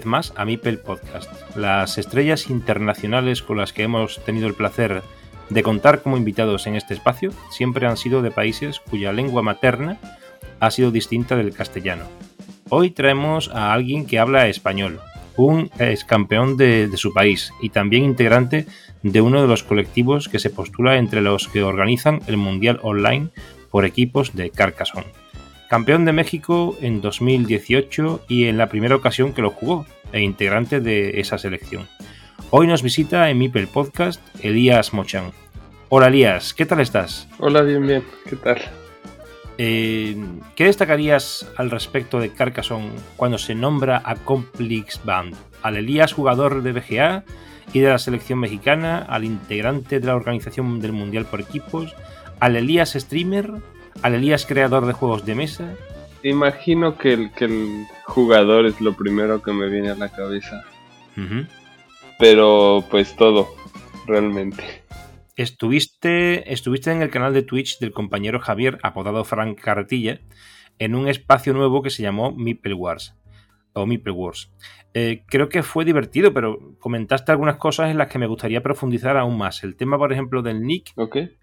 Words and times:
Vez 0.00 0.06
más 0.06 0.32
a 0.36 0.46
Mipel 0.46 0.78
Podcast. 0.78 1.30
Las 1.56 1.98
estrellas 1.98 2.48
internacionales 2.48 3.42
con 3.42 3.58
las 3.58 3.74
que 3.74 3.82
hemos 3.82 4.24
tenido 4.24 4.46
el 4.46 4.54
placer 4.54 5.02
de 5.50 5.62
contar 5.62 6.00
como 6.00 6.16
invitados 6.16 6.66
en 6.66 6.74
este 6.74 6.94
espacio 6.94 7.32
siempre 7.50 7.86
han 7.86 7.98
sido 7.98 8.22
de 8.22 8.30
países 8.30 8.80
cuya 8.80 9.12
lengua 9.12 9.42
materna 9.42 9.98
ha 10.58 10.70
sido 10.70 10.90
distinta 10.90 11.36
del 11.36 11.52
castellano. 11.52 12.04
Hoy 12.70 12.92
traemos 12.92 13.50
a 13.50 13.74
alguien 13.74 14.06
que 14.06 14.18
habla 14.18 14.48
español, 14.48 15.00
un 15.36 15.70
ex 15.78 16.06
campeón 16.06 16.56
de, 16.56 16.88
de 16.88 16.96
su 16.96 17.12
país 17.12 17.52
y 17.60 17.68
también 17.68 18.04
integrante 18.04 18.66
de 19.02 19.20
uno 19.20 19.42
de 19.42 19.48
los 19.48 19.62
colectivos 19.62 20.30
que 20.30 20.38
se 20.38 20.48
postula 20.48 20.96
entre 20.96 21.20
los 21.20 21.46
que 21.46 21.62
organizan 21.62 22.22
el 22.26 22.38
Mundial 22.38 22.80
Online 22.82 23.28
por 23.70 23.84
equipos 23.84 24.34
de 24.34 24.48
Carcassonne 24.48 25.19
campeón 25.70 26.04
de 26.04 26.12
México 26.12 26.76
en 26.80 27.00
2018 27.00 28.24
y 28.26 28.46
en 28.46 28.58
la 28.58 28.68
primera 28.68 28.96
ocasión 28.96 29.32
que 29.32 29.40
lo 29.40 29.50
jugó, 29.50 29.86
e 30.10 30.20
integrante 30.20 30.80
de 30.80 31.20
esa 31.20 31.38
selección. 31.38 31.86
Hoy 32.50 32.66
nos 32.66 32.82
visita 32.82 33.30
en 33.30 33.38
Mipel 33.38 33.68
Podcast 33.68 34.20
Elías 34.44 34.92
Mochan. 34.92 35.30
Hola 35.88 36.08
Elías, 36.08 36.54
¿qué 36.54 36.66
tal 36.66 36.80
estás? 36.80 37.28
Hola, 37.38 37.62
bien, 37.62 37.86
bien, 37.86 38.02
¿qué 38.28 38.34
tal? 38.34 38.60
Eh, 39.58 40.16
¿Qué 40.56 40.64
destacarías 40.64 41.48
al 41.56 41.70
respecto 41.70 42.18
de 42.18 42.32
Carcassonne 42.32 42.90
cuando 43.16 43.38
se 43.38 43.54
nombra 43.54 44.02
a 44.04 44.16
Complex 44.16 45.04
Band? 45.04 45.36
Al 45.62 45.76
Elías 45.76 46.12
jugador 46.12 46.64
de 46.64 46.72
BGA 46.72 47.22
y 47.72 47.78
de 47.78 47.90
la 47.90 47.98
selección 47.98 48.40
mexicana, 48.40 49.06
al 49.08 49.22
integrante 49.22 50.00
de 50.00 50.06
la 50.08 50.16
organización 50.16 50.80
del 50.80 50.90
Mundial 50.90 51.26
por 51.26 51.40
equipos, 51.40 51.94
al 52.40 52.56
Elías 52.56 52.94
streamer 52.94 53.52
al 54.02 54.14
Elías 54.14 54.46
creador 54.46 54.86
de 54.86 54.92
juegos 54.92 55.24
de 55.24 55.34
mesa. 55.34 55.74
Imagino 56.22 56.98
que 56.98 57.12
el, 57.12 57.32
que 57.32 57.46
el 57.46 57.86
jugador 58.04 58.66
es 58.66 58.80
lo 58.80 58.94
primero 58.94 59.42
que 59.42 59.52
me 59.52 59.68
viene 59.68 59.90
a 59.90 59.94
la 59.94 60.10
cabeza. 60.10 60.64
Pero 62.18 62.84
pues 62.90 63.16
todo, 63.16 63.48
realmente. 64.06 64.84
Estuviste, 65.36 66.52
estuviste 66.52 66.90
en 66.90 67.02
el 67.02 67.10
canal 67.10 67.32
de 67.32 67.42
Twitch 67.42 67.78
del 67.78 67.92
compañero 67.92 68.40
Javier, 68.40 68.78
apodado 68.82 69.24
Frank 69.24 69.58
Carretilla, 69.58 70.20
en 70.78 70.94
un 70.94 71.08
espacio 71.08 71.52
nuevo 71.52 71.82
que 71.82 71.90
se 71.90 72.02
llamó 72.02 72.32
Meeple 72.32 72.74
Wars. 72.74 73.14
O 73.72 73.86
Meeple 73.86 74.12
Wars. 74.12 74.50
Eh, 74.92 75.22
creo 75.26 75.48
que 75.48 75.62
fue 75.62 75.84
divertido, 75.84 76.34
pero 76.34 76.74
comentaste 76.80 77.30
algunas 77.30 77.56
cosas 77.56 77.90
en 77.90 77.98
las 77.98 78.08
que 78.08 78.18
me 78.18 78.26
gustaría 78.26 78.62
profundizar 78.62 79.16
aún 79.16 79.38
más. 79.38 79.62
El 79.62 79.76
tema, 79.76 79.98
por 79.98 80.12
ejemplo, 80.12 80.42
del 80.42 80.62
nick. 80.62 80.92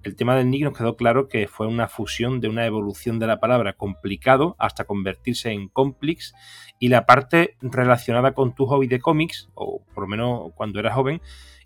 El 0.03 0.15
tema 0.15 0.35
del 0.35 0.49
nick 0.49 0.63
nos 0.63 0.77
quedó 0.77 0.97
claro 0.97 1.29
que 1.29 1.47
fue 1.47 1.67
una 1.67 1.87
fusión 1.87 2.41
de 2.41 2.49
una 2.49 2.65
evolución 2.65 3.19
de 3.19 3.27
la 3.27 3.39
palabra 3.39 3.73
complicado 3.73 4.55
hasta 4.59 4.83
convertirse 4.83 5.51
en 5.51 5.69
complex. 5.69 6.33
Y 6.79 6.89
la 6.89 7.05
parte 7.05 7.55
relacionada 7.61 8.33
con 8.33 8.53
tu 8.53 8.65
hobby 8.65 8.87
de 8.87 8.99
cómics, 8.99 9.49
o 9.53 9.81
por 9.93 10.03
lo 10.03 10.07
menos 10.07 10.51
cuando 10.55 10.79
eras 10.79 10.95
joven, 10.95 11.21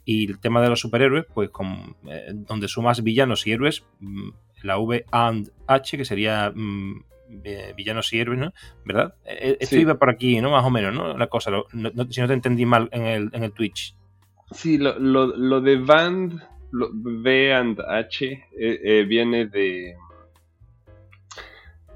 y 0.05 0.29
el 0.29 0.39
tema 0.39 0.61
de 0.61 0.69
los 0.69 0.79
superhéroes, 0.79 1.25
pues 1.33 1.49
con, 1.49 1.95
eh, 2.07 2.31
donde 2.33 2.67
sumas 2.67 3.03
villanos 3.03 3.47
y 3.47 3.53
héroes, 3.53 3.83
mm, 3.99 4.29
la 4.63 4.77
V 4.77 5.05
and 5.11 5.51
H, 5.67 5.97
que 5.97 6.05
sería 6.05 6.51
mm, 6.53 7.03
villanos 7.75 8.11
y 8.13 8.19
héroes, 8.19 8.39
¿no? 8.39 8.53
¿Verdad? 8.85 9.15
E, 9.25 9.51
e, 9.51 9.57
esto 9.59 9.77
iba 9.77 9.95
por 9.95 10.09
aquí, 10.09 10.41
¿no? 10.41 10.51
Más 10.51 10.65
o 10.65 10.69
menos, 10.69 10.93
¿no? 10.93 11.17
La 11.17 11.27
cosa, 11.27 11.51
si 12.09 12.21
no 12.21 12.27
te 12.27 12.33
entendí 12.33 12.65
mal 12.65 12.89
en 12.91 13.05
el, 13.05 13.29
en 13.33 13.43
el 13.43 13.51
Twitch. 13.51 13.95
Sí, 14.51 14.77
lo, 14.77 14.99
lo, 14.99 15.61
de 15.61 15.77
Band, 15.77 16.41
V 16.73 17.53
and 17.53 17.79
H, 17.79 18.25
eh, 18.25 18.41
eh, 18.57 19.05
viene 19.07 19.45
de 19.45 19.95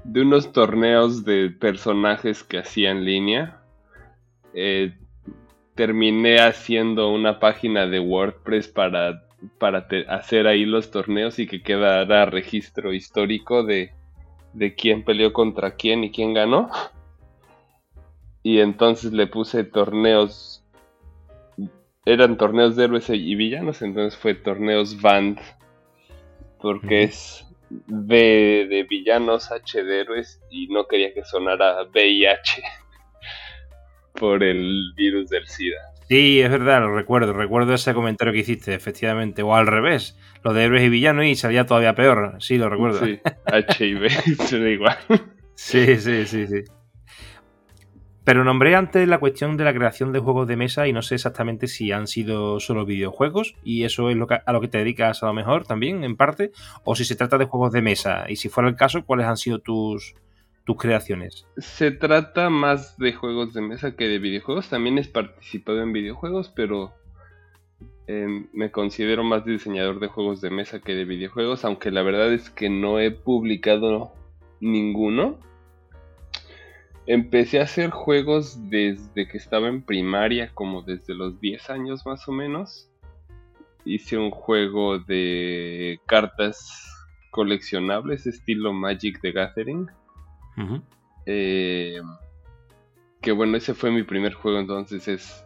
de 0.08 0.22
unos 0.22 0.52
torneos 0.52 1.24
de 1.24 1.50
personajes 1.50 2.44
que 2.44 2.58
hacía 2.58 2.90
en 2.90 3.04
línea. 3.04 3.60
Eh, 4.54 4.94
terminé 5.74 6.38
haciendo 6.38 7.10
una 7.12 7.38
página 7.40 7.86
de 7.86 8.00
WordPress 8.00 8.68
para, 8.68 9.24
para 9.58 9.86
hacer 10.08 10.46
ahí 10.46 10.64
los 10.64 10.90
torneos 10.90 11.38
y 11.38 11.46
que 11.46 11.62
quedara 11.62 12.24
registro 12.26 12.92
histórico 12.92 13.64
de, 13.64 13.92
de 14.56 14.74
quién 14.74 15.04
peleó 15.04 15.34
contra 15.34 15.76
quién 15.76 16.02
y 16.02 16.10
quién 16.10 16.32
ganó. 16.32 16.70
Y 18.42 18.60
entonces 18.60 19.12
le 19.12 19.26
puse 19.26 19.64
torneos. 19.64 20.64
Eran 22.06 22.38
torneos 22.38 22.74
de 22.76 22.84
héroes 22.84 23.10
y 23.10 23.34
villanos, 23.34 23.82
entonces 23.82 24.18
fue 24.18 24.34
torneos 24.34 25.00
Band. 25.00 25.38
Porque 26.60 27.02
es 27.02 27.44
B 27.68 28.66
de 28.70 28.86
villanos, 28.88 29.50
H 29.52 29.82
de 29.82 30.00
héroes, 30.00 30.40
y 30.50 30.68
no 30.68 30.86
quería 30.86 31.12
que 31.12 31.24
sonara 31.24 31.82
VIH 31.92 32.62
por 34.14 34.42
el 34.42 34.92
virus 34.96 35.28
del 35.28 35.46
SIDA. 35.46 35.95
Sí, 36.08 36.40
es 36.40 36.50
verdad, 36.50 36.80
lo 36.80 36.94
recuerdo. 36.94 37.32
Recuerdo 37.32 37.74
ese 37.74 37.92
comentario 37.92 38.32
que 38.32 38.40
hiciste, 38.40 38.74
efectivamente. 38.74 39.42
O 39.42 39.54
al 39.54 39.66
revés, 39.66 40.16
lo 40.44 40.52
de 40.52 40.64
héroes 40.64 40.84
y 40.84 40.88
villanos 40.88 41.24
y 41.24 41.34
salía 41.34 41.66
todavía 41.66 41.94
peor. 41.94 42.36
Sí, 42.38 42.58
lo 42.58 42.68
recuerdo. 42.68 43.04
Sí, 43.04 43.18
H 43.44 43.86
y 43.86 43.94
B, 43.94 44.08
da 44.52 44.68
igual. 44.68 44.96
Sí, 45.54 45.96
sí, 45.96 46.26
sí, 46.26 46.46
sí. 46.46 46.62
Pero 48.22 48.42
nombré 48.42 48.74
antes 48.74 49.06
la 49.06 49.18
cuestión 49.18 49.56
de 49.56 49.64
la 49.64 49.72
creación 49.72 50.12
de 50.12 50.18
juegos 50.18 50.48
de 50.48 50.56
mesa 50.56 50.88
y 50.88 50.92
no 50.92 51.00
sé 51.00 51.14
exactamente 51.14 51.68
si 51.68 51.92
han 51.92 52.08
sido 52.08 52.58
solo 52.58 52.84
videojuegos 52.84 53.54
y 53.62 53.84
eso 53.84 54.10
es 54.10 54.16
lo 54.16 54.26
a 54.28 54.52
lo 54.52 54.60
que 54.60 54.66
te 54.66 54.78
dedicas 54.78 55.22
a 55.22 55.26
lo 55.26 55.32
mejor 55.32 55.64
también, 55.64 56.02
en 56.02 56.16
parte, 56.16 56.50
o 56.82 56.96
si 56.96 57.04
se 57.04 57.14
trata 57.14 57.38
de 57.38 57.44
juegos 57.44 57.72
de 57.72 57.82
mesa. 57.82 58.26
Y 58.28 58.34
si 58.34 58.48
fuera 58.48 58.68
el 58.68 58.74
caso, 58.74 59.04
¿cuáles 59.04 59.26
han 59.26 59.36
sido 59.36 59.60
tus, 59.60 60.16
tus 60.66 60.76
creaciones? 60.76 61.46
Se 61.56 61.92
trata 61.92 62.50
más 62.50 62.98
de 62.98 63.12
juegos 63.12 63.54
de 63.54 63.62
mesa 63.62 63.96
que 63.96 64.08
de 64.08 64.18
videojuegos. 64.18 64.68
También 64.68 64.98
he 64.98 65.04
participado 65.04 65.80
en 65.80 65.92
videojuegos, 65.92 66.52
pero 66.54 66.92
em, 68.08 68.48
me 68.52 68.72
considero 68.72 69.22
más 69.22 69.44
diseñador 69.44 70.00
de 70.00 70.08
juegos 70.08 70.40
de 70.40 70.50
mesa 70.50 70.80
que 70.80 70.94
de 70.94 71.04
videojuegos, 71.04 71.64
aunque 71.64 71.92
la 71.92 72.02
verdad 72.02 72.32
es 72.32 72.50
que 72.50 72.68
no 72.68 72.98
he 72.98 73.12
publicado 73.12 74.12
ninguno. 74.60 75.38
Empecé 77.06 77.60
a 77.60 77.64
hacer 77.64 77.90
juegos 77.90 78.68
desde 78.68 79.28
que 79.28 79.38
estaba 79.38 79.68
en 79.68 79.82
primaria, 79.82 80.50
como 80.52 80.82
desde 80.82 81.14
los 81.14 81.40
10 81.40 81.70
años 81.70 82.04
más 82.04 82.26
o 82.26 82.32
menos. 82.32 82.90
Hice 83.84 84.18
un 84.18 84.32
juego 84.32 84.98
de 84.98 86.00
cartas 86.06 86.92
coleccionables 87.30 88.26
estilo 88.26 88.72
Magic 88.72 89.20
the 89.20 89.30
Gathering 89.30 89.88
eh, 91.26 92.00
que 93.20 93.32
bueno, 93.32 93.56
ese 93.56 93.74
fue 93.74 93.90
mi 93.90 94.02
primer 94.02 94.34
juego, 94.34 94.58
entonces 94.58 95.08
es 95.08 95.44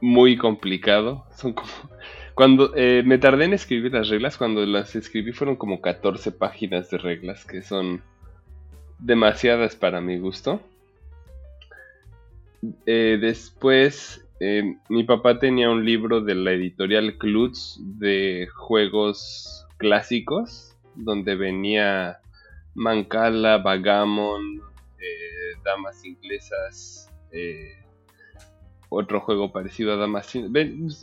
muy 0.00 0.36
complicado. 0.36 1.24
Son 1.36 1.52
como. 1.52 1.70
Cuando 2.34 2.72
eh, 2.74 3.02
me 3.04 3.18
tardé 3.18 3.44
en 3.44 3.52
escribir 3.52 3.92
las 3.92 4.08
reglas, 4.08 4.36
cuando 4.36 4.66
las 4.66 4.96
escribí 4.96 5.30
fueron 5.30 5.54
como 5.54 5.80
14 5.80 6.32
páginas 6.32 6.90
de 6.90 6.98
reglas, 6.98 7.44
que 7.44 7.62
son 7.62 8.02
demasiadas 8.98 9.76
para 9.76 10.00
mi 10.00 10.18
gusto. 10.18 10.60
Eh, 12.86 13.18
después, 13.20 14.26
mi 14.88 15.04
papá 15.04 15.38
tenía 15.38 15.70
un 15.70 15.84
libro 15.84 16.22
de 16.22 16.34
la 16.34 16.50
editorial 16.50 17.18
Klutz 17.18 17.78
de 17.78 18.48
juegos 18.52 19.64
clásicos 19.76 20.74
donde 20.96 21.36
venía 21.36 22.18
Mancala, 22.74 23.58
Vagamon, 23.58 24.60
eh, 24.98 25.58
Damas 25.64 26.04
Inglesas, 26.04 27.10
eh, 27.30 27.72
otro 28.88 29.20
juego 29.20 29.52
parecido 29.52 29.92
a 29.92 29.96
Damas 29.96 30.32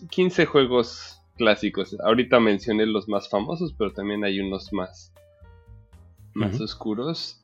15 0.10 0.46
juegos 0.46 1.22
clásicos. 1.38 1.98
Ahorita 2.02 2.40
mencioné 2.40 2.86
los 2.86 3.08
más 3.08 3.30
famosos, 3.30 3.74
pero 3.78 3.92
también 3.92 4.24
hay 4.24 4.40
unos 4.40 4.72
más, 4.74 5.14
más 6.34 6.60
oscuros. 6.60 7.42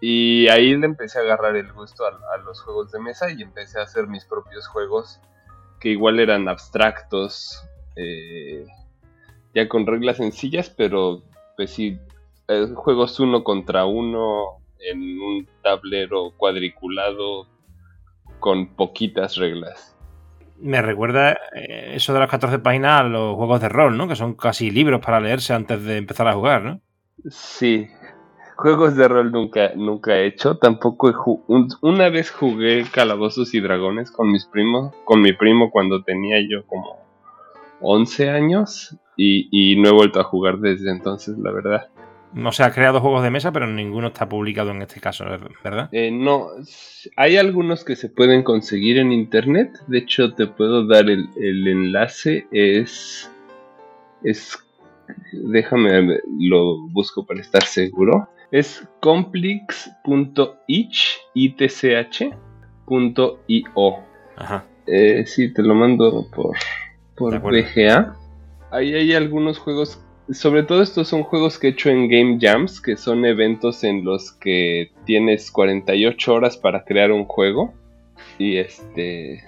Y 0.00 0.48
ahí 0.48 0.76
le 0.76 0.86
empecé 0.86 1.18
a 1.18 1.22
agarrar 1.22 1.56
el 1.56 1.72
gusto 1.72 2.04
a, 2.04 2.36
los 2.38 2.60
juegos 2.60 2.92
de 2.92 3.00
mesa 3.00 3.30
y 3.30 3.42
empecé 3.42 3.78
a 3.78 3.84
hacer 3.84 4.06
mis 4.06 4.24
propios 4.24 4.66
juegos 4.66 5.20
que 5.80 5.90
igual 5.90 6.20
eran 6.20 6.48
abstractos, 6.48 7.62
eh, 7.96 8.66
ya 9.54 9.68
con 9.68 9.86
reglas 9.86 10.18
sencillas, 10.18 10.70
pero 10.70 11.22
pues 11.56 11.70
sí, 11.70 11.98
eh, 12.48 12.68
juegos 12.74 13.18
uno 13.20 13.42
contra 13.42 13.86
uno 13.86 14.58
en 14.78 15.20
un 15.20 15.48
tablero 15.62 16.32
cuadriculado 16.36 17.48
con 18.40 18.74
poquitas 18.74 19.36
reglas. 19.36 19.96
Me 20.58 20.80
recuerda 20.82 21.32
eh, 21.54 21.92
eso 21.94 22.12
de 22.12 22.20
las 22.20 22.30
14 22.30 22.58
páginas 22.58 23.00
a 23.00 23.04
los 23.04 23.34
juegos 23.36 23.60
de 23.60 23.68
rol, 23.68 23.96
¿no? 23.96 24.06
Que 24.06 24.16
son 24.16 24.34
casi 24.34 24.70
libros 24.70 25.00
para 25.00 25.20
leerse 25.20 25.52
antes 25.52 25.82
de 25.84 25.96
empezar 25.96 26.28
a 26.28 26.34
jugar, 26.34 26.62
¿no? 26.62 26.80
Sí. 27.28 27.88
Juegos 28.56 28.94
de 28.96 29.08
rol 29.08 29.32
nunca, 29.32 29.72
nunca 29.74 30.16
he 30.16 30.26
hecho. 30.26 30.58
Tampoco 30.58 31.10
he 31.10 31.14
una 31.80 32.08
vez 32.08 32.30
jugué 32.30 32.84
Calabozos 32.92 33.52
y 33.54 33.60
Dragones 33.60 34.12
con 34.12 34.30
mis 34.30 34.46
primos, 34.46 34.94
con 35.04 35.20
mi 35.20 35.32
primo 35.32 35.70
cuando 35.70 36.04
tenía 36.04 36.38
yo 36.48 36.64
como 36.66 36.98
11 37.80 38.30
años 38.30 38.96
y, 39.16 39.48
y 39.50 39.80
no 39.80 39.88
he 39.88 39.92
vuelto 39.92 40.20
a 40.20 40.24
jugar 40.24 40.58
desde 40.58 40.90
entonces, 40.90 41.36
la 41.38 41.50
verdad. 41.50 41.88
No 42.34 42.50
se 42.50 42.64
ha 42.64 42.72
creado 42.72 43.00
juegos 43.00 43.22
de 43.22 43.30
mesa, 43.30 43.52
pero 43.52 43.68
ninguno 43.68 44.08
está 44.08 44.28
publicado 44.28 44.72
en 44.72 44.82
este 44.82 45.00
caso, 45.00 45.24
¿verdad? 45.62 45.88
Eh, 45.92 46.10
no, 46.10 46.48
hay 47.16 47.36
algunos 47.36 47.84
que 47.84 47.94
se 47.94 48.08
pueden 48.08 48.42
conseguir 48.42 48.98
en 48.98 49.12
internet. 49.12 49.70
De 49.86 49.98
hecho, 49.98 50.34
te 50.34 50.48
puedo 50.48 50.84
dar 50.86 51.08
el, 51.08 51.28
enlace. 51.68 52.48
Es. 52.50 53.30
Es. 54.24 54.58
Déjame, 55.32 56.18
lo 56.40 56.88
busco 56.88 57.24
para 57.24 57.40
estar 57.40 57.62
seguro. 57.62 58.28
Es 58.50 58.84
complix.ich.io. 59.00 60.14
Ajá. 64.36 64.64
Eh, 64.86 65.24
sí, 65.26 65.54
te 65.54 65.62
lo 65.62 65.74
mando 65.76 66.28
por, 66.34 66.56
por 67.14 67.40
VGA. 67.40 68.16
Ahí 68.72 68.92
hay 68.94 69.14
algunos 69.14 69.58
juegos 69.58 70.03
sobre 70.32 70.62
todo 70.62 70.82
estos 70.82 71.08
son 71.08 71.22
juegos 71.22 71.58
que 71.58 71.68
he 71.68 71.70
hecho 71.70 71.90
en 71.90 72.08
Game 72.08 72.38
Jams, 72.40 72.80
que 72.80 72.96
son 72.96 73.24
eventos 73.24 73.84
en 73.84 74.04
los 74.04 74.32
que 74.32 74.90
tienes 75.04 75.50
48 75.50 76.32
horas 76.34 76.56
para 76.56 76.84
crear 76.84 77.12
un 77.12 77.24
juego. 77.24 77.74
Y 78.38 78.56
este... 78.56 79.42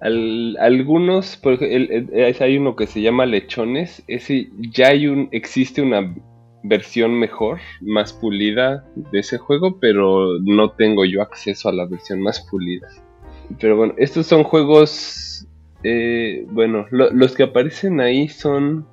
algunos, 0.00 1.36
por 1.36 1.54
ejemplo, 1.54 2.14
hay 2.40 2.58
uno 2.58 2.76
que 2.76 2.86
se 2.86 3.00
llama 3.00 3.26
Lechones, 3.26 4.02
ese 4.06 4.48
ya 4.72 4.88
hay 4.88 5.06
un, 5.06 5.28
existe 5.32 5.82
una 5.82 6.14
versión 6.62 7.18
mejor, 7.18 7.60
más 7.80 8.12
pulida 8.12 8.84
de 8.96 9.20
ese 9.20 9.38
juego, 9.38 9.78
pero 9.80 10.38
no 10.40 10.72
tengo 10.72 11.04
yo 11.04 11.22
acceso 11.22 11.68
a 11.68 11.72
la 11.72 11.86
versión 11.86 12.20
más 12.20 12.40
pulida. 12.50 12.88
Pero 13.60 13.76
bueno, 13.76 13.94
estos 13.96 14.26
son 14.26 14.44
juegos, 14.44 15.46
eh, 15.82 16.44
bueno, 16.50 16.86
los 16.90 17.34
que 17.34 17.44
aparecen 17.44 18.00
ahí 18.00 18.28
son 18.28 18.86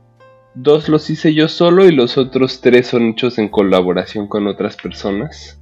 Dos 0.55 0.87
los 0.87 1.09
hice 1.09 1.33
yo 1.33 1.49
solo 1.49 1.85
y 1.85 1.91
los 1.91 2.17
otros 2.17 2.61
tres 2.61 2.87
son 2.87 3.09
hechos 3.09 3.37
en 3.37 3.49
colaboración 3.49 4.27
con 4.27 4.47
otras 4.47 4.77
personas. 4.77 5.61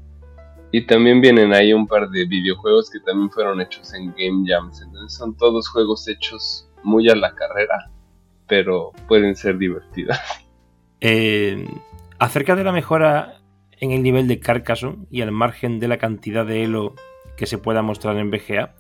Y 0.72 0.86
también 0.86 1.20
vienen 1.20 1.52
ahí 1.52 1.74
un 1.74 1.88
par 1.88 2.10
de 2.10 2.26
videojuegos 2.26 2.92
que 2.92 3.00
también 3.00 3.32
fueron 3.32 3.60
hechos 3.60 3.92
en 3.96 4.14
Game 4.16 4.46
Jams. 4.48 4.82
Entonces 4.82 5.18
son 5.18 5.36
todos 5.36 5.68
juegos 5.68 6.08
hechos 6.08 6.70
muy 6.84 7.10
a 7.10 7.16
la 7.16 7.34
carrera, 7.34 7.90
pero 8.48 8.92
pueden 9.08 9.36
ser 9.36 9.58
divertidos. 9.58 10.18
Eh, 11.06 11.68
acerca 12.18 12.56
de 12.56 12.64
la 12.64 12.72
mejora 12.72 13.42
en 13.82 13.92
el 13.92 14.02
nivel 14.02 14.30
de 14.30 14.40
Carcassonne 14.40 15.06
y 15.12 15.20
al 15.20 15.34
margen 15.34 15.82
de 15.82 15.90
la 15.90 15.98
cantidad 15.98 16.46
de 16.46 16.64
elo 16.64 16.96
que 17.38 17.46
se 17.46 17.58
pueda 17.58 17.82
mostrar 17.82 18.18
en 18.18 18.32
BGA, 18.32 18.74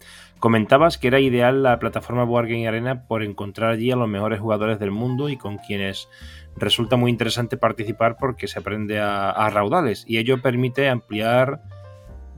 Comentabas 0.44 0.98
que 0.98 1.08
era 1.08 1.22
ideal 1.22 1.64
la 1.64 1.80
plataforma 1.80 2.26
Board 2.26 2.48
Game 2.48 2.68
Arena 2.68 3.08
por 3.08 3.24
encontrar 3.24 3.70
allí 3.70 3.92
a 3.92 3.96
los 3.96 4.10
mejores 4.10 4.42
jugadores 4.42 4.78
del 4.78 4.92
mundo 4.92 5.30
y 5.30 5.38
con 5.38 5.58
quienes 5.58 6.10
resulta 6.58 6.98
muy 6.98 7.12
interesante 7.12 7.56
participar 7.56 8.18
porque 8.20 8.50
se 8.50 8.60
aprende 8.60 9.00
a, 9.00 9.50
raudales 9.52 10.04
y 10.06 10.18
ello 10.18 10.42
permite 10.42 10.90
ampliar 10.90 11.62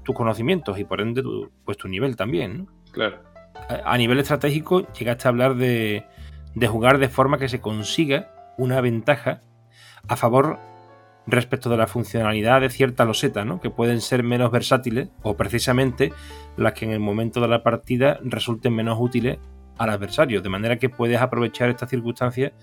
tus 0.03 0.13
conocimientos 0.13 0.77
y 0.77 0.83
por 0.83 1.01
ende 1.01 1.23
tu, 1.23 1.49
pues 1.65 1.77
tu 1.77 1.87
nivel 1.87 2.15
también. 2.15 2.67
Claro. 2.91 3.23
A, 3.83 3.97
nivel 3.97 4.19
estratégico 4.19 4.85
llegaste 4.93 5.27
a 5.27 5.29
hablar 5.29 5.55
de, 5.55 6.05
de 6.53 6.67
jugar 6.67 6.99
de 6.99 7.09
forma 7.09 7.39
que 7.39 7.49
se 7.49 7.59
consiga 7.59 8.53
una 8.59 8.81
ventaja 8.81 9.41
a 10.07 10.15
favor 10.15 10.59
respecto 11.27 11.69
de 11.69 11.77
la 11.77 11.87
funcionalidad 11.87 12.61
de 12.61 12.69
cierta 12.69 13.05
loseta, 13.05 13.45
¿no? 13.45 13.59
que 13.59 13.69
pueden 13.69 14.01
ser 14.01 14.23
menos 14.23 14.51
versátiles 14.51 15.09
o 15.23 15.35
precisamente 15.35 16.13
las 16.57 16.73
que 16.73 16.85
en 16.85 16.91
el 16.91 16.99
momento 16.99 17.41
de 17.41 17.47
la 17.47 17.63
partida 17.63 18.19
resulten 18.23 18.75
menos 18.75 18.97
útiles 18.99 19.39
al 19.77 19.89
adversario, 19.89 20.41
de 20.41 20.49
manera 20.49 20.77
que 20.77 20.89
puedes 20.89 21.19
aprovechar 21.19 21.69
estas 21.69 21.89
circunstancias 21.89 22.53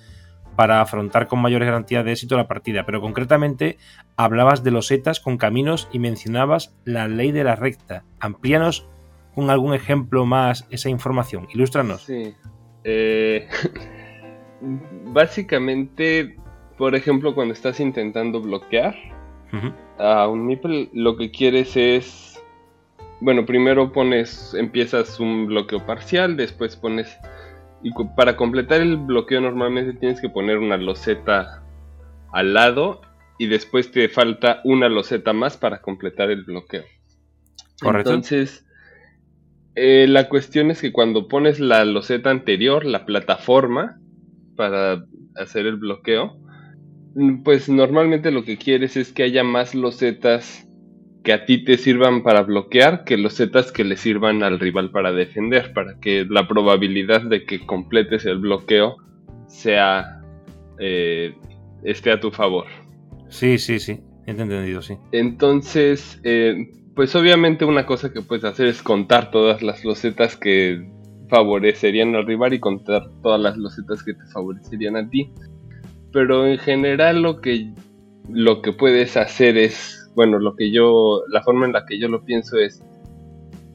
para 0.57 0.81
afrontar 0.81 1.29
con 1.29 1.41
mayores 1.41 1.67
garantías 1.67 2.05
de 2.05 2.13
éxito 2.13 2.37
la 2.37 2.49
partida. 2.49 2.85
Pero 2.85 3.01
concretamente 3.01 3.79
hablabas 4.17 4.63
de 4.63 4.71
losetas 4.71 5.21
con 5.21 5.39
caminos 5.39 5.89
y 5.93 5.99
mencionabas 5.99 6.77
la 6.85 7.09
ley 7.09 7.33
de 7.33 7.45
la 7.45 7.57
recta. 7.57 8.05
Amplíanos 8.21 8.89
con 9.35 9.51
algún 9.51 9.75
ejemplo 9.75 10.27
más 10.27 10.67
esa 10.71 10.91
información. 10.91 11.49
Ilústranos. 11.53 12.03
Sí. 12.03 12.35
Eh, 12.85 13.49
básicamente 14.61 16.37
por 16.77 16.95
ejemplo, 16.95 17.35
cuando 17.35 17.55
estás 17.55 17.81
intentando 17.81 18.41
bloquear 18.41 18.97
a 19.99 20.29
un 20.29 20.47
meeple, 20.47 20.89
lo 20.93 21.17
que 21.17 21.31
quieres 21.31 21.77
es. 21.77 22.43
Bueno, 23.21 23.45
primero 23.47 23.93
pones. 23.93 24.55
Empiezas 24.55 25.21
un 25.21 25.47
bloqueo 25.47 25.85
parcial, 25.85 26.37
después 26.37 26.77
pones. 26.77 27.17
Y 27.83 27.91
para 28.17 28.37
completar 28.37 28.81
el 28.81 28.97
bloqueo, 28.97 29.41
normalmente 29.41 29.99
tienes 29.99 30.21
que 30.21 30.29
poner 30.29 30.59
una 30.59 30.77
loseta 30.77 31.63
al 32.33 32.55
lado. 32.55 33.03
Y 33.39 33.47
después 33.47 33.91
te 33.91 34.09
falta 34.09 34.61
una 34.65 34.89
loseta 34.89 35.33
más 35.33 35.57
para 35.57 35.81
completar 35.81 36.31
el 36.31 36.45
bloqueo. 36.45 36.85
Correcto. 37.81 38.11
Entonces. 38.11 38.67
Eh, 39.75 40.07
la 40.07 40.29
cuestión 40.29 40.71
es 40.71 40.83
que 40.83 40.93
cuando 40.93 41.29
pones 41.29 41.59
la 41.59 41.87
loseta 41.87 42.29
anterior, 42.29 42.85
la 42.85 43.07
plataforma, 43.07 43.99
para 44.55 45.07
hacer 45.35 45.65
el 45.65 45.77
bloqueo, 45.77 46.42
pues 47.45 47.69
normalmente 47.69 48.31
lo 48.31 48.45
que 48.45 48.57
quieres 48.57 48.97
es 48.97 49.13
que 49.13 49.23
haya 49.23 49.45
más 49.45 49.75
losetas 49.75 50.67
que 51.23 51.33
a 51.33 51.45
ti 51.45 51.65
te 51.65 51.79
sirvan 51.79 52.23
para 52.23 52.43
bloquear 52.43 53.05
que 53.05 53.17
losetas 53.17 53.71
que 53.71 53.85
le 53.85 53.97
sirvan 53.97 54.43
al 54.43 54.59
rival 54.59 54.91
para 54.91 55.13
defender, 55.13 55.73
para 55.73 55.99
que 56.01 56.27
la 56.29 56.49
probabilidad 56.49 57.23
de 57.23 57.45
que 57.45 57.65
completes 57.65 58.27
el 58.27 58.39
bloqueo 58.39 58.97
sea 59.47 60.21
eh, 60.79 61.35
esté 61.85 62.11
a 62.11 62.21
tu 62.21 62.31
favor. 62.31 62.67
Sí, 63.29 63.59
sí, 63.59 63.79
sí, 63.79 64.01
he 64.27 64.33
entendido, 64.33 64.83
sí. 64.83 64.95
Entonces, 65.13 66.21
eh, 66.25 66.69
pues 66.95 67.15
obviamente 67.15 67.65
una 67.65 67.87
cosa 67.87 68.13
que 68.13 68.23
puedes 68.23 68.45
hacer 68.45 68.67
es 68.67 68.83
contar 68.83 69.31
todas 69.31 69.63
las 69.63 69.85
losetas 69.85 70.37
que 70.37 70.91
favorecerían 71.29 72.15
al 72.15 72.27
rival 72.27 72.53
y 72.53 72.61
contar 72.61 73.09
todas 73.23 73.41
las 73.41 73.57
losetas 73.57 74.03
que 74.03 74.13
te 74.13 74.25
favorecerían 74.33 74.97
a 74.97 75.09
ti 75.09 75.31
pero 76.13 76.47
en 76.47 76.59
general 76.59 77.23
lo 77.23 77.41
que, 77.41 77.73
lo 78.29 78.63
que 78.63 78.73
puedes 78.73 79.17
hacer 79.17 79.57
es, 79.57 80.11
bueno, 80.15 80.39
lo 80.39 80.55
que 80.55 80.71
yo, 80.71 81.23
la 81.29 81.43
forma 81.43 81.67
en 81.67 81.73
la 81.73 81.87
que 81.87 81.99
yo 81.99 82.09
lo 82.09 82.25
pienso 82.25 82.59
es, 82.59 82.83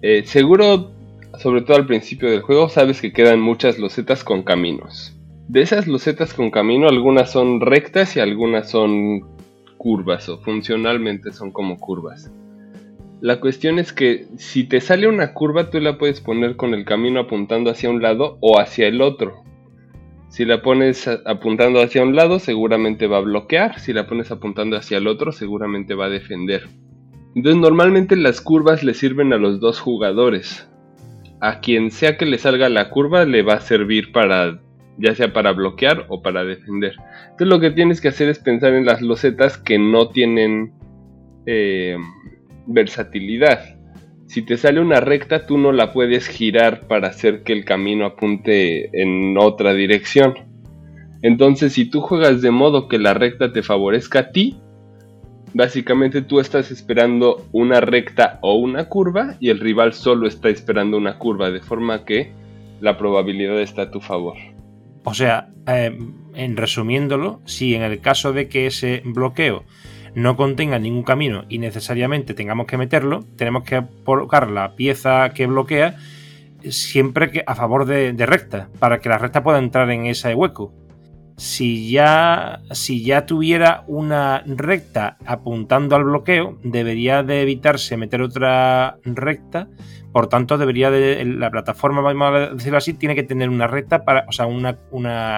eh, 0.01 0.23
seguro, 0.25 0.91
sobre 1.39 1.61
todo 1.61 1.77
al 1.77 1.87
principio 1.87 2.29
del 2.29 2.41
juego, 2.41 2.69
sabes 2.69 3.01
que 3.01 3.11
quedan 3.11 3.39
muchas 3.41 3.79
losetas 3.79 4.23
con 4.23 4.43
caminos. 4.43 5.13
De 5.47 5.61
esas 5.61 5.87
losetas 5.87 6.33
con 6.33 6.51
camino, 6.51 6.87
algunas 6.87 7.31
son 7.31 7.61
rectas 7.61 8.15
y 8.15 8.19
algunas 8.19 8.69
son 8.69 9.21
curvas 9.77 10.27
o 10.29 10.39
funcionalmente 10.39 11.31
son 11.31 11.51
como 11.51 11.77
curvas. 11.77 12.31
La 13.21 13.39
cuestión 13.39 13.79
es 13.79 13.93
que 13.93 14.27
si 14.37 14.65
te 14.65 14.79
sale 14.81 15.07
una 15.07 15.33
curva, 15.33 15.71
tú 15.71 15.79
la 15.79 15.97
puedes 15.97 16.21
poner 16.21 16.55
con 16.55 16.73
el 16.75 16.85
camino 16.85 17.21
apuntando 17.21 17.71
hacia 17.71 17.89
un 17.89 18.01
lado 18.01 18.37
o 18.41 18.59
hacia 18.59 18.87
el 18.87 19.01
otro. 19.01 19.43
Si 20.29 20.45
la 20.45 20.61
pones 20.61 21.07
apuntando 21.07 21.81
hacia 21.81 22.03
un 22.03 22.15
lado, 22.15 22.39
seguramente 22.39 23.07
va 23.07 23.17
a 23.17 23.21
bloquear. 23.21 23.79
Si 23.79 23.93
la 23.93 24.07
pones 24.07 24.29
apuntando 24.31 24.75
hacia 24.75 24.97
el 24.97 25.07
otro, 25.07 25.31
seguramente 25.31 25.95
va 25.95 26.05
a 26.05 26.09
defender. 26.09 26.67
Entonces 27.35 27.61
normalmente 27.61 28.15
las 28.15 28.41
curvas 28.41 28.83
le 28.83 28.93
sirven 28.93 29.31
a 29.33 29.37
los 29.37 29.59
dos 29.59 29.79
jugadores. 29.79 30.69
A 31.39 31.59
quien 31.59 31.91
sea 31.91 32.17
que 32.17 32.25
le 32.25 32.39
salga 32.39 32.67
la 32.67 32.89
curva 32.89 33.25
le 33.25 33.43
va 33.43 33.53
a 33.53 33.61
servir 33.61 34.11
para 34.11 34.59
ya 34.97 35.13
sea 35.13 35.31
para 35.31 35.53
bloquear 35.53 36.05
o 36.09 36.21
para 36.21 36.43
defender. 36.43 36.95
Entonces 37.23 37.47
lo 37.47 37.59
que 37.59 37.71
tienes 37.71 38.01
que 38.01 38.07
hacer 38.07 38.29
es 38.29 38.39
pensar 38.39 38.73
en 38.73 38.85
las 38.85 39.01
losetas 39.01 39.57
que 39.57 39.77
no 39.77 40.09
tienen 40.09 40.73
eh, 41.45 41.97
versatilidad. 42.65 43.76
Si 44.27 44.41
te 44.41 44.57
sale 44.57 44.81
una 44.81 44.99
recta, 44.99 45.45
tú 45.45 45.57
no 45.57 45.71
la 45.71 45.93
puedes 45.93 46.27
girar 46.27 46.81
para 46.87 47.07
hacer 47.07 47.43
que 47.43 47.53
el 47.53 47.63
camino 47.63 48.05
apunte 48.05 48.89
en 49.01 49.37
otra 49.37 49.73
dirección. 49.73 50.33
Entonces, 51.21 51.73
si 51.73 51.85
tú 51.85 52.01
juegas 52.01 52.41
de 52.41 52.51
modo 52.51 52.89
que 52.89 52.99
la 52.99 53.13
recta 53.13 53.53
te 53.53 53.63
favorezca 53.63 54.19
a 54.19 54.31
ti, 54.31 54.57
básicamente 55.53 56.21
tú 56.21 56.41
estás 56.41 56.71
esperando 56.71 57.47
una 57.53 57.79
recta 57.79 58.37
o 58.41 58.55
una 58.55 58.89
curva 58.89 59.35
y 59.39 59.49
el 59.49 59.61
rival 59.61 59.93
solo 59.93 60.27
está 60.27 60.49
esperando 60.49 60.97
una 60.97 61.17
curva, 61.17 61.49
de 61.49 61.61
forma 61.61 62.03
que 62.03 62.31
la 62.81 62.97
probabilidad 62.97 63.61
está 63.61 63.83
a 63.83 63.91
tu 63.91 64.01
favor. 64.01 64.35
O 65.05 65.13
sea, 65.13 65.49
eh, 65.67 65.97
en 66.35 66.57
resumiéndolo, 66.57 67.39
si 67.45 67.75
en 67.75 67.81
el 67.81 68.01
caso 68.01 68.33
de 68.33 68.49
que 68.49 68.67
ese 68.67 69.01
bloqueo 69.05 69.63
no 70.17 70.35
contenga 70.35 70.79
ningún 70.79 71.03
camino 71.03 71.45
y 71.47 71.59
necesariamente 71.59 72.33
tengamos 72.33 72.65
que 72.65 72.75
meterlo, 72.75 73.23
tenemos 73.35 73.63
que 73.65 73.83
colocar 74.03 74.49
la 74.49 74.75
pieza 74.75 75.29
que 75.29 75.45
bloquea 75.45 75.95
siempre 76.71 77.29
que 77.29 77.43
a 77.45 77.53
favor 77.53 77.85
de, 77.85 78.13
recta, 78.25 78.67
para 78.79 78.99
que 78.99 79.09
la 79.09 79.19
recta 79.19 79.43
pueda 79.43 79.59
entrar 79.59 79.91
en 79.91 80.07
ese 80.07 80.33
hueco. 80.33 80.73
Si 81.37 81.91
ya, 81.91 82.61
si 82.71 83.03
ya 83.03 83.27
tuviera 83.27 83.83
una 83.85 84.41
recta 84.47 85.17
apuntando 85.23 85.95
al 85.95 86.05
bloqueo, 86.05 86.57
debería 86.63 87.21
de 87.21 87.43
evitarse 87.43 87.95
meter 87.95 88.23
otra 88.23 88.97
recta 89.03 89.67
por 90.17 90.29
tanto, 90.29 90.57
debería 90.57 90.89
de, 90.89 91.23
la 91.25 91.51
plataforma, 91.51 92.01
vamos 92.01 92.33
a 92.33 92.55
decirlo 92.55 92.79
así, 92.79 92.95
tiene 92.95 93.13
que 93.13 93.21
tener 93.21 93.49
una 93.49 93.67
recta, 93.67 94.03
para, 94.03 94.25
o 94.27 94.31
sea, 94.31 94.47
una, 94.47 94.75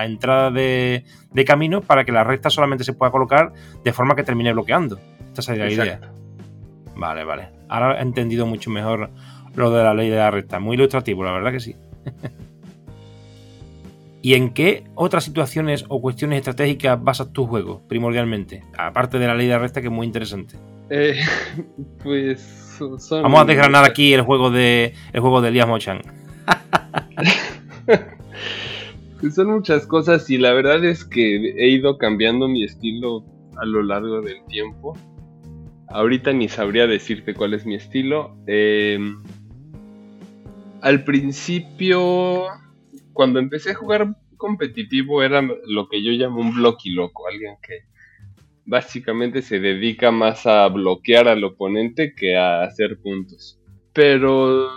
entrada 0.05 0.51
de, 0.51 1.03
camino 1.45 1.81
para 1.81 2.05
que 2.05 2.13
la 2.13 2.24
recta 2.24 2.50
solamente 2.50 2.86
se 2.86 2.93
pueda 2.93 3.12
colocar 3.12 3.51
de 3.83 3.91
forma 3.91 4.15
que 4.15 4.24
termine 4.24 4.53
bloqueando. 4.53 4.98
Esta 5.27 5.41
sería 5.41 5.65
la 5.65 5.71
idea. 5.74 6.00
Vale, 6.95 7.25
vale. 7.25 7.50
Ahora 7.67 8.00
he 8.00 8.03
entendido 8.03 8.45
mucho 8.45 8.69
mejor 8.69 9.09
lo 9.53 9.69
de 9.69 9.83
la 9.83 9.93
ley 9.93 10.09
de 10.09 10.15
la 10.15 10.31
recta. 10.31 10.62
Muy 10.62 10.75
ilustrativo, 10.75 11.25
la 11.25 11.33
verdad 11.33 11.51
que 11.51 11.59
sí. 11.59 11.75
¿Y 14.21 14.36
en 14.36 14.53
qué 14.53 14.86
otras 14.95 15.25
situaciones 15.25 15.83
o 15.89 16.00
cuestiones 16.00 16.38
estratégicas 16.38 17.03
basas 17.03 17.33
tu 17.33 17.48
juego, 17.48 17.81
primordialmente? 17.89 18.63
Aparte 18.77 19.19
de 19.19 19.27
la 19.27 19.36
ley 19.36 19.48
de 19.48 19.53
la 19.55 19.59
recta, 19.59 19.81
que 19.81 19.88
es 19.88 19.93
muy 19.93 20.07
interesante. 20.07 20.55
Eh, 20.89 21.19
pues 22.01 22.69
Vamos 22.79 23.41
a 23.41 23.45
desgranar 23.45 23.86
aquí 23.86 24.13
el 24.13 24.21
juego 24.21 24.51
de 24.51 24.93
el 25.13 25.21
juego 25.21 25.41
de 25.41 25.50
Elias 25.50 25.67
Mochan. 25.67 26.01
son 29.33 29.51
muchas 29.51 29.86
cosas 29.86 30.29
y 30.29 30.38
la 30.38 30.53
verdad 30.53 30.83
es 30.86 31.03
que 31.03 31.53
he 31.57 31.69
ido 31.69 31.98
cambiando 31.98 32.48
mi 32.48 32.63
estilo 32.63 33.25
a 33.57 33.65
lo 33.65 33.83
largo 33.83 34.21
del 34.21 34.43
tiempo. 34.45 34.98
Ahorita 35.89 36.31
ni 36.33 36.48
sabría 36.48 36.88
decirte 36.88 37.33
cuál 37.33 37.53
es 37.53 37.65
mi 37.65 37.75
estilo. 37.75 38.38
Em, 38.48 39.17
al 40.81 41.03
principio, 41.03 42.45
cuando 43.13 43.39
empecé 43.39 43.71
a 43.71 43.75
jugar 43.75 44.15
competitivo, 44.38 45.24
era 45.24 45.41
lo 45.41 45.89
que 45.89 46.03
yo 46.03 46.12
llamo 46.12 46.39
un 46.39 46.53
blocky 46.53 46.91
loco, 46.91 47.27
alguien 47.27 47.55
que 47.62 47.88
básicamente 48.70 49.42
se 49.42 49.60
dedica 49.60 50.12
más 50.12 50.46
a 50.46 50.68
bloquear 50.68 51.28
al 51.28 51.44
oponente 51.44 52.14
que 52.14 52.38
a 52.38 52.64
hacer 52.64 53.00
puntos. 53.00 53.60
Pero 53.94 54.70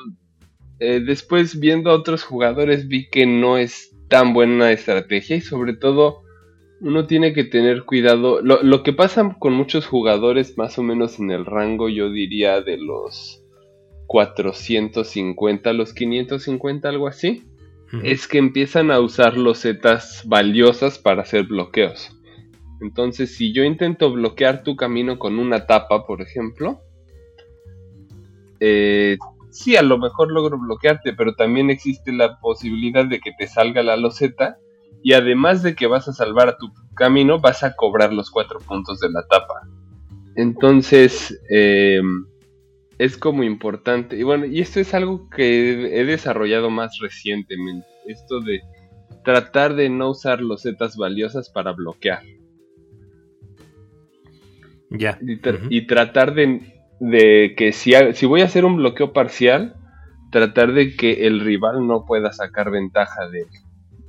eh, 0.81 1.01
después 1.05 1.61
viendo 1.61 1.91
a 1.91 1.95
otros 1.95 2.25
jugadores 2.25 2.89
vi 2.89 3.09
que 3.09 3.27
no 3.27 3.59
es 3.59 3.95
tan 4.09 4.33
buena 4.33 4.73
estrategia 4.73 5.37
y 5.37 5.41
sobre 5.43 5.75
todo 5.75 6.23
uno 6.81 7.07
tiene 7.07 7.35
que 7.35 7.45
tener 7.45 7.85
cuidado. 7.85 8.41
Lo, 8.41 8.63
lo, 8.63 8.83
que 8.83 8.95
pasa 8.95 9.37
con 9.39 9.53
muchos 9.53 9.87
jugadores 9.87 10.57
más 10.57 10.79
o 10.79 10.83
menos 10.83 11.21
en 11.21 11.31
el 11.31 11.45
rango 11.45 11.89
yo 11.89 12.11
diría 12.11 12.63
de 12.63 12.79
los 12.79 13.45
450 14.07 15.71
a 15.71 15.73
los 15.75 15.93
550 15.93 16.89
algo 16.89 17.09
así. 17.09 17.45
Es 18.03 18.27
que 18.27 18.39
empiezan 18.39 18.91
a 18.91 19.01
usar 19.01 19.37
losetas 19.37 20.23
valiosas 20.25 20.99
para 20.99 21.21
hacer 21.21 21.45
bloqueos. 21.45 22.11
Entonces, 22.83 23.37
si 23.37 23.53
yo 23.53 23.63
intento 23.63 24.13
bloquear 24.13 24.65
tu 24.65 24.75
camino 24.75 25.19
con 25.19 25.39
una 25.39 25.67
tapa, 25.67 26.05
por 26.05 26.21
ejemplo, 26.21 26.81
eh, 28.59 29.17
sí, 29.51 29.77
a 29.77 29.83
lo 29.83 29.99
mejor 29.99 30.33
logro 30.33 30.59
bloquearte, 30.59 31.13
pero 31.13 31.35
también 31.35 31.71
existe 31.71 32.13
la 32.13 32.41
posibilidad 32.41 33.07
de 33.07 33.21
que 33.21 33.31
te 33.39 33.47
salga 33.47 33.85
la 33.85 33.97
loseta 33.97 34.59
y 35.01 35.13
además 35.13 35.63
de 35.63 35.77
que 35.77 35.87
vas 35.87 36.09
a 36.09 36.13
salvar 36.13 36.49
a 36.49 36.59
tu 36.59 36.73
camino, 36.95 37.39
vas 37.39 37.63
a 37.63 37.77
cobrar 37.77 38.13
los 38.13 38.31
cuatro 38.31 38.59
puntos 38.59 38.99
de 38.99 39.11
la 39.11 39.25
tapa. 39.29 39.63
Entonces, 40.35 41.41
em, 41.51 42.27
es 42.99 43.17
como 43.17 43.45
importante. 43.45 44.17
Y 44.17 44.25
bueno, 44.25 44.45
y 44.45 44.61
esto 44.61 44.81
es 44.81 44.93
algo 44.93 45.31
que 45.31 46.01
he 46.01 46.05
desarrollado 46.05 46.69
más 46.69 46.99
recientemente. 47.01 47.87
Esto 48.07 48.41
de 48.41 48.61
tratar 49.25 49.77
de 49.77 49.89
no 49.89 50.11
usar 50.11 50.41
losetas 50.41 50.97
valiosas 50.97 51.49
para 51.49 51.73
bloquear. 51.73 52.23
Y, 55.71 55.87
tratar 55.87 56.35
de, 56.35 57.55
que 57.57 57.73
si, 57.73 57.93
si 58.15 58.27
voy 58.27 58.43
a 58.43 58.45
hacer 58.45 58.65
un 58.65 58.77
bloqueo 58.77 59.13
parcial, 59.13 59.75
tratar 60.31 60.73
de 60.73 60.97
que 60.97 61.27
el 61.27 61.41
rival 61.41 61.87
no 61.87 62.05
pueda 62.07 62.33
sacar 62.33 62.71
ventaja 62.71 63.29
de 63.29 63.41
él. 63.41 63.47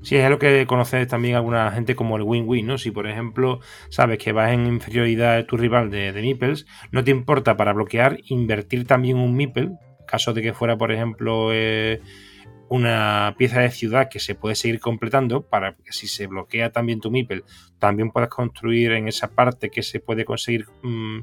Sí, 0.03 0.17
es 0.17 0.29
lo 0.29 0.37
que 0.37 0.65
conoces 0.67 1.07
también 1.07 1.35
alguna 1.35 1.71
gente 1.71 1.95
como 1.95 2.17
el 2.17 2.23
win-win, 2.23 2.67
¿no? 2.67 2.77
Si, 2.77 2.91
por 2.91 3.07
ejemplo, 3.07 3.61
sabes 3.89 4.17
que 4.17 4.33
vas 4.33 4.51
en 4.51 4.67
inferioridad 4.67 5.37
de 5.37 5.45
tu 5.45 5.55
rival 5.55 5.89
de, 5.89 6.11
de 6.11 6.21
meeples, 6.21 6.65
no 6.91 7.05
te 7.05 7.11
importa 7.11 7.55
para 7.55 7.71
bloquear 7.71 8.17
invertir 8.25 8.85
también 8.85 9.17
un 9.17 9.33
meeple, 9.33 9.71
caso 10.05 10.33
de 10.33 10.41
que 10.41 10.53
fuera, 10.53 10.77
por 10.77 10.91
ejemplo, 10.91 11.51
eh, 11.53 12.01
una 12.73 13.35
pieza 13.37 13.59
de 13.59 13.69
ciudad 13.69 14.09
que 14.09 14.19
se 14.19 14.33
puede 14.33 14.55
seguir 14.55 14.79
completando 14.79 15.43
para 15.43 15.75
que 15.75 15.91
si 15.91 16.07
se 16.07 16.25
bloquea 16.25 16.71
también 16.71 17.01
tu 17.01 17.11
MIPEL, 17.11 17.43
también 17.77 18.09
puedas 18.09 18.29
construir 18.29 18.93
en 18.93 19.07
esa 19.07 19.27
parte 19.29 19.69
que 19.69 19.83
se 19.83 19.99
puede 19.99 20.25
conseguir 20.25 20.65
mm, 20.81 21.19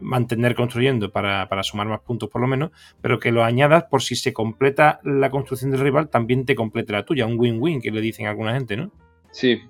mantener 0.00 0.54
construyendo 0.54 1.10
para, 1.10 1.48
sumar 1.62 1.86
más 1.86 2.00
puntos 2.00 2.28
por 2.28 2.42
lo 2.42 2.46
menos, 2.46 2.72
pero 3.00 3.18
que 3.18 3.32
lo 3.32 3.42
añadas 3.42 3.84
por 3.84 4.02
si 4.02 4.16
se 4.16 4.34
completa 4.34 5.00
la 5.02 5.30
construcción 5.30 5.70
del 5.70 5.80
rival, 5.80 6.10
también 6.10 6.44
te 6.44 6.54
complete 6.54 6.92
la 6.92 7.06
tuya, 7.06 7.24
un 7.24 7.40
win-win 7.40 7.80
que 7.80 7.90
le 7.90 8.02
dicen 8.02 8.26
a 8.26 8.30
alguna 8.30 8.52
gente, 8.52 8.76
¿no? 8.76 8.92
Sí. 9.30 9.62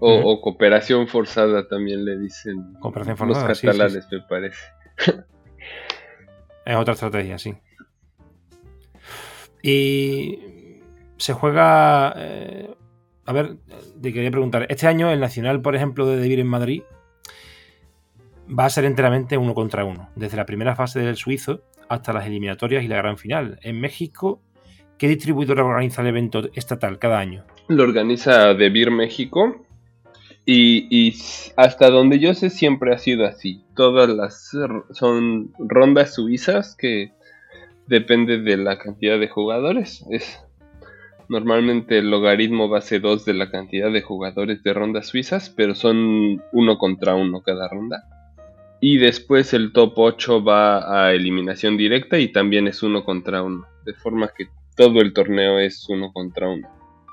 O, 0.00 0.40
cooperación 0.40 1.06
forzada 1.06 1.68
también 1.68 2.04
le 2.04 2.18
dicen 2.18 2.74
cooperación 2.80 3.16
forzada, 3.16 3.48
los 3.48 3.60
catalanes, 3.60 4.08
me 4.10 4.20
parece. 4.22 4.58
es 6.64 6.76
otra 6.76 6.94
estrategia, 6.94 7.38
sí. 7.38 7.54
Y 9.62 10.38
se 11.16 11.32
juega. 11.32 12.14
Eh, 12.16 12.74
a 13.26 13.32
ver, 13.32 13.56
te 14.00 14.12
quería 14.12 14.30
preguntar. 14.30 14.66
Este 14.68 14.86
año 14.86 15.10
el 15.10 15.20
Nacional, 15.20 15.60
por 15.60 15.76
ejemplo, 15.76 16.06
de 16.06 16.16
Devir 16.16 16.40
en 16.40 16.46
Madrid 16.46 16.82
va 18.58 18.64
a 18.64 18.70
ser 18.70 18.84
enteramente 18.84 19.36
uno 19.36 19.54
contra 19.54 19.84
uno, 19.84 20.08
desde 20.16 20.36
la 20.36 20.46
primera 20.46 20.74
fase 20.74 21.00
del 21.00 21.16
suizo 21.16 21.62
hasta 21.88 22.12
las 22.12 22.26
eliminatorias 22.26 22.84
y 22.84 22.88
la 22.88 22.96
gran 22.96 23.18
final. 23.18 23.58
En 23.62 23.80
México, 23.80 24.40
¿qué 24.98 25.08
distribuidora 25.08 25.64
organiza 25.64 26.02
el 26.02 26.08
evento 26.08 26.48
estatal 26.54 26.98
cada 26.98 27.18
año? 27.18 27.44
Lo 27.68 27.82
organiza 27.82 28.54
Devir 28.54 28.90
México. 28.90 29.64
Y, 30.46 30.86
y, 30.90 31.14
hasta 31.56 31.90
donde 31.90 32.18
yo 32.18 32.34
sé 32.34 32.50
siempre 32.50 32.92
ha 32.94 32.98
sido 32.98 33.26
así. 33.26 33.62
Todas 33.76 34.08
las 34.08 34.50
son 34.92 35.52
rondas 35.58 36.14
suizas 36.14 36.74
que 36.76 37.12
depende 37.90 38.38
de 38.38 38.56
la 38.56 38.78
cantidad 38.78 39.18
de 39.18 39.28
jugadores. 39.28 40.06
Es 40.10 40.40
normalmente 41.28 41.98
el 41.98 42.08
logaritmo 42.08 42.68
base 42.68 43.00
2 43.00 43.24
de 43.24 43.34
la 43.34 43.50
cantidad 43.50 43.90
de 43.92 44.00
jugadores 44.00 44.62
de 44.62 44.72
rondas 44.72 45.08
suizas, 45.08 45.50
pero 45.50 45.74
son 45.74 46.40
uno 46.52 46.78
contra 46.78 47.16
uno 47.16 47.42
cada 47.42 47.68
ronda. 47.68 48.04
Y 48.80 48.98
después 48.98 49.52
el 49.52 49.72
top 49.72 49.94
8 49.96 50.42
va 50.42 51.04
a 51.04 51.12
eliminación 51.12 51.76
directa 51.76 52.18
y 52.18 52.28
también 52.28 52.68
es 52.68 52.82
uno 52.84 53.04
contra 53.04 53.42
uno. 53.42 53.66
De 53.84 53.92
forma 53.94 54.30
que 54.36 54.46
todo 54.76 55.00
el 55.00 55.12
torneo 55.12 55.58
es 55.58 55.84
uno 55.88 56.12
contra 56.12 56.48
uno. 56.48 56.68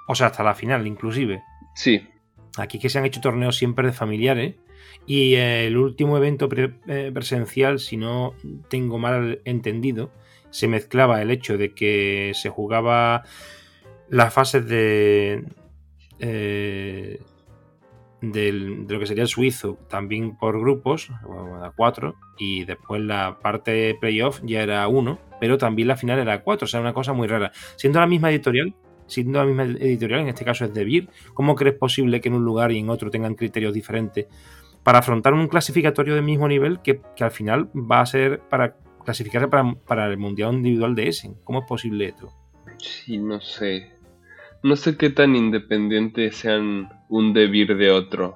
O 0.07 0.13
sea, 0.13 0.27
hasta 0.27 0.43
la 0.43 0.53
final 0.53 0.85
inclusive. 0.85 1.41
Sí. 1.73 2.07
Aquí 2.57 2.77
que 2.77 2.89
se 2.89 2.99
han 2.99 3.05
hecho 3.05 3.19
torneos 3.19 3.57
siempre 3.57 3.87
de 3.87 3.93
familiares. 3.93 4.55
Y 5.07 5.35
el 5.35 5.75
último 5.75 6.17
evento 6.17 6.47
eh, 6.87 7.11
presencial, 7.13 7.79
si 7.79 7.97
no 7.97 8.33
tengo 8.69 8.99
mal 8.99 9.41
entendido, 9.43 10.11
se 10.49 10.67
mezclaba 10.67 11.21
el 11.21 11.31
hecho 11.31 11.57
de 11.57 11.73
que 11.73 12.31
se 12.35 12.49
jugaba 12.49 13.23
las 14.09 14.33
fases 14.33 14.67
de, 14.67 15.43
eh, 16.19 17.19
de 18.21 18.51
lo 18.51 18.99
que 18.99 19.05
sería 19.05 19.23
el 19.23 19.29
suizo 19.29 19.77
también 19.89 20.37
por 20.37 20.59
grupos, 20.59 21.09
a 21.11 21.71
cuatro, 21.75 22.15
y 22.37 22.65
después 22.65 23.01
la 23.01 23.39
parte 23.39 23.95
playoff 23.99 24.41
ya 24.43 24.63
era 24.63 24.87
uno, 24.87 25.19
pero 25.39 25.57
también 25.57 25.87
la 25.87 25.97
final 25.97 26.19
era 26.19 26.41
cuatro, 26.41 26.65
o 26.65 26.67
sea, 26.67 26.81
una 26.81 26.93
cosa 26.93 27.13
muy 27.13 27.27
rara. 27.27 27.51
Siendo 27.75 27.99
la 27.99 28.07
misma 28.07 28.31
editorial, 28.31 28.73
siendo 29.05 29.39
la 29.39 29.45
misma 29.45 29.63
editorial, 29.63 30.21
en 30.21 30.29
este 30.29 30.45
caso 30.45 30.65
es 30.65 30.73
de 30.73 31.07
¿cómo 31.33 31.55
crees 31.55 31.75
posible 31.75 32.21
que 32.21 32.29
en 32.29 32.35
un 32.35 32.45
lugar 32.45 32.71
y 32.71 32.79
en 32.79 32.89
otro 32.89 33.11
tengan 33.11 33.35
criterios 33.35 33.73
diferentes 33.73 34.27
para 34.83 34.99
afrontar 34.99 35.33
un 35.33 35.47
clasificatorio 35.47 36.15
de 36.15 36.21
mismo 36.21 36.47
nivel 36.47 36.79
que, 36.81 37.01
al 37.19 37.31
final 37.31 37.69
va 37.75 38.01
a 38.01 38.05
ser 38.05 38.39
para 38.39 38.77
clasificarse 39.07 39.47
para, 39.47 40.11
el 40.11 40.17
Mundial 40.17 40.55
Individual 40.55 40.93
de 40.93 41.07
Essen? 41.07 41.35
¿Cómo 41.45 41.59
es 41.59 41.65
posible 41.65 42.07
esto? 42.07 42.33
Sí, 42.77 43.17
no 43.17 43.39
sé. 43.39 43.93
No 44.63 44.75
sé 44.75 44.97
qué 44.97 45.09
tan 45.09 45.33
independientes 45.33 46.35
sean 46.35 46.89
un 47.07 47.31
debir 47.31 47.77
de 47.77 47.89
otro. 47.89 48.35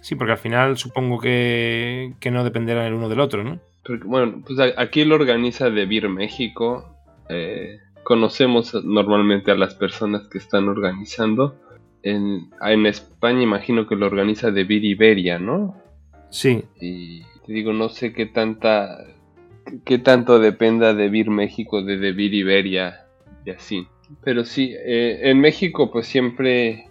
Sí, 0.00 0.14
porque 0.14 0.34
al 0.34 0.38
final 0.38 0.76
supongo 0.76 1.18
que, 1.18 2.14
que 2.20 2.30
no 2.30 2.44
dependerán 2.44 2.86
el 2.86 2.94
uno 2.94 3.08
del 3.08 3.18
otro, 3.18 3.42
¿no? 3.42 3.58
bueno, 4.04 4.44
pues 4.46 4.60
aquí 4.76 5.04
lo 5.04 5.16
organiza 5.16 5.68
Debir 5.68 6.08
México. 6.08 6.96
Eh, 7.28 7.80
conocemos 8.04 8.72
normalmente 8.84 9.50
a 9.50 9.56
las 9.56 9.74
personas 9.74 10.28
que 10.28 10.38
están 10.38 10.68
organizando. 10.68 11.56
En, 12.04 12.50
en 12.64 12.86
España 12.86 13.42
imagino 13.42 13.88
que 13.88 13.96
lo 13.96 14.06
organiza 14.06 14.52
Debir 14.52 14.84
Iberia, 14.84 15.40
¿no? 15.40 15.74
Sí. 16.30 16.62
Y 16.80 17.22
te 17.44 17.52
digo, 17.52 17.72
no 17.72 17.88
sé 17.88 18.12
qué 18.12 18.26
tanta 18.26 19.04
qué 19.84 19.98
tanto 19.98 20.38
dependa 20.38 20.94
de 20.94 21.08
Vir 21.08 21.30
México 21.30 21.82
de 21.82 21.98
Debir 21.98 22.34
Iberia 22.34 23.06
y 23.44 23.50
así. 23.50 23.86
Pero 24.24 24.44
sí, 24.44 24.74
eh, 24.74 25.20
en 25.30 25.40
México 25.40 25.90
pues 25.90 26.06
siempre, 26.06 26.88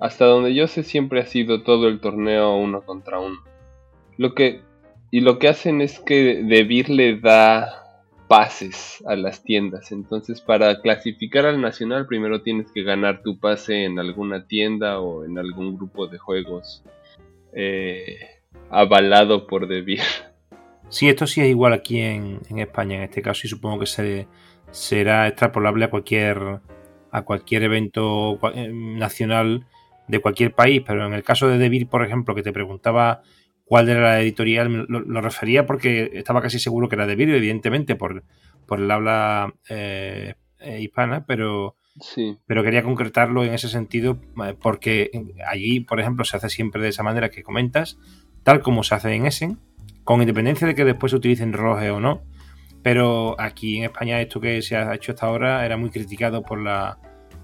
hasta 0.00 0.24
donde 0.24 0.54
yo 0.54 0.66
sé, 0.66 0.82
siempre 0.82 1.20
ha 1.20 1.26
sido 1.26 1.62
todo 1.62 1.88
el 1.88 2.00
torneo 2.00 2.56
uno 2.56 2.82
contra 2.82 3.18
uno. 3.18 3.40
Lo 4.16 4.34
que 4.34 4.60
y 5.10 5.20
lo 5.20 5.38
que 5.38 5.48
hacen 5.48 5.82
es 5.82 6.00
que 6.00 6.42
Debir 6.42 6.88
le 6.88 7.18
da 7.20 7.82
pases 8.28 9.04
a 9.06 9.14
las 9.14 9.44
tiendas. 9.44 9.92
Entonces, 9.92 10.40
para 10.40 10.80
clasificar 10.80 11.44
al 11.44 11.60
nacional, 11.60 12.06
primero 12.06 12.40
tienes 12.40 12.72
que 12.72 12.82
ganar 12.82 13.22
tu 13.22 13.38
pase 13.38 13.84
en 13.84 13.98
alguna 13.98 14.46
tienda 14.46 15.00
o 15.00 15.26
en 15.26 15.38
algún 15.38 15.76
grupo 15.76 16.06
de 16.06 16.16
juegos 16.16 16.82
eh, 17.52 18.16
avalado 18.70 19.46
por 19.46 19.68
Debir. 19.68 20.00
Sí, 20.92 21.08
esto 21.08 21.26
sí 21.26 21.40
es 21.40 21.48
igual 21.48 21.72
aquí 21.72 22.00
en, 22.00 22.42
España, 22.58 22.96
en 22.96 23.04
este 23.04 23.22
caso, 23.22 23.46
y 23.46 23.48
supongo 23.48 23.78
que 23.80 23.86
se, 23.86 24.28
será 24.72 25.26
extrapolable 25.26 25.86
a 25.86 25.90
cualquier, 25.90 26.60
a 27.10 27.22
cualquier 27.22 27.62
evento 27.62 28.38
eh, 28.54 28.70
nacional 28.70 29.66
de 30.06 30.18
cualquier 30.18 30.54
país. 30.54 30.82
Pero 30.86 31.06
en 31.06 31.14
el 31.14 31.24
caso 31.24 31.48
de 31.48 31.56
Debir, 31.56 31.88
por 31.88 32.04
ejemplo, 32.04 32.34
que 32.34 32.42
te 32.42 32.52
preguntaba 32.52 33.22
cuál 33.64 33.88
era 33.88 34.02
la 34.02 34.20
editorial, 34.20 34.84
lo, 34.86 35.20
refería 35.22 35.64
porque 35.64 36.10
estaba 36.12 36.42
casi 36.42 36.58
seguro 36.58 36.90
que 36.90 36.96
era 36.96 37.06
de 37.06 37.16
vídeo, 37.16 37.36
evidentemente, 37.36 37.96
por, 37.96 38.24
por 38.66 38.78
el 38.78 38.90
habla 38.90 39.54
eh, 39.70 40.34
eh, 40.58 40.82
hispana, 40.82 41.24
pero, 41.24 41.74
sí. 42.00 42.36
pero 42.46 42.62
quería 42.62 42.82
concretarlo 42.82 43.44
en 43.44 43.54
ese 43.54 43.70
sentido 43.70 44.20
porque 44.60 45.10
allí, 45.48 45.80
por 45.80 46.00
ejemplo, 46.00 46.26
se 46.26 46.36
hace 46.36 46.50
siempre 46.50 46.82
de 46.82 46.90
esa 46.90 47.02
manera 47.02 47.30
que 47.30 47.42
comentas, 47.42 47.98
tal 48.42 48.60
como 48.60 48.82
se 48.82 48.94
hace 48.94 49.14
en 49.14 49.24
Essen, 49.24 49.58
con 50.04 50.20
independencia 50.20 50.66
de 50.66 50.74
que 50.74 50.84
después 50.84 51.10
se 51.10 51.16
utilicen 51.16 51.52
roje 51.52 51.90
o 51.90 52.00
no, 52.00 52.22
pero 52.82 53.36
aquí 53.40 53.78
en 53.78 53.84
España 53.84 54.20
esto 54.20 54.40
que 54.40 54.60
se 54.62 54.76
ha 54.76 54.94
hecho 54.94 55.12
hasta 55.12 55.26
ahora 55.26 55.64
era 55.64 55.76
muy 55.76 55.90
criticado 55.90 56.42
por 56.42 56.60
la 56.60 56.98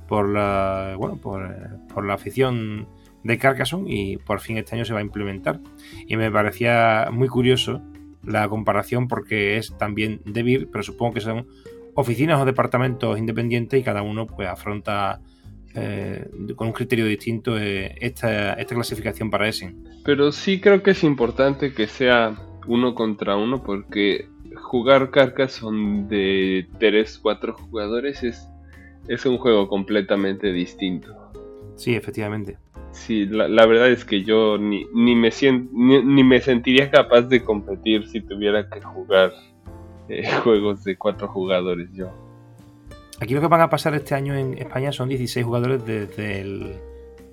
por 0.09 0.29
la 0.29 0.95
bueno 0.97 1.17
por, 1.21 1.49
por 1.93 2.05
la 2.05 2.15
afición 2.15 2.89
de 3.25 3.39
Carcassonne 3.39 3.93
y 3.93 4.17
por 4.17 4.41
fin 4.41 4.59
este 4.59 4.75
año 4.75 4.85
se 4.85 4.93
va 4.93 5.01
a 5.01 5.03
implementar. 5.03 5.61
Y 6.07 6.17
me 6.17 6.31
parecía 6.31 7.09
muy 7.13 7.29
curioso 7.29 7.83
la 8.25 8.49
comparación 8.49 9.09
porque 9.09 9.57
es 9.57 9.77
también 9.77 10.21
de 10.25 10.67
pero 10.71 10.83
supongo 10.83 11.15
que 11.15 11.21
son 11.21 11.47
oficinas 11.95 12.41
o 12.41 12.45
departamentos 12.45 13.19
independientes 13.19 13.81
y 13.81 13.83
cada 13.83 14.03
uno 14.03 14.27
pues 14.27 14.49
afronta 14.49 15.21
eh, 15.75 16.27
con 16.57 16.69
un 16.69 16.73
criterio 16.73 17.05
distinto 17.07 17.59
eh, 17.59 17.95
esta, 18.01 18.55
esta, 18.55 18.75
clasificación 18.75 19.31
para 19.31 19.49
ese. 19.49 19.75
Pero 20.05 20.33
sí 20.33 20.61
creo 20.61 20.83
que 20.83 20.93
es 20.93 21.05
importante 21.05 21.73
que 21.73 21.87
sea 21.87 22.35
uno 22.67 22.95
contra 22.95 23.37
uno 23.37 23.63
porque 23.63 24.29
jugar 24.57 25.11
Carcassonne 25.11 26.07
de 26.09 26.67
3, 26.79 27.19
4 27.19 27.55
jugadores 27.55 28.23
es, 28.23 28.49
es 29.09 29.25
un 29.27 29.39
juego 29.39 29.69
completamente 29.69 30.53
distinto. 30.53 31.15
Sí, 31.77 31.95
efectivamente. 31.95 32.59
Sí, 32.91 33.27
la, 33.27 33.67
verdad 33.67 33.91
es 33.91 34.05
que 34.05 34.25
yo 34.25 34.59
ni, 34.59 34.87
ni 34.95 35.15
me 35.15 35.31
ni, 35.73 36.25
me 36.25 36.41
sentiría 36.41 36.91
capaz 36.91 37.23
de 37.23 37.45
competir 37.45 38.09
si 38.09 38.21
tuviera 38.21 38.69
que 38.69 38.81
jugar 38.81 39.33
eh, 40.09 40.29
juegos 40.43 40.85
de 40.85 40.97
cuatro 40.97 41.29
jugadores 41.29 41.91
yo. 41.93 42.11
Aquí 43.21 43.35
lo 43.35 43.41
que 43.41 43.49
van 43.49 43.61
a 43.61 43.71
pasar 43.71 43.95
este 43.95 44.15
año 44.15 44.35
en 44.35 44.57
España 44.59 44.93
son 44.93 45.09
16 45.09 45.45
jugadores 45.45 45.85
desde 45.85 46.41
el, 46.41 46.77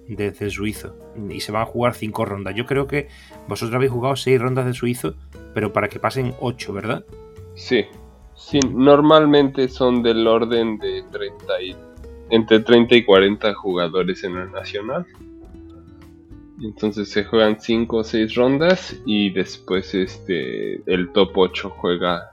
desde 0.07 0.49
suizo 0.49 0.95
y 1.29 1.39
se 1.41 1.51
van 1.51 1.63
a 1.63 1.65
jugar 1.65 1.93
5 1.93 2.25
rondas. 2.25 2.55
Yo 2.55 2.65
creo 2.65 2.87
que 2.87 3.07
vosotros 3.47 3.75
habéis 3.75 3.91
jugado 3.91 4.15
6 4.15 4.41
rondas 4.41 4.65
de 4.65 4.73
suizo, 4.73 5.15
pero 5.53 5.73
para 5.73 5.87
que 5.87 5.99
pasen 5.99 6.33
8, 6.39 6.73
¿verdad? 6.73 7.05
Sí, 7.53 7.85
sí, 8.35 8.59
normalmente 8.71 9.67
son 9.69 10.01
del 10.01 10.25
orden 10.27 10.77
de 10.79 11.03
30 11.11 11.53
entre 12.31 12.59
30 12.59 12.95
y 12.95 13.05
40 13.05 13.53
jugadores 13.53 14.23
en 14.23 14.37
el 14.37 14.51
nacional. 14.51 15.05
Entonces 16.63 17.09
se 17.09 17.25
juegan 17.25 17.59
5 17.59 17.97
o 17.97 18.03
6 18.03 18.35
rondas 18.35 18.99
y 19.05 19.29
después 19.31 19.93
este 19.93 20.81
el 20.91 21.11
top 21.11 21.31
8 21.35 21.69
juega 21.77 22.31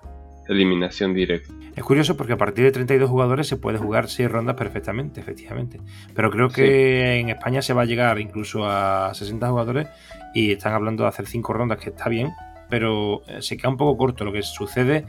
eliminación 0.49 1.13
directa. 1.13 1.53
Es 1.75 1.85
curioso 1.85 2.17
porque 2.17 2.35
a 2.35 2.37
partir 2.37 2.65
de 2.65 2.73
32 2.73 3.09
jugadores 3.09 3.49
se 3.49 3.57
puede 3.57 3.79
jugar 3.79 4.09
6 4.09 4.31
rondas 4.31 4.57
perfectamente, 4.57 5.21
efectivamente. 5.21 5.81
Pero 6.15 6.31
creo 6.31 6.51
que 6.51 7.19
en 7.19 7.31
España 7.31 7.63
se 7.63 7.73
va 7.73 7.83
a 7.83 7.87
llegar 7.87 8.21
incluso 8.21 8.67
a 8.67 9.13
60 9.15 9.49
jugadores 9.49 9.89
y 10.35 10.53
están 10.53 10.75
hablando 10.75 11.05
de 11.05 11.09
hacer 11.09 11.27
5 11.27 11.53
rondas, 11.53 11.79
que 11.79 11.91
está 11.91 12.11
bien, 12.11 12.31
pero 12.69 13.23
eh, 13.27 13.41
se 13.41 13.57
queda 13.57 13.71
un 13.71 13.79
poco 13.79 13.97
corto. 13.97 14.25
Lo 14.25 14.33
que 14.33 14.43
sucede 14.43 15.07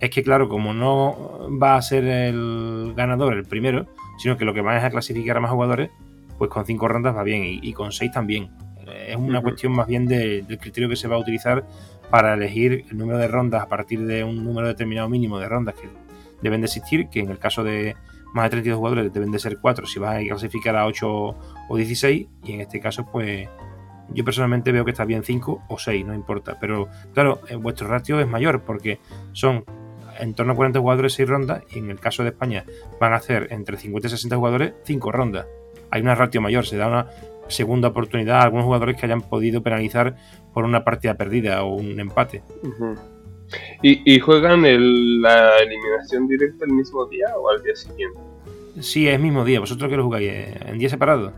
es 0.00 0.10
que, 0.10 0.22
claro, 0.22 0.48
como 0.48 0.72
no 0.72 1.48
va 1.62 1.76
a 1.76 1.82
ser 1.82 2.04
el 2.04 2.94
ganador 2.96 3.34
el 3.34 3.44
primero, 3.44 3.86
sino 4.18 4.38
que 4.38 4.46
lo 4.46 4.54
que 4.54 4.62
va 4.62 4.78
es 4.78 4.84
a 4.84 4.90
clasificar 4.90 5.36
a 5.36 5.40
más 5.40 5.50
jugadores, 5.50 5.90
pues 6.38 6.50
con 6.50 6.64
cinco 6.64 6.88
rondas 6.88 7.14
va 7.14 7.22
bien 7.22 7.42
y, 7.44 7.72
con 7.74 7.92
seis 7.92 8.12
también. 8.12 8.50
Es 9.06 9.16
una 9.16 9.42
cuestión 9.42 9.72
más 9.72 9.86
bien 9.86 10.06
del 10.06 10.58
criterio 10.58 10.88
que 10.88 10.96
se 10.96 11.08
va 11.08 11.16
a 11.16 11.18
utilizar 11.18 11.66
para 12.10 12.34
elegir 12.34 12.84
el 12.90 12.96
número 12.96 13.18
de 13.18 13.28
rondas 13.28 13.62
a 13.62 13.68
partir 13.68 14.04
de 14.06 14.24
un 14.24 14.44
número 14.44 14.68
determinado 14.68 15.08
mínimo 15.08 15.38
de 15.38 15.48
rondas 15.48 15.74
que 15.74 15.88
deben 16.42 16.60
de 16.60 16.66
existir, 16.66 17.08
que 17.08 17.20
en 17.20 17.30
el 17.30 17.38
caso 17.38 17.64
de 17.64 17.96
más 18.32 18.44
de 18.44 18.50
32 18.50 18.78
jugadores 18.78 19.12
deben 19.12 19.30
de 19.30 19.38
ser 19.38 19.58
4 19.58 19.86
si 19.86 19.98
vas 19.98 20.16
a 20.16 20.26
clasificar 20.26 20.76
a 20.76 20.86
8 20.86 21.08
o 21.08 21.76
16 21.76 22.26
y 22.44 22.52
en 22.52 22.60
este 22.60 22.80
caso 22.80 23.06
pues 23.10 23.48
yo 24.10 24.24
personalmente 24.24 24.72
veo 24.72 24.84
que 24.84 24.90
está 24.92 25.04
bien 25.04 25.22
5 25.22 25.64
o 25.68 25.78
6, 25.78 26.06
no 26.06 26.14
importa, 26.14 26.58
pero 26.60 26.88
claro, 27.12 27.40
vuestro 27.60 27.88
ratio 27.88 28.20
es 28.20 28.26
mayor 28.26 28.62
porque 28.62 29.00
son 29.32 29.64
en 30.18 30.34
torno 30.34 30.52
a 30.52 30.56
40 30.56 30.80
jugadores 30.80 31.14
6 31.14 31.28
rondas 31.28 31.62
y 31.70 31.78
en 31.78 31.90
el 31.90 32.00
caso 32.00 32.22
de 32.22 32.30
España 32.30 32.64
van 33.00 33.12
a 33.12 33.16
hacer 33.16 33.48
entre 33.50 33.76
50 33.76 34.08
y 34.08 34.10
60 34.10 34.36
jugadores 34.36 34.72
5 34.84 35.12
rondas. 35.12 35.46
Hay 35.90 36.02
una 36.02 36.14
ratio 36.14 36.40
mayor, 36.40 36.66
se 36.66 36.76
da 36.76 36.88
una 36.88 37.06
segunda 37.48 37.88
oportunidad 37.88 38.40
a 38.40 38.42
algunos 38.42 38.64
jugadores 38.64 38.96
que 38.96 39.06
hayan 39.06 39.22
podido 39.22 39.62
penalizar 39.62 40.16
por 40.52 40.64
una 40.64 40.84
partida 40.84 41.14
perdida 41.14 41.62
o 41.62 41.74
un 41.74 41.98
empate. 42.00 42.42
¿Y, 43.82 44.18
juegan 44.20 44.62
la 45.22 45.58
eliminación 45.58 46.28
directa 46.28 46.64
el 46.66 46.72
mismo 46.72 47.06
día 47.06 47.26
o 47.36 47.48
al 47.50 47.62
día 47.62 47.74
siguiente? 47.74 48.18
Sí, 48.80 49.08
es 49.08 49.18
mismo 49.18 49.44
día. 49.44 49.60
¿Vosotros 49.60 49.90
qué 49.90 49.96
lo 49.96 50.04
jugáis? 50.04 50.30
¿En 50.66 50.78
día 50.78 50.88
separado? 50.88 51.32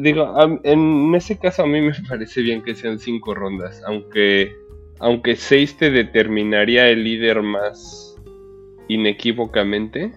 Digo, 0.00 0.32
en 0.62 1.14
ese 1.14 1.36
caso 1.38 1.64
a 1.64 1.66
mí 1.66 1.80
me 1.80 1.92
parece 2.08 2.42
bien 2.42 2.62
que 2.62 2.74
sean 2.74 2.98
cinco 2.98 3.34
rondas, 3.34 3.82
aunque, 3.86 4.54
aunque 5.00 5.34
seis 5.34 5.76
te 5.76 5.90
determinaría 5.90 6.88
el 6.88 7.02
líder 7.04 7.42
más 7.42 8.16
inequívocamente. 8.88 10.12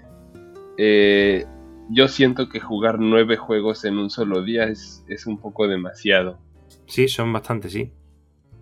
Eh, 0.77 1.45
yo 1.89 2.07
siento 2.07 2.49
que 2.49 2.59
jugar 2.59 2.99
nueve 2.99 3.37
juegos 3.37 3.85
en 3.85 3.97
un 3.97 4.09
solo 4.09 4.43
día 4.43 4.65
es, 4.65 5.03
un 5.25 5.39
poco 5.39 5.67
demasiado. 5.67 6.39
Sí, 6.87 7.07
son 7.07 7.31
bastante, 7.33 7.69
sí. 7.69 7.91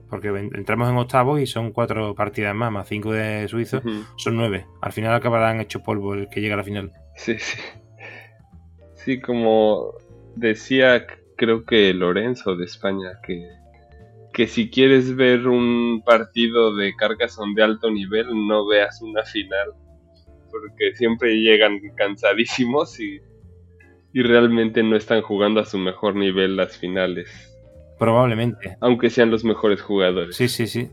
Porque 0.09 0.27
entramos 0.27 0.89
en 0.89 0.97
octavos 0.97 1.39
y 1.39 1.47
son 1.47 1.71
cuatro 1.71 2.13
partidas 2.15 2.53
más, 2.53 2.71
más 2.71 2.87
cinco 2.87 3.13
de 3.13 3.47
suizo, 3.47 3.81
son 4.17 4.35
nueve. 4.35 4.67
Al 4.81 4.91
final 4.91 5.13
acabarán 5.13 5.61
hecho 5.61 5.83
polvo 5.83 6.13
el 6.13 6.27
que 6.29 6.41
llega 6.41 6.55
a 6.55 6.57
la 6.57 6.63
final. 6.63 6.91
Sí, 7.15 7.37
sí. 7.39 7.57
Sí, 8.95 9.19
como 9.19 9.93
decía, 10.35 11.07
creo 11.37 11.65
que 11.65 11.93
Lorenzo 11.93 12.55
de 12.55 12.65
España, 12.65 13.19
que, 13.25 13.47
que 14.33 14.47
si 14.47 14.69
quieres 14.69 15.15
ver 15.15 15.47
un 15.47 16.03
partido 16.05 16.75
de 16.75 16.93
Carcassonne 16.95 17.55
de 17.55 17.63
alto 17.63 17.89
nivel, 17.89 18.27
no 18.47 18.67
veas 18.67 19.01
una 19.01 19.23
final 19.23 19.73
porque 20.51 20.95
siempre 20.95 21.35
llegan 21.35 21.79
cansadísimos 21.95 22.99
y, 22.99 23.21
realmente 24.13 24.83
no 24.83 24.97
están 24.97 25.21
jugando 25.21 25.61
a 25.61 25.65
su 25.65 25.77
mejor 25.77 26.15
nivel 26.15 26.57
las 26.57 26.77
finales. 26.77 27.29
Probablemente. 27.97 28.77
Aunque 28.81 29.09
sean 29.09 29.31
los 29.31 29.45
mejores 29.45 29.81
jugadores. 29.81 30.35
Sí, 30.35 30.49
sí, 30.49 30.67
sí. 30.67 30.89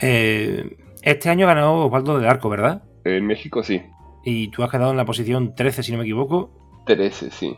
Eh, 0.00 0.76
este 1.02 1.30
año 1.30 1.46
ganó 1.46 1.86
Osvaldo 1.86 2.16
del 2.16 2.28
Arco, 2.28 2.48
¿verdad? 2.48 2.82
En 3.04 3.26
México 3.26 3.62
sí. 3.62 3.82
y 4.24 4.48
tú 4.48 4.62
has 4.62 4.70
quedado 4.70 4.92
en 4.92 4.96
la 4.96 5.04
posición 5.04 5.54
13, 5.54 5.82
si 5.82 5.92
no 5.92 5.98
me 5.98 6.04
equivoco. 6.04 6.50
13, 6.86 7.30
sí. 7.30 7.56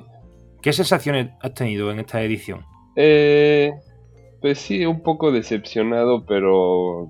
¿Qué 0.63 0.73
sensaciones 0.73 1.31
has 1.41 1.55
tenido 1.55 1.91
en 1.91 2.01
esta 2.01 2.23
edición? 2.23 2.65
Eh, 2.97 3.73
pues 4.41 4.59
sí, 4.59 4.87
un 4.87 5.03
poco 5.03 5.31
decepcionado, 5.31 6.25
pero 6.27 7.09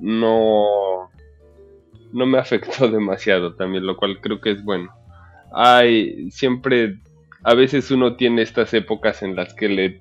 no, 0.00 1.10
no 2.14 2.26
me 2.26 2.38
afectó 2.38 2.88
demasiado 2.90 3.54
también, 3.54 3.86
lo 3.86 3.96
cual 3.96 4.20
creo 4.20 4.40
que 4.40 4.52
es 4.52 4.64
bueno. 4.64 4.90
Hay 5.52 6.30
siempre, 6.30 6.98
a 7.42 7.54
veces 7.54 7.90
uno 7.90 8.16
tiene 8.16 8.42
estas 8.42 8.72
épocas 8.72 9.22
en 9.22 9.36
las 9.36 9.52
que 9.54 9.68
le 9.68 10.00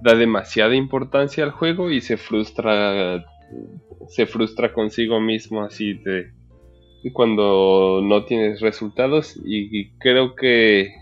da 0.00 0.14
demasiada 0.14 0.74
importancia 0.74 1.42
al 1.42 1.50
juego 1.50 1.90
y 1.90 2.00
se 2.00 2.16
frustra, 2.16 3.24
se 4.08 4.26
frustra 4.26 4.72
consigo 4.72 5.20
mismo 5.20 5.62
así 5.62 5.94
de 5.94 6.32
cuando 7.12 8.00
no 8.02 8.24
tienes 8.24 8.60
resultados 8.60 9.38
y 9.44 9.90
creo 9.98 10.34
que 10.34 10.92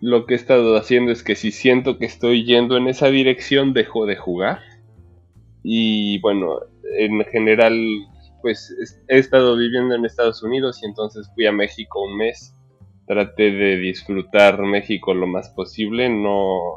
lo 0.00 0.26
que 0.26 0.34
he 0.34 0.36
estado 0.36 0.76
haciendo 0.76 1.10
es 1.10 1.22
que 1.22 1.34
si 1.34 1.50
siento 1.50 1.98
que 1.98 2.06
estoy 2.06 2.44
yendo 2.44 2.76
en 2.76 2.88
esa 2.88 3.08
dirección, 3.08 3.72
dejo 3.72 4.06
de 4.06 4.16
jugar. 4.16 4.60
Y 5.62 6.20
bueno, 6.20 6.60
en 6.98 7.24
general, 7.24 7.76
pues 8.42 8.74
he 9.08 9.18
estado 9.18 9.56
viviendo 9.56 9.94
en 9.94 10.04
Estados 10.04 10.42
Unidos 10.42 10.80
y 10.82 10.86
entonces 10.86 11.30
fui 11.34 11.46
a 11.46 11.52
México 11.52 12.02
un 12.02 12.16
mes. 12.16 12.54
Traté 13.06 13.50
de 13.50 13.76
disfrutar 13.78 14.60
México 14.62 15.14
lo 15.14 15.26
más 15.26 15.48
posible. 15.50 16.08
No, 16.08 16.74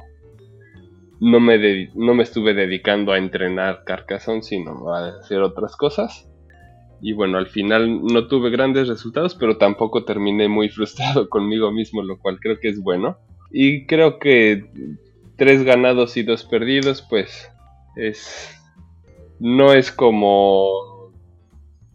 no, 1.19 1.39
me, 1.39 1.89
no 1.93 2.13
me 2.13 2.24
estuve 2.24 2.54
dedicando 2.54 3.12
a 3.12 3.17
entrenar 3.17 3.84
Carcassonne, 3.86 4.41
sino 4.41 4.93
a 4.93 5.19
hacer 5.19 5.41
otras 5.41 5.76
cosas. 5.76 6.28
Y 7.02 7.13
bueno, 7.13 7.38
al 7.38 7.47
final 7.47 8.04
no 8.04 8.28
tuve 8.28 8.52
grandes 8.52 8.88
resultados, 8.88 9.36
pero 9.36 9.58
tampoco 9.58 10.06
terminé 10.06 10.47
muy 10.47 10.69
frustrado 10.69 11.30
conmigo 11.30 11.71
mismo, 11.71 12.02
lo 12.02 12.19
cual 12.19 12.39
creo 12.39 12.60
que 12.60 12.69
es 12.69 12.82
bueno. 12.82 13.17
Y 13.52 13.86
creo 13.86 14.19
que 14.19 14.65
tres 15.36 15.63
ganados 15.63 16.15
y 16.17 16.24
dos 16.24 16.43
perdidos, 16.43 17.02
pues 17.02 17.52
es... 17.95 18.58
No 19.39 19.74
es 19.74 19.91
como 19.91 20.90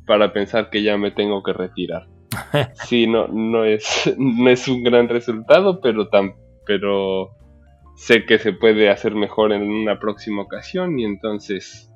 para 0.06 0.32
pensar 0.32 0.70
que 0.70 0.82
ya 0.82 0.96
me 0.96 1.10
tengo 1.10 1.42
que 1.42 1.52
retirar. 1.52 2.06
Sí, 2.86 3.06
no, 3.06 3.28
no, 3.28 3.64
es, 3.64 4.14
no 4.18 4.48
es 4.50 4.68
un 4.68 4.82
gran 4.82 5.08
resultado, 5.08 5.80
pero, 5.80 6.08
tan, 6.08 6.34
pero 6.66 7.30
sé 7.96 8.24
que 8.24 8.38
se 8.38 8.52
puede 8.52 8.90
hacer 8.90 9.14
mejor 9.14 9.52
en 9.52 9.62
una 9.62 9.98
próxima 9.98 10.42
ocasión 10.42 10.98
y 10.98 11.04
entonces 11.04 11.90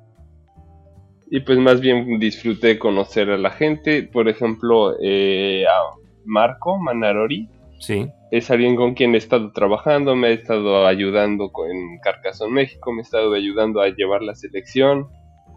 y 1.33 1.39
pues 1.39 1.57
más 1.59 1.79
bien 1.79 2.19
disfruté 2.19 2.77
conocer 2.77 3.29
a 3.29 3.37
la 3.37 3.51
gente. 3.51 4.03
Por 4.03 4.27
ejemplo, 4.27 4.97
eh, 5.01 5.63
a 5.65 5.95
Marco 6.25 6.77
Manarori. 6.77 7.47
Sí. 7.79 8.05
Es 8.31 8.51
alguien 8.51 8.75
con 8.75 8.93
quien 8.95 9.15
he 9.15 9.17
estado 9.17 9.53
trabajando, 9.53 10.13
me 10.15 10.27
ha 10.27 10.31
estado 10.31 10.85
ayudando 10.85 11.49
en 11.69 11.99
Carcassonne 11.99 12.53
México, 12.53 12.91
me 12.91 12.99
ha 12.99 13.03
estado 13.03 13.33
ayudando 13.33 13.79
a 13.79 13.87
llevar 13.87 14.21
la 14.21 14.35
selección 14.35 15.07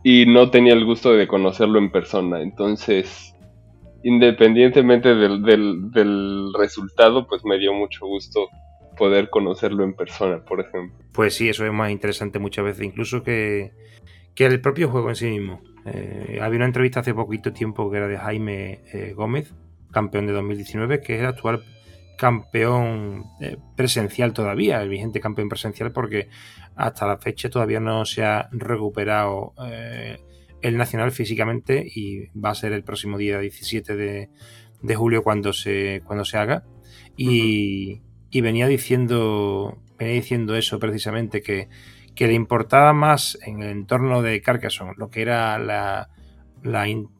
y 0.05 0.27
no 0.27 0.51
tenía 0.51 0.75
el 0.75 0.85
gusto 0.85 1.15
de 1.15 1.27
conocerlo 1.27 1.79
en 1.79 1.91
persona. 1.91 2.43
Entonces, 2.43 3.35
independientemente 4.05 5.15
del, 5.15 5.43
del 5.43 6.53
resultado, 6.57 7.27
pues 7.27 7.43
me 7.45 7.59
dio 7.59 7.73
mucho 7.73 8.07
gusto 8.07 8.49
poder 8.99 9.31
conocerlo 9.31 9.83
en 9.83 9.95
persona, 9.95 10.45
por 10.45 10.61
ejemplo. 10.61 10.95
Pues 11.13 11.35
sí, 11.35 11.49
eso 11.49 11.65
es 11.65 11.73
más 11.73 11.91
interesante 11.91 12.39
muchas 12.39 12.67
veces, 12.67 12.85
incluso 12.85 13.23
que, 13.23 13.73
que 14.35 14.45
el 14.45 14.61
propio 14.61 14.91
juego 14.91 15.09
en 15.09 15.17
sí 15.17 15.31
mismo. 15.31 15.63
Eh, 15.87 16.39
había 16.41 16.59
una 16.59 16.67
entrevista 16.67 17.01
hace 17.01 17.15
poquito 17.15 17.53
tiempo 17.53 17.91
que 17.91 17.97
era 17.97 18.07
de 18.07 18.19
Jaime 18.19 18.81
eh, 18.93 19.15
Gómez, 19.17 19.55
campeón 19.91 20.27
de 20.27 20.35
2019, 20.35 21.01
que 21.01 21.15
es 21.15 21.21
el 21.21 21.27
actual 21.27 21.63
campeón 22.17 23.25
eh, 23.41 23.57
presencial 23.77 24.33
todavía, 24.33 24.81
el 24.83 24.89
vigente 24.89 25.21
campeón 25.21 25.49
presencial, 25.49 25.93
porque 25.93 26.29
hasta 26.77 27.07
la 27.07 27.19
fecha 27.19 27.51
todavía 27.51 27.81
no 27.81 28.05
se 28.05 28.25
ha 28.25 28.49
recuperado 28.53 29.55
el 30.61 30.77
nacional 30.77 31.13
físicamente 31.13 31.85
y 31.87 32.27
va 32.39 32.51
a 32.51 32.55
ser 32.55 32.73
el 32.73 32.83
próximo 32.83 33.19
día 33.19 33.39
17 33.39 33.97
de, 33.97 34.95
julio 34.95 35.23
cuando 35.23 35.53
se, 35.53 36.03
cuando 36.05 36.25
se 36.25 36.39
haga. 36.39 36.65
Y, 37.17 38.03
y 38.31 38.41
venía 38.41 38.67
diciendo, 38.67 39.79
venía 39.99 40.15
diciendo 40.15 40.57
eso 40.57 40.79
precisamente, 40.79 41.43
que 41.43 41.69
que 42.15 42.27
le 42.27 42.35
importaba 42.35 42.93
más 42.93 43.39
en 43.45 43.63
el 43.63 43.71
entorno 43.71 44.23
de 44.23 44.41
Carcassonne, 44.41 44.95
lo 44.97 45.11
que 45.11 45.23
era 45.23 45.59
la, 45.59 46.09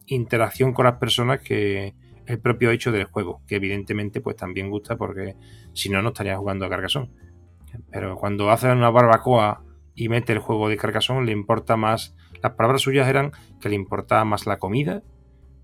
interacción 0.07 0.73
con 0.73 0.85
las 0.87 0.99
personas 0.99 1.41
que 1.41 1.95
el 2.27 2.39
propio 2.39 2.71
hecho 2.71 2.93
del 2.93 3.05
juego, 3.05 3.43
que 3.47 3.57
evidentemente 3.57 4.21
pues 4.21 4.37
también 4.37 4.71
gusta 4.71 4.97
porque 4.97 5.37
si 5.73 5.89
no 5.89 6.03
no 6.03 6.09
estaría 6.09 6.37
jugando 6.37 6.67
a 6.67 6.71
Carcassonne. 6.71 7.11
Pero 7.91 8.17
cuando 8.17 8.51
hace 8.51 8.71
una 8.71 8.91
barbacoa 8.91 9.63
y 9.95 10.09
mete 10.09 10.33
el 10.33 10.39
juego 10.39 10.69
de 10.69 10.77
Carcassonne 10.77 11.27
le 11.27 11.33
importa 11.33 11.77
más, 11.77 12.15
las 12.43 12.53
palabras 12.53 12.83
suyas 12.83 13.09
eran 13.09 13.33
que 13.61 13.69
le 13.69 13.75
importaba 13.75 14.25
más 14.25 14.47
la 14.47 14.59
comida 14.59 15.03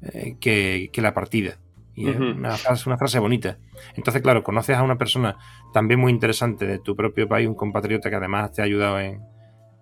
eh, 0.02 0.36
que, 0.40 0.90
la 0.96 1.14
partida. 1.14 1.58
Y 1.94 2.08
es 2.08 2.16
una, 2.16 2.56
una 2.86 2.96
frase 2.96 3.18
bonita. 3.18 3.58
Entonces, 3.94 4.22
claro, 4.22 4.42
conoces 4.42 4.76
a 4.76 4.82
una 4.82 4.96
persona 4.96 5.36
también 5.72 6.00
muy 6.00 6.12
interesante 6.12 6.66
de 6.66 6.78
tu 6.78 6.96
propio 6.96 7.28
país, 7.28 7.46
un 7.46 7.54
compatriota 7.54 8.08
que 8.08 8.16
además 8.16 8.52
te 8.52 8.62
ha 8.62 8.64
ayudado 8.64 8.98
en, 9.00 9.20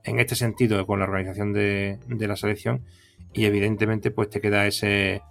en 0.08 0.18
este 0.18 0.34
sentido 0.34 0.86
con 0.86 1.00
la 1.00 1.04
organización 1.04 1.52
de, 1.52 1.98
la 2.08 2.36
selección 2.36 2.84
y 3.32 3.44
evidentemente 3.44 4.10
pues 4.10 4.30
te 4.30 4.40
queda 4.40 4.66
ese 4.66 5.22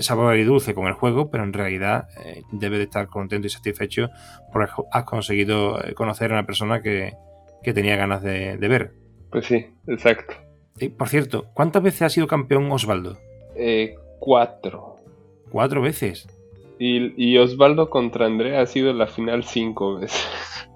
sabor 0.00 0.36
y 0.36 0.44
dulce 0.44 0.74
con 0.74 0.86
el 0.86 0.92
juego, 0.94 1.30
pero 1.30 1.44
en 1.44 1.52
realidad 1.52 2.08
eh, 2.24 2.42
debe 2.52 2.78
de 2.78 2.84
estar 2.84 3.08
contento 3.08 3.46
y 3.46 3.50
satisfecho 3.50 4.10
porque 4.52 4.70
has 4.92 5.04
conseguido 5.04 5.82
eh, 5.84 5.94
conocer 5.94 6.30
a 6.30 6.34
una 6.34 6.46
persona 6.46 6.82
que, 6.82 7.14
tenía 7.62 7.96
ganas 7.96 8.22
de, 8.22 8.56
ver. 8.56 8.92
Pues 9.30 9.46
sí, 9.46 9.66
exacto. 9.86 10.34
Y, 10.78 10.88
por 10.88 11.08
cierto, 11.08 11.46
¿cuántas 11.52 11.82
veces 11.82 12.02
ha 12.02 12.08
sido 12.08 12.26
campeón 12.26 12.70
Osvaldo? 12.72 13.18
Eh, 13.56 13.94
cuatro. 14.18 14.96
¿Cuatro 15.50 15.82
veces? 15.82 16.28
Y, 16.78 17.36
Osvaldo 17.38 17.90
contra 17.90 18.26
Andrea 18.26 18.60
ha 18.60 18.66
sido 18.66 18.92
la 18.92 19.06
final 19.06 19.44
cinco 19.44 19.96
veces. 19.98 20.28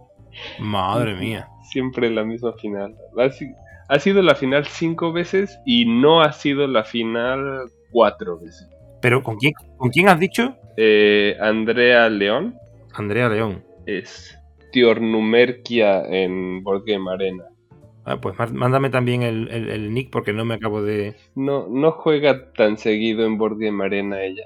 Madre 0.59 1.14
mía. 1.14 1.48
Siempre 1.70 2.11
la 2.11 2.25
misma 2.25 2.53
final. 2.55 2.96
Ha, 3.88 3.98
sido 3.98 4.22
la 4.22 4.35
final 4.35 4.66
cinco 4.66 5.12
veces 5.12 5.59
y 5.64 5.87
no 5.87 6.20
ha 6.20 6.33
sido 6.33 6.66
la 6.66 6.85
final 6.85 7.70
cuatro 7.90 8.38
veces. 8.38 8.68
¿Pero 9.03 9.23
con 9.23 9.37
quién, 9.37 9.53
con 9.77 9.91
quién 9.91 10.09
has 10.09 10.19
dicho? 10.19 10.57
Eh, 10.77 11.37
Andrea 11.41 12.09
León. 12.09 12.57
Andrea 12.95 13.29
León. 13.29 13.65
Es 13.85 14.38
Tiornumerquia 14.71 16.07
en 16.07 16.62
Board 16.62 16.85
Game 16.87 17.11
Arena. 17.11 17.45
Ah, 18.05 18.21
pues 18.21 18.37
mándame 18.53 18.91
también 18.91 19.23
el, 19.23 19.49
el, 19.49 19.95
nick 19.95 20.11
porque 20.11 20.33
no 20.33 20.45
me 20.45 20.55
acabo 20.55 20.83
de. 20.83 21.15
No, 21.35 21.67
no 21.69 21.91
juega 21.93 22.53
tan 22.53 22.79
seguido 22.79 23.27
en 23.27 23.38
Board 23.38 23.59
Game 23.59 23.85
Arena 23.85 24.23
ella. 24.23 24.45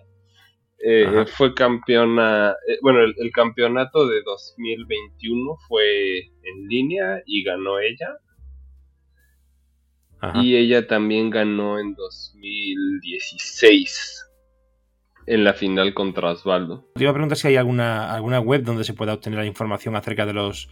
Eh, 0.79 1.25
fue 1.27 1.55
campeona, 1.55 2.55
eh, 2.69 2.77
bueno, 2.83 2.99
el, 3.01 3.33
campeonato 3.33 4.07
de 4.07 4.21
2021 4.23 5.57
fue 5.69 6.19
en 6.19 6.69
línea 6.69 7.23
y 7.25 7.43
ganó 7.45 7.79
ella. 7.79 8.19
Y 10.35 10.57
ella 10.57 10.87
también 10.87 11.31
ganó 11.31 11.79
en 11.79 11.95
2016 11.95 14.26
en 15.27 15.45
la 15.45 15.53
final 15.53 15.93
contra 15.95 16.31
Osvaldo. 16.31 16.85
Te 16.95 17.03
iba 17.03 17.11
a 17.11 17.15
preguntar 17.15 17.37
si 17.37 17.49
hay 17.49 17.57
alguna, 17.57 18.13
alguna 18.13 18.41
web 18.41 18.63
donde 18.63 18.85
se 18.85 18.95
pueda 18.95 19.15
obtener 19.15 19.39
la 19.39 19.47
información 19.47 19.97
acerca 19.97 20.25
de 20.25 20.33
los 20.33 20.69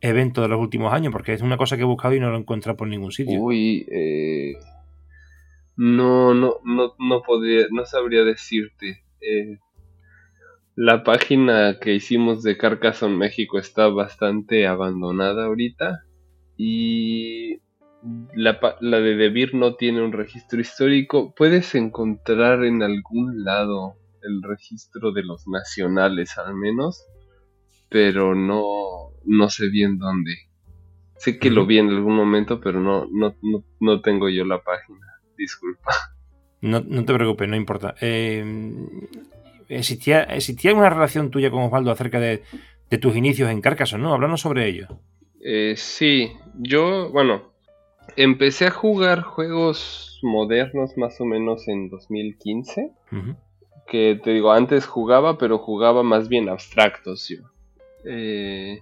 eventos 0.00 0.42
de 0.42 0.48
los 0.48 0.60
últimos 0.60 0.92
años, 0.92 1.12
porque 1.12 1.34
es 1.34 1.42
una 1.42 1.56
cosa 1.56 1.76
que 1.76 1.82
he 1.82 1.86
buscado 1.86 2.14
y 2.14 2.20
no 2.20 2.30
lo 2.30 2.36
he 2.36 2.40
encontrado 2.40 2.76
por 2.76 2.88
ningún 2.88 3.12
sitio. 3.12 3.38
Uy, 3.40 3.86
eh, 3.90 4.54
no, 5.76 6.34
no, 6.34 6.56
no, 6.64 6.94
no 6.98 7.22
podría, 7.22 7.66
no 7.70 7.84
sabría 7.84 8.24
decirte. 8.24 9.02
Eh, 9.20 9.58
la 10.74 11.02
página 11.02 11.78
que 11.80 11.94
hicimos 11.94 12.42
de 12.42 12.56
Carcassonne 12.56 13.16
México 13.16 13.58
está 13.58 13.88
bastante 13.88 14.66
abandonada 14.66 15.46
ahorita 15.46 16.04
y 16.56 17.58
la, 18.34 18.60
la 18.80 19.00
de 19.00 19.16
Debir 19.16 19.54
no 19.54 19.74
tiene 19.74 20.02
un 20.02 20.12
registro 20.12 20.60
histórico. 20.60 21.34
Puedes 21.36 21.74
encontrar 21.74 22.64
en 22.64 22.82
algún 22.82 23.42
lado 23.42 23.97
el 24.22 24.42
registro 24.42 25.12
de 25.12 25.22
los 25.22 25.46
nacionales 25.46 26.36
al 26.38 26.54
menos, 26.54 27.04
pero 27.88 28.34
no, 28.34 29.12
no 29.24 29.50
sé 29.50 29.68
bien 29.68 29.98
dónde. 29.98 30.48
Sé 31.16 31.38
que 31.38 31.50
lo 31.50 31.66
vi 31.66 31.78
en 31.78 31.88
algún 31.88 32.14
momento, 32.14 32.60
pero 32.60 32.80
no, 32.80 33.06
no, 33.10 33.34
no, 33.42 33.64
no 33.80 34.00
tengo 34.00 34.28
yo 34.28 34.44
la 34.44 34.62
página. 34.62 35.06
Disculpa. 35.36 35.92
No, 36.60 36.80
no 36.80 37.04
te 37.04 37.14
preocupes, 37.14 37.48
no 37.48 37.56
importa. 37.56 37.94
Eh, 38.00 38.44
¿existía, 39.68 40.22
¿Existía 40.24 40.74
una 40.74 40.90
relación 40.90 41.30
tuya 41.30 41.50
con 41.50 41.62
Osvaldo 41.62 41.90
acerca 41.90 42.20
de, 42.20 42.42
tus 43.00 43.16
inicios 43.16 43.50
en 43.50 43.60
Carcassonne, 43.60 44.02
no? 44.02 44.14
Háblanos 44.14 44.40
sobre 44.40 44.68
ello. 44.68 44.88
Eh, 45.40 45.74
sí, 45.76 46.32
yo, 46.54 47.10
bueno, 47.10 47.52
empecé 48.16 48.66
a 48.66 48.70
jugar 48.70 49.22
juegos 49.22 50.18
modernos 50.22 50.96
más 50.96 51.20
o 51.20 51.24
menos 51.24 51.68
en 51.68 51.90
2015. 51.90 52.92
Que 53.88 54.20
te 54.22 54.32
digo, 54.32 54.52
antes 54.52 54.86
jugaba, 54.86 55.38
pero 55.38 55.58
jugaba 55.58 56.02
más 56.02 56.28
bien 56.28 56.48
abstractos 56.48 57.28
yo. 57.28 57.38
Eh, 58.04 58.80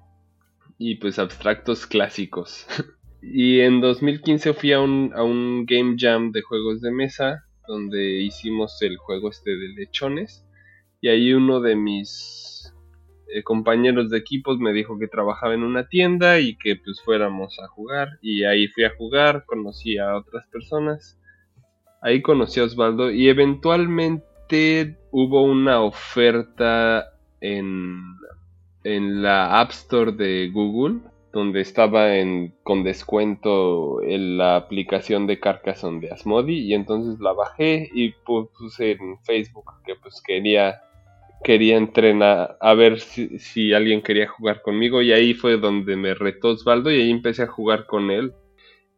y 0.78 0.96
pues 0.96 1.18
abstractos 1.18 1.86
clásicos. 1.86 2.66
y 3.22 3.60
en 3.60 3.80
2015 3.80 4.52
fui 4.52 4.72
a 4.72 4.80
un, 4.80 5.12
a 5.14 5.22
un 5.22 5.64
game 5.64 5.96
jam 5.98 6.32
de 6.32 6.42
juegos 6.42 6.80
de 6.80 6.90
mesa, 6.90 7.44
donde 7.68 8.20
hicimos 8.20 8.82
el 8.82 8.96
juego 8.96 9.30
este 9.30 9.50
de 9.56 9.68
lechones. 9.68 10.44
Y 11.00 11.08
ahí 11.08 11.32
uno 11.32 11.60
de 11.60 11.76
mis 11.76 12.74
eh, 13.28 13.42
compañeros 13.42 14.10
de 14.10 14.18
equipos 14.18 14.58
me 14.58 14.72
dijo 14.72 14.98
que 14.98 15.08
trabajaba 15.08 15.54
en 15.54 15.62
una 15.62 15.86
tienda 15.86 16.40
y 16.40 16.56
que 16.56 16.76
pues 16.76 17.00
fuéramos 17.00 17.58
a 17.60 17.68
jugar. 17.68 18.18
Y 18.22 18.44
ahí 18.44 18.66
fui 18.68 18.84
a 18.84 18.94
jugar, 18.96 19.44
conocí 19.46 19.98
a 19.98 20.16
otras 20.16 20.46
personas. 20.48 21.20
Ahí 22.02 22.22
conocí 22.22 22.60
a 22.60 22.64
Osvaldo 22.64 23.10
y 23.10 23.28
eventualmente 23.28 24.24
hubo 25.10 25.42
una 25.42 25.80
oferta 25.80 27.12
en, 27.40 28.02
en 28.84 29.22
la 29.22 29.60
App 29.60 29.70
Store 29.70 30.12
de 30.12 30.50
Google 30.50 31.00
donde 31.32 31.60
estaba 31.60 32.08
con 32.62 32.82
descuento 32.82 34.00
en 34.02 34.38
la 34.38 34.56
aplicación 34.56 35.26
de 35.26 35.38
Carcassonne 35.38 36.00
de 36.00 36.10
Asmodi 36.10 36.60
y 36.60 36.72
entonces 36.72 37.20
la 37.20 37.34
bajé 37.34 37.90
y 37.92 38.12
puse 38.24 38.92
en 38.92 39.18
Facebook 39.22 39.70
que 39.84 39.96
pues 39.96 40.22
quería 40.26 40.80
quería 41.44 41.76
entrenar 41.76 42.56
a 42.60 42.72
ver 42.72 43.00
si, 43.00 43.38
si, 43.38 43.74
alguien 43.74 44.00
quería 44.02 44.26
jugar 44.28 44.62
conmigo 44.62 45.02
y 45.02 45.12
ahí 45.12 45.34
fue 45.34 45.58
donde 45.58 45.94
me 45.96 46.14
retó 46.14 46.48
Osvaldo 46.48 46.90
y 46.90 47.02
ahí 47.02 47.10
empecé 47.10 47.42
a 47.42 47.46
jugar 47.46 47.86
con 47.86 48.10
él. 48.10 48.32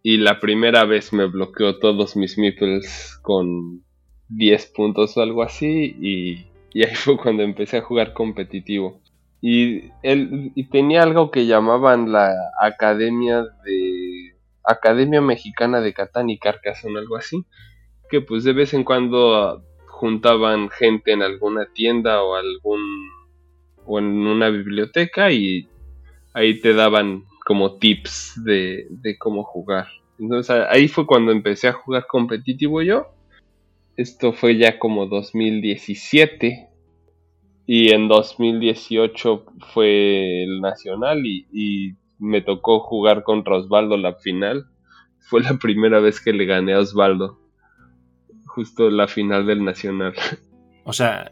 Y 0.02 0.18
la 0.18 0.38
primera 0.38 0.84
vez 0.84 1.12
me 1.12 1.26
bloqueó 1.26 1.78
todos 1.78 2.16
mis 2.16 2.38
meeples 2.38 3.18
con 3.22 3.82
10 4.28 4.66
puntos 4.66 5.16
o 5.16 5.22
algo 5.22 5.42
así 5.42 5.96
y, 6.00 6.82
ahí 6.82 6.94
fue 6.94 7.16
cuando 7.16 7.42
empecé 7.42 7.78
a 7.78 7.82
jugar 7.82 8.12
competitivo 8.12 9.00
y 9.40 9.90
él 10.02 10.52
y 10.54 10.64
tenía 10.64 11.02
algo 11.02 11.30
que 11.30 11.46
llamaban 11.46 12.10
la 12.10 12.34
Academia 12.60 13.44
de 13.64 14.34
Academia 14.64 15.20
Mexicana 15.20 15.80
de 15.80 15.94
Catán 15.94 16.28
y 16.28 16.38
Carcassonne 16.38 16.98
algo 16.98 17.16
así 17.16 17.44
que 18.10 18.20
pues 18.20 18.44
de 18.44 18.52
vez 18.52 18.74
en 18.74 18.84
cuando 18.84 19.62
juntaban 19.86 20.70
gente 20.70 21.12
en 21.12 21.22
alguna 21.22 21.66
tienda 21.72 22.22
o 22.22 22.34
algún 22.34 22.80
o 23.84 23.98
en 23.98 24.26
una 24.26 24.48
biblioteca 24.50 25.30
y 25.32 25.68
ahí 26.34 26.60
te 26.60 26.74
daban 26.74 27.24
como 27.44 27.78
tips 27.78 28.44
de, 28.44 28.86
de 28.90 29.16
cómo 29.16 29.42
jugar. 29.42 29.88
Entonces 30.18 30.64
ahí 30.68 30.88
fue 30.88 31.06
cuando 31.06 31.32
empecé 31.32 31.68
a 31.68 31.72
jugar 31.72 32.06
competitivo 32.06 32.82
yo. 32.82 33.08
Esto 33.98 34.32
fue 34.32 34.56
ya 34.56 34.78
como 34.78 35.06
2017 35.06 36.68
y 37.66 37.92
en 37.92 38.08
2018 38.08 39.44
fue 39.74 40.44
el 40.44 40.62
nacional 40.62 41.26
y, 41.26 41.46
y, 41.52 41.96
me 42.20 42.40
tocó 42.40 42.80
jugar 42.80 43.22
contra 43.22 43.56
Osvaldo 43.56 43.96
la 43.96 44.14
final. 44.14 44.66
Fue 45.20 45.40
la 45.40 45.58
primera 45.58 46.00
vez 46.00 46.20
que 46.20 46.32
le 46.32 46.46
gané 46.46 46.72
a 46.72 46.80
Osvaldo 46.80 47.38
justo 48.58 48.90
la 48.90 49.06
final 49.06 49.46
del 49.46 49.64
Nacional. 49.64 50.14
O 50.82 50.92
sea, 50.92 51.30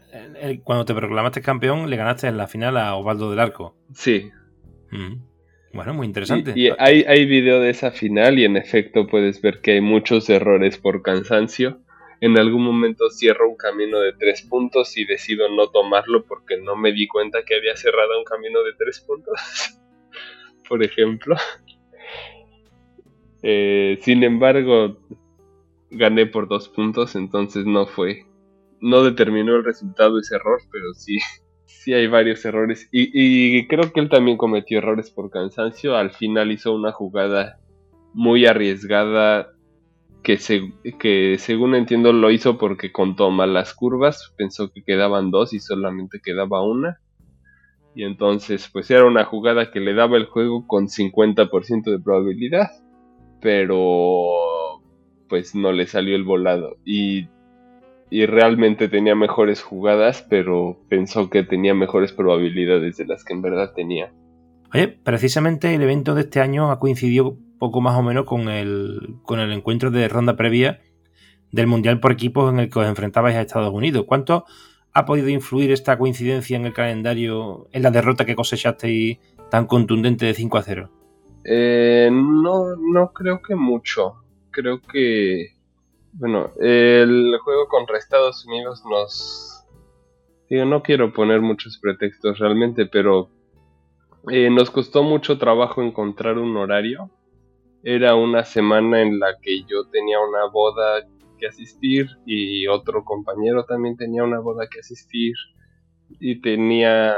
cuando 0.63 0.85
te 0.85 0.93
proclamaste 0.93 1.41
campeón, 1.41 1.89
le 1.89 1.97
ganaste 1.97 2.27
en 2.27 2.37
la 2.37 2.47
final 2.47 2.77
a 2.77 2.95
Osvaldo 2.95 3.31
del 3.31 3.39
Arco. 3.39 3.75
Sí. 3.91 4.29
Mm. 4.91 5.15
Bueno, 5.73 5.93
muy 5.95 6.05
interesante. 6.05 6.53
Y, 6.55 6.69
hay, 6.77 7.03
hay 7.07 7.25
video 7.25 7.59
de 7.59 7.71
esa 7.71 7.91
final 7.91 8.39
y 8.39 8.45
en 8.45 8.55
efecto 8.55 9.07
puedes 9.07 9.41
ver 9.41 9.59
que 9.59 9.71
hay 9.71 9.81
muchos 9.81 10.29
errores 10.29 10.77
por 10.77 11.01
cansancio. 11.01 11.81
En 12.19 12.37
algún 12.37 12.63
momento 12.63 13.09
cierro 13.09 13.49
un 13.49 13.57
camino 13.57 13.99
de 13.99 14.13
tres 14.13 14.41
puntos 14.41 14.97
y 14.97 15.05
decido 15.05 15.49
no 15.49 15.69
tomarlo 15.69 16.25
porque 16.25 16.57
no 16.57 16.75
me 16.75 16.91
di 16.91 17.07
cuenta 17.07 17.43
que 17.43 17.55
había 17.55 17.75
cerrado 17.75 18.17
un 18.17 18.25
camino 18.25 18.63
de 18.63 18.73
tres 18.73 19.01
puntos. 19.01 19.39
por 20.67 20.83
ejemplo. 20.83 21.35
Eh, 23.43 23.99
sin 24.01 24.23
embargo, 24.23 24.97
gané 25.91 26.25
por 26.25 26.49
dos 26.49 26.69
puntos, 26.69 27.15
entonces 27.15 27.67
no 27.67 27.85
fue, 27.85 28.25
no 28.81 29.03
determinó 29.03 29.55
el 29.55 29.63
resultado 29.63 30.19
ese 30.19 30.35
error, 30.35 30.59
pero 30.71 30.93
sí, 30.95 31.19
sí 31.65 31.93
hay 31.93 32.07
varios 32.07 32.43
errores. 32.45 32.89
Y, 32.91 33.67
creo 33.67 33.93
que 33.93 33.99
él 33.99 34.09
también 34.09 34.37
cometió 34.37 34.79
errores 34.79 35.11
por 35.11 35.29
cansancio. 35.29 35.95
Al 35.95 36.09
final 36.09 36.51
hizo 36.51 36.73
una 36.73 36.91
jugada 36.91 37.59
muy 38.11 38.47
arriesgada 38.47 39.53
que, 40.23 41.37
según 41.39 41.75
entiendo 41.75 42.11
lo 42.11 42.31
hizo 42.31 42.57
porque 42.57 42.91
contó 42.91 43.29
mal 43.29 43.53
las 43.53 43.73
curvas, 43.73 44.33
pensó 44.37 44.71
que 44.71 44.83
quedaban 44.83 45.31
dos 45.31 45.53
y 45.53 45.59
solamente 45.59 46.19
quedaba 46.23 46.63
una. 46.63 46.99
Y 47.95 48.03
entonces 48.03 48.69
pues 48.71 48.91
era 48.91 49.05
una 49.05 49.25
jugada 49.25 49.71
que 49.71 49.79
le 49.79 49.93
daba 49.93 50.17
el 50.17 50.25
juego 50.25 50.67
con 50.67 50.87
50% 50.87 51.91
de 51.91 51.99
probabilidad. 51.99 52.71
Pero 53.41 54.81
pues 55.29 55.55
no 55.55 55.71
le 55.71 55.87
salió 55.87 56.15
el 56.15 56.23
volado. 56.23 56.77
Y, 56.85 57.27
y 58.09 58.25
realmente 58.25 58.87
tenía 58.87 59.15
mejores 59.15 59.61
jugadas, 59.61 60.25
pero 60.29 60.77
pensó 60.89 61.29
que 61.29 61.43
tenía 61.43 61.73
mejores 61.73 62.11
probabilidades 62.13 62.97
de 62.97 63.05
las 63.05 63.23
que 63.23 63.33
en 63.33 63.41
verdad 63.41 63.73
tenía. 63.75 64.11
Oye, 64.73 64.87
precisamente 64.87 65.73
el 65.73 65.81
evento 65.81 66.13
de 66.15 66.21
este 66.21 66.41
año 66.41 66.71
ha 66.71 66.79
coincidido 66.79 67.37
poco 67.59 67.81
más 67.81 67.97
o 67.97 68.03
menos 68.03 68.25
con 68.25 68.49
el, 68.49 69.15
con 69.23 69.39
el 69.39 69.51
encuentro 69.51 69.91
de 69.91 70.07
ronda 70.07 70.35
previa 70.35 70.81
del 71.51 71.67
Mundial 71.67 71.99
por 71.99 72.11
equipos 72.11 72.51
en 72.51 72.59
el 72.59 72.69
que 72.69 72.79
os 72.79 72.87
enfrentabais 72.87 73.35
a 73.35 73.41
Estados 73.41 73.73
Unidos. 73.73 74.05
¿Cuánto 74.07 74.45
ha 74.93 75.05
podido 75.05 75.29
influir 75.29 75.71
esta 75.71 75.97
coincidencia 75.97 76.57
en 76.57 76.65
el 76.65 76.73
calendario 76.73 77.67
en 77.71 77.83
la 77.83 77.91
derrota 77.91 78.25
que 78.25 78.35
cosechasteis 78.35 79.19
tan 79.49 79.65
contundente 79.65 80.25
de 80.25 80.33
5 80.33 80.57
a 80.57 80.61
0? 80.63 80.89
Eh, 81.45 82.09
no, 82.11 82.75
no 82.75 83.13
creo 83.13 83.41
que 83.41 83.55
mucho 83.55 84.27
creo 84.57 84.81
que, 84.81 85.53
bueno, 86.13 86.51
el 86.59 87.37
juego 87.43 87.67
contra 87.67 87.97
Estados 87.97 88.43
Unidos 88.45 88.83
nos... 88.89 89.63
Digo, 90.49 90.65
no 90.65 90.81
quiero 90.81 91.13
poner 91.13 91.41
muchos 91.41 91.77
pretextos 91.77 92.39
realmente, 92.39 92.87
pero 92.87 93.29
eh, 94.31 94.49
nos 94.49 94.69
costó 94.71 95.03
mucho 95.03 95.37
trabajo 95.37 95.81
encontrar 95.81 96.37
un 96.37 96.55
horario. 96.57 97.09
Era 97.83 98.15
una 98.15 98.43
semana 98.43 99.01
en 99.01 99.19
la 99.19 99.37
que 99.41 99.63
yo 99.63 99.87
tenía 99.89 100.19
una 100.19 100.45
boda 100.51 101.07
que 101.39 101.47
asistir 101.47 102.07
y 102.25 102.67
otro 102.67 103.05
compañero 103.05 103.65
también 103.65 103.95
tenía 103.95 104.23
una 104.23 104.39
boda 104.39 104.67
que 104.69 104.79
asistir. 104.79 105.33
Y 106.19 106.41
tenía 106.41 107.15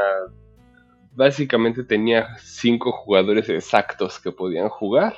básicamente 1.19 1.83
tenía 1.83 2.37
cinco 2.37 2.91
jugadores 2.91 3.49
exactos 3.49 4.19
que 4.19 4.31
podían 4.31 4.69
jugar. 4.69 5.15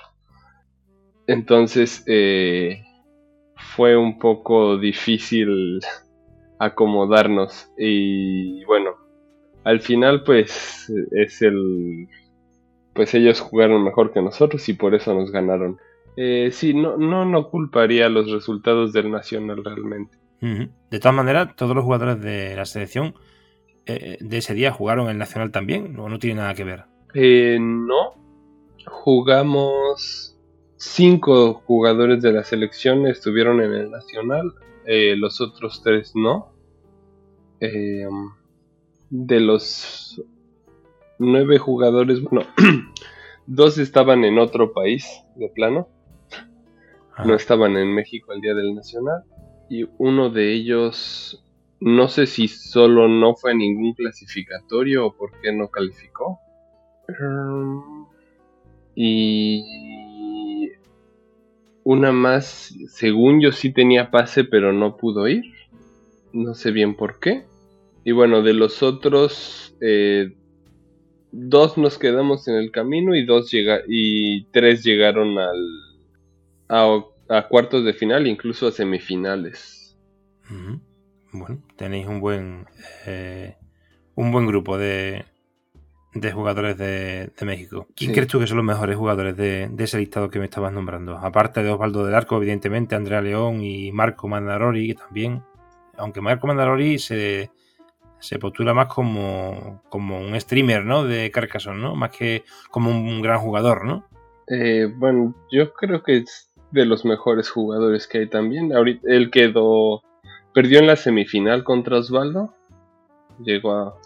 Entonces 1.27 2.03
eh, 2.07 2.83
fue 3.55 3.95
un 3.95 4.17
poco 4.17 4.77
difícil 4.77 5.79
acomodarnos. 6.59 7.71
Y 7.77 8.63
bueno, 8.65 8.95
al 9.63 9.81
final 9.81 10.23
pues 10.23 10.91
es 11.11 11.41
el... 11.41 12.07
pues 12.93 13.13
ellos 13.13 13.39
jugaron 13.39 13.83
mejor 13.83 14.11
que 14.11 14.21
nosotros 14.21 14.67
y 14.69 14.73
por 14.73 14.95
eso 14.95 15.13
nos 15.13 15.31
ganaron. 15.31 15.77
Eh, 16.17 16.49
sí, 16.51 16.73
no, 16.73 16.97
no, 16.97 17.25
no 17.25 17.49
culparía 17.49 18.09
los 18.09 18.31
resultados 18.31 18.91
del 18.93 19.11
Nacional 19.11 19.63
realmente. 19.63 20.17
De 20.41 20.99
todas 20.99 21.15
maneras, 21.15 21.55
todos 21.55 21.75
los 21.75 21.83
jugadores 21.83 22.19
de 22.19 22.55
la 22.55 22.65
selección 22.65 23.13
eh, 23.85 24.17
de 24.19 24.37
ese 24.37 24.55
día 24.55 24.71
jugaron 24.71 25.07
el 25.07 25.19
Nacional 25.19 25.51
también, 25.51 25.97
o 25.99 26.09
no 26.09 26.17
tiene 26.17 26.41
nada 26.41 26.55
que 26.55 26.63
ver. 26.63 26.85
Eh, 27.13 27.59
no, 27.61 28.15
jugamos 28.87 30.35
cinco 30.77 31.53
jugadores 31.65 32.23
de 32.23 32.33
la 32.33 32.43
selección 32.43 33.05
estuvieron 33.05 33.61
en 33.61 33.73
el 33.73 33.91
Nacional, 33.91 34.53
eh, 34.85 35.15
los 35.15 35.39
otros 35.41 35.81
tres 35.83 36.13
no. 36.15 36.51
Eh, 37.59 38.07
de 39.11 39.41
los 39.41 40.23
nueve 41.19 41.59
jugadores, 41.59 42.21
bueno, 42.23 42.47
dos 43.45 43.77
estaban 43.77 44.23
en 44.23 44.39
otro 44.39 44.73
país 44.73 45.05
de 45.35 45.49
plano, 45.49 45.89
no 47.25 47.35
estaban 47.35 47.77
en 47.77 47.93
México 47.93 48.33
el 48.33 48.41
día 48.41 48.55
del 48.55 48.73
Nacional, 48.73 49.23
y 49.69 49.87
uno 49.97 50.29
de 50.29 50.53
ellos, 50.53 51.43
no 51.79 52.07
sé 52.07 52.25
si 52.25 52.47
solo 52.47 53.07
no 53.07 53.35
fue 53.35 53.51
a 53.51 53.55
ningún 53.55 53.93
clasificatorio 53.93 55.05
o 55.05 55.13
por 55.13 55.31
qué 55.41 55.53
no 55.53 55.69
calificó. 55.69 56.39
Y 58.95 60.71
una 61.83 62.11
más, 62.11 62.73
según 62.87 63.41
yo 63.41 63.51
sí 63.51 63.73
tenía 63.73 64.09
pase, 64.11 64.43
pero 64.43 64.71
no 64.73 64.97
pudo 64.97 65.27
ir. 65.27 65.43
No 66.33 66.53
sé 66.53 66.71
bien 66.71 66.95
por 66.95 67.19
qué. 67.19 67.45
Y 68.03 68.11
bueno, 68.11 68.41
de 68.41 68.53
los 68.53 68.81
otros, 68.81 69.75
eh, 69.81 70.33
dos 71.31 71.77
nos 71.77 71.97
quedamos 71.97 72.47
en 72.47 72.55
el 72.55 72.71
camino 72.71 73.15
y 73.15 73.25
dos 73.25 73.51
llega 73.51 73.81
y 73.87 74.43
tres 74.45 74.83
llegaron 74.83 75.37
al 75.37 75.91
a, 76.67 77.47
cuartos 77.47 77.85
de 77.85 77.93
final, 77.93 78.27
incluso 78.27 78.67
a 78.67 78.71
semifinales. 78.71 79.97
Bueno, 81.31 81.61
tenéis 81.77 82.07
un 82.07 82.19
buen 82.19 82.65
eh, 83.05 83.55
un 84.15 84.31
buen 84.31 84.47
grupo 84.47 84.77
de, 84.77 85.25
de 86.13 86.31
jugadores 86.31 86.77
de, 86.77 87.31
México. 87.41 87.87
¿Quién 87.95 88.11
crees 88.11 88.27
tú 88.27 88.39
que 88.39 88.47
son 88.47 88.57
los 88.57 88.65
mejores 88.65 88.97
jugadores 88.97 89.37
de, 89.37 89.69
ese 89.77 89.97
listado 89.97 90.29
que 90.29 90.39
me 90.39 90.45
estabas 90.45 90.73
nombrando? 90.73 91.17
Aparte 91.17 91.63
de 91.63 91.71
Osvaldo 91.71 92.05
del 92.05 92.15
Arco, 92.15 92.37
evidentemente, 92.37 92.95
Andrea 92.95 93.21
León 93.21 93.63
y 93.63 93.91
Marco 93.91 94.27
Mandarori 94.27 94.93
también. 94.93 95.43
Aunque 95.97 96.21
Marco 96.21 96.47
Mandarori 96.47 96.99
se, 96.99 97.51
se 98.21 98.39
postula 98.39 98.73
más 98.73 98.87
como, 98.87 99.81
como 99.89 100.19
un 100.19 100.39
streamer, 100.39 100.85
¿no? 100.85 101.03
De 101.03 101.31
Carcassonne, 101.31 101.81
¿no? 101.81 101.95
Más 101.95 102.11
que 102.11 102.43
como 102.69 102.91
un 102.91 103.21
gran 103.21 103.39
jugador, 103.39 103.85
¿no? 103.85 104.05
Eh, 104.47 104.87
bueno, 104.95 105.35
yo 105.51 105.73
creo 105.73 106.03
que 106.03 106.17
es 106.17 106.51
de 106.71 106.85
los 106.85 107.03
mejores 107.03 107.49
jugadores 107.49 108.07
que 108.07 108.19
hay 108.19 108.27
también. 108.27 108.73
Ahorita 108.73 109.07
él 109.11 109.31
quedó, 109.31 110.03
perdió 110.53 110.79
en 110.79 110.87
la 110.87 110.95
semifinal 110.95 111.63
contra 111.63 111.97
Osvaldo. 111.97 112.53
Llegó 113.43 113.73
a, 113.73 113.97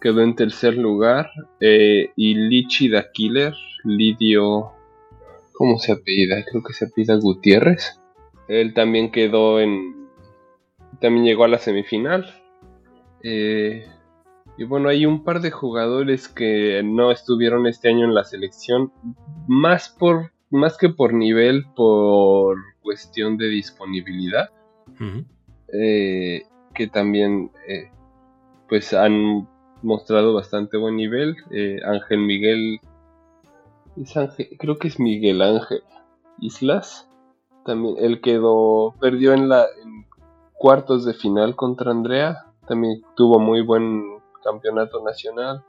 quedó 0.00 0.20
en 0.20 0.36
tercer 0.36 0.76
lugar. 0.76 1.30
Eh, 1.60 2.10
y 2.16 2.34
Lichi 2.34 2.88
da 2.88 3.10
Killer, 3.12 3.54
Lidio, 3.84 4.72
¿cómo 5.54 5.78
se 5.78 5.92
apellida? 5.92 6.44
Creo 6.44 6.62
que 6.62 6.74
se 6.74 6.86
apellida 6.86 7.16
Gutiérrez. 7.16 8.00
Él 8.48 8.74
también 8.74 9.10
quedó 9.10 9.60
en, 9.60 10.08
también 11.00 11.24
llegó 11.24 11.44
a 11.44 11.48
la 11.48 11.58
semifinal. 11.58 12.43
Eh, 13.24 13.88
y 14.56 14.64
bueno, 14.64 14.88
hay 14.88 15.06
un 15.06 15.24
par 15.24 15.40
de 15.40 15.50
jugadores 15.50 16.28
que 16.28 16.82
no 16.84 17.10
estuvieron 17.10 17.66
este 17.66 17.88
año 17.88 18.04
en 18.04 18.14
la 18.14 18.22
selección, 18.22 18.92
más 19.48 19.88
por 19.88 20.30
más 20.50 20.78
que 20.78 20.90
por 20.90 21.12
nivel, 21.12 21.64
por 21.74 22.56
cuestión 22.82 23.36
de 23.36 23.48
disponibilidad, 23.48 24.50
eh, 25.72 26.42
que 26.72 26.86
también 26.86 27.50
pues 28.68 28.92
han 28.92 29.48
mostrado 29.84 30.34
bastante 30.34 30.76
buen 30.76 30.96
nivel. 30.96 31.36
Eh, 31.50 31.78
Ángel 31.84 32.20
Miguel, 32.20 32.80
creo 34.58 34.78
que 34.78 34.88
es 34.88 34.98
Miguel 34.98 35.42
Ángel 35.42 35.82
Islas. 36.40 37.08
También 37.64 37.96
él 37.98 38.20
quedó, 38.20 38.94
perdió 39.00 39.32
en 39.32 39.48
la 39.48 39.66
cuartos 40.54 41.04
de 41.04 41.14
final 41.14 41.56
contra 41.56 41.90
Andrea. 41.90 42.46
También 42.66 43.02
tuvo 43.14 43.38
muy 43.38 43.60
buen 43.60 44.18
campeonato 44.42 45.02
nacional. 45.02 45.64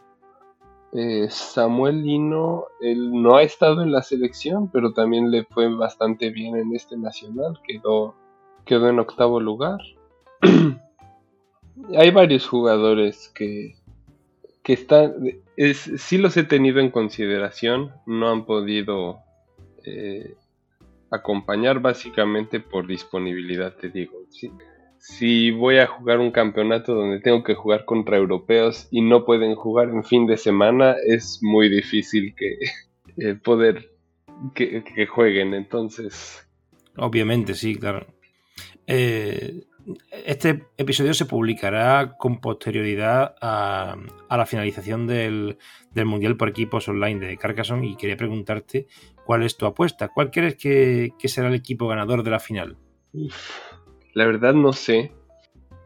Eh, 0.92 1.28
Samuel 1.30 2.04
Lino, 2.04 2.66
él 2.80 3.12
no 3.22 3.36
ha 3.36 3.44
estado 3.44 3.82
en 3.82 3.92
la 3.92 4.02
selección, 4.02 4.70
pero 4.72 4.94
también 4.94 5.30
le 5.30 5.44
fue 5.44 5.74
bastante 5.74 6.30
bien 6.30 6.56
en 6.56 6.74
este 6.74 6.98
nacional. 6.98 7.60
Quedó, 7.68 8.16
quedó 8.66 8.90
en 8.90 9.00
octavo 9.00 9.40
lugar. 9.40 9.80
Hay 11.98 12.12
varios 12.12 12.48
jugadores 12.48 13.30
que, 13.36 13.76
que 14.64 14.74
están, 14.74 15.14
es, 15.58 15.92
sí 15.98 16.18
los 16.18 16.38
he 16.38 16.44
tenido 16.44 16.80
en 16.80 16.90
consideración, 16.90 17.92
no 18.06 18.32
han 18.32 18.46
podido 18.46 19.20
eh, 19.84 20.36
acompañar 21.12 21.82
básicamente 21.82 22.60
por 22.60 22.88
disponibilidad, 22.88 23.76
te 23.76 23.90
digo. 23.90 24.14
Si 25.08 25.52
voy 25.52 25.78
a 25.78 25.86
jugar 25.86 26.20
un 26.20 26.32
campeonato 26.32 26.96
donde 26.96 27.20
tengo 27.20 27.44
que 27.44 27.54
jugar 27.54 27.86
contra 27.86 28.18
europeos 28.18 28.88
y 28.90 29.02
no 29.02 29.24
pueden 29.24 29.56
jugar 29.56 29.90
en 29.90 30.04
fin 30.04 30.26
de 30.26 30.36
semana, 30.36 30.96
es 31.06 31.40
muy 31.44 31.70
difícil 31.70 32.34
que 32.36 32.58
eh, 33.18 33.36
poder 33.36 33.92
que, 34.56 34.84
que, 34.84 35.06
jueguen, 35.06 35.54
entonces... 35.54 36.48
Obviamente, 36.98 37.54
sí, 37.54 37.76
claro. 37.76 38.08
Eh, 38.88 39.66
este 40.26 40.66
episodio 40.76 41.14
se 41.14 41.26
publicará 41.26 42.16
con 42.18 42.42
posterioridad 42.42 43.36
a, 43.40 43.96
la 44.30 44.46
finalización 44.48 45.06
del, 45.06 45.58
Mundial 45.94 46.36
por 46.36 46.50
equipos 46.50 46.88
online 46.90 47.26
de 47.26 47.38
Carcassonne 47.38 47.88
y 47.88 47.96
quería 47.96 48.18
preguntarte 48.18 48.88
cuál 49.24 49.44
es 49.44 49.56
tu 49.56 49.68
apuesta. 49.68 50.08
¿Cuál 50.08 50.32
crees 50.32 50.56
que, 50.56 51.14
será 51.26 51.48
el 51.50 51.56
equipo 51.56 51.88
ganador 51.88 52.24
de 52.24 52.32
la 52.32 52.40
final? 52.40 52.78
La 54.16 54.26
verdad 54.26 54.56
no 54.56 54.74
sé. 54.74 55.12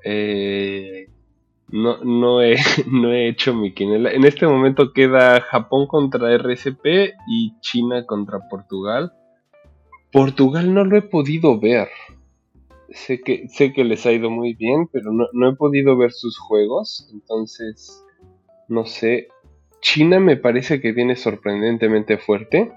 Eh, 0.05 1.09
no, 1.67 1.97
no, 2.05 2.41
he, 2.41 2.55
no 2.87 3.11
he 3.11 3.27
hecho 3.27 3.53
mi 3.53 3.73
quinela. 3.73 4.11
En 4.11 4.23
este 4.23 4.47
momento 4.47 4.93
queda 4.93 5.41
Japón 5.41 5.87
contra 5.87 6.37
RSP 6.37 7.15
y 7.27 7.59
China 7.59 8.05
contra 8.05 8.47
Portugal. 8.49 9.11
Portugal 10.13 10.73
no 10.73 10.85
lo 10.85 10.97
he 10.97 11.01
podido 11.01 11.59
ver 11.59 11.89
sé 12.91 13.21
que, 13.21 13.47
sé 13.49 13.73
que 13.73 13.83
les 13.83 14.05
ha 14.05 14.11
ido 14.11 14.29
muy 14.29 14.53
bien, 14.53 14.87
pero 14.91 15.11
no, 15.11 15.49
he 15.49 15.55
podido 15.55 15.97
ver 15.97 16.11
sus 16.11 16.37
juegos, 16.37 17.09
entonces, 17.13 18.03
no 18.67 18.85
sé. 18.85 19.27
China 19.81 20.19
me 20.19 20.35
parece 20.35 20.81
que 20.81 20.91
viene 20.91 21.15
sorprendentemente 21.15 22.17
fuerte. 22.17 22.71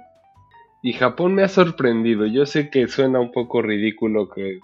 Y 0.85 0.95
Japón 0.95 1.35
me 1.35 1.43
ha 1.43 1.49
sorprendido. 1.49 2.27
Yo 2.27 2.47
sé 2.47 2.71
que 2.71 2.89
suena 2.89 3.21
un 3.21 3.33
poco 3.33 3.63
ridículo 3.63 4.29
que 4.29 4.61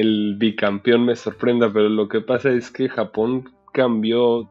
el 0.00 0.36
bicampeón 0.36 1.06
me 1.06 1.16
sorprenda, 1.16 1.72
pero 1.72 1.88
lo 1.88 2.08
que 2.08 2.20
pasa 2.20 2.50
es 2.50 2.70
que 2.70 2.88
Japón 2.88 3.50
cambió 3.72 4.50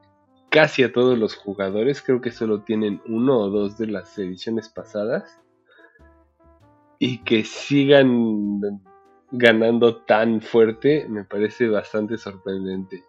casi 0.50 0.84
a 0.84 0.92
todos 0.92 1.18
los 1.18 1.36
jugadores. 1.36 2.02
Creo 2.02 2.20
que 2.22 2.32
solo 2.32 2.62
tienen 2.62 3.02
uno 3.08 3.38
o 3.38 3.50
dos 3.50 3.78
de 3.78 3.88
las 3.88 4.18
ediciones 4.18 4.70
pasadas. 4.70 5.40
Y 6.98 7.20
que 7.20 7.44
sigan 7.44 8.82
ganando 9.32 9.98
tan 9.98 10.42
fuerte 10.42 11.06
me 11.10 11.26
parece 11.26 11.68
bastante 11.68 12.18
sorprendente. 12.18 13.04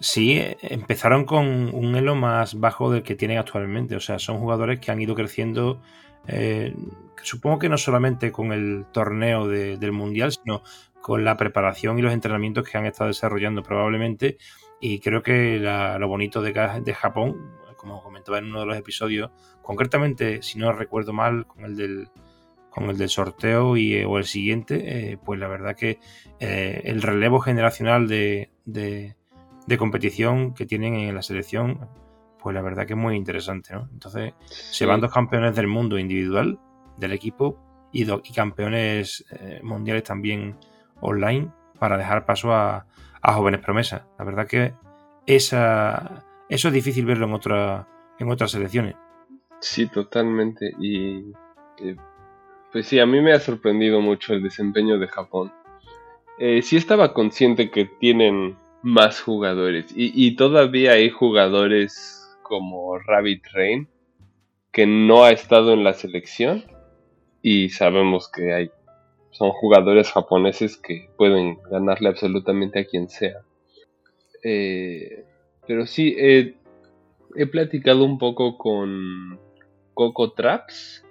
Sí, 0.00 0.40
empezaron 0.62 1.26
con 1.26 1.72
un 1.72 1.94
elo 1.94 2.16
más 2.16 2.58
bajo 2.58 2.90
del 2.90 3.04
que 3.04 3.14
tienen 3.14 3.38
actualmente. 3.38 3.94
O 3.94 4.00
sea, 4.00 4.18
son 4.18 4.38
jugadores 4.38 4.80
que 4.80 4.90
han 4.90 5.00
ido 5.00 5.14
creciendo, 5.14 5.80
eh, 6.26 6.74
supongo 7.22 7.58
que 7.58 7.68
no 7.68 7.78
solamente 7.78 8.32
con 8.32 8.52
el 8.52 8.86
torneo 8.92 9.46
del 9.48 9.92
Mundial, 9.92 10.32
sino 10.32 10.62
con 11.00 11.24
la 11.24 11.36
preparación 11.36 11.98
y 11.98 12.02
los 12.02 12.12
entrenamientos 12.12 12.68
que 12.68 12.78
han 12.78 12.86
estado 12.86 13.08
desarrollando 13.08 13.62
probablemente. 13.62 14.38
Y 14.80 15.00
creo 15.00 15.22
que 15.22 15.58
lo 15.58 16.08
bonito 16.08 16.42
de, 16.42 16.52
de 16.52 16.94
Japón, 16.94 17.52
como 17.76 18.02
comentaba 18.02 18.38
en 18.38 18.46
uno 18.46 18.60
de 18.60 18.66
los 18.66 18.76
episodios, 18.76 19.30
concretamente, 19.62 20.42
si 20.42 20.58
no 20.58 20.72
recuerdo 20.72 21.12
mal, 21.12 21.46
con 21.46 21.64
el 21.64 21.76
del 21.76 22.08
con 22.70 22.88
el 22.88 22.96
del 22.96 23.10
sorteo 23.10 23.76
y, 23.76 23.96
eh, 23.96 24.06
o 24.06 24.16
el 24.16 24.24
siguiente, 24.24 25.12
eh, 25.12 25.18
pues 25.22 25.38
la 25.38 25.46
verdad 25.46 25.76
que 25.76 25.98
el 26.40 27.02
relevo 27.02 27.38
generacional 27.38 28.08
de, 28.08 28.50
de, 28.64 29.14
competición 29.78 30.54
que 30.54 30.64
tienen 30.64 30.94
en 30.94 31.14
la 31.14 31.22
selección, 31.22 31.86
pues 32.42 32.54
la 32.54 32.62
verdad 32.62 32.86
que 32.86 32.94
es 32.94 32.98
muy 32.98 33.16
interesante, 33.16 33.74
¿no? 33.74 33.88
Entonces, 33.92 34.34
se 34.46 34.86
van 34.86 35.00
dos 35.00 35.12
campeones 35.12 35.54
del 35.54 35.66
mundo 35.66 35.98
individual 35.98 36.58
del 36.96 37.12
equipo 37.12 37.88
y, 37.92 38.02
y 38.10 38.32
campeones 38.34 39.24
mundiales 39.62 40.02
también 40.04 40.56
online 41.00 41.50
para 41.78 41.96
dejar 41.96 42.24
paso 42.26 42.52
a, 42.52 42.86
a, 43.20 43.32
jóvenes 43.32 43.60
promesas. 43.60 44.02
La 44.18 44.24
verdad 44.24 44.46
que 44.46 44.72
esa, 45.26 46.24
eso 46.48 46.68
es 46.68 46.74
difícil 46.74 47.06
verlo 47.06 47.26
en, 47.26 47.32
otra, 47.32 47.88
en 48.18 48.30
otras 48.30 48.50
selecciones. 48.50 48.94
Sí, 49.60 49.86
totalmente. 49.86 50.72
Y 50.80 51.22
pues 52.72 52.86
sí, 52.86 52.98
a 52.98 53.06
mí 53.06 53.20
me 53.20 53.32
ha 53.32 53.40
sorprendido 53.40 54.00
mucho 54.00 54.32
el 54.32 54.42
desempeño 54.42 54.98
de 54.98 55.08
Japón. 55.08 55.52
Eh, 56.38 56.62
sí 56.62 56.76
estaba 56.76 57.12
consciente 57.12 57.70
que 57.70 57.84
tienen 57.84 58.56
más 58.82 59.20
jugadores 59.20 59.92
y, 59.94 60.34
todavía 60.34 60.92
hay 60.92 61.08
jugadores 61.08 62.21
como 62.42 62.98
Rabbit 62.98 63.44
Rain 63.52 63.88
que 64.72 64.86
no 64.86 65.24
ha 65.24 65.30
estado 65.30 65.72
en 65.72 65.84
la 65.84 65.92
selección 65.92 66.64
y 67.42 67.68
sabemos 67.68 68.30
que 68.30 68.52
hay 68.52 68.70
son 69.30 69.50
jugadores 69.50 70.10
japoneses 70.10 70.76
que 70.76 71.08
pueden 71.16 71.58
ganarle 71.70 72.08
absolutamente 72.10 72.80
a 72.80 72.84
quien 72.84 73.08
sea. 73.08 73.40
Eh, 74.44 75.24
pero 75.66 75.86
sí, 75.86 76.14
he 76.18 77.46
platicado 77.46 78.04
un 78.04 78.18
poco 78.18 78.58
con 78.58 79.40
Coco 79.94 80.32
Traps, 80.32 81.04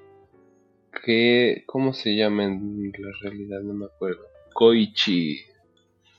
que, 1.03 1.63
¿cómo 1.65 1.93
se 1.93 2.15
llama 2.15 2.45
en 2.45 2.91
la 2.97 3.09
realidad? 3.21 3.61
No 3.61 3.73
me 3.73 3.85
acuerdo. 3.85 4.23
Koichi. 4.53 5.39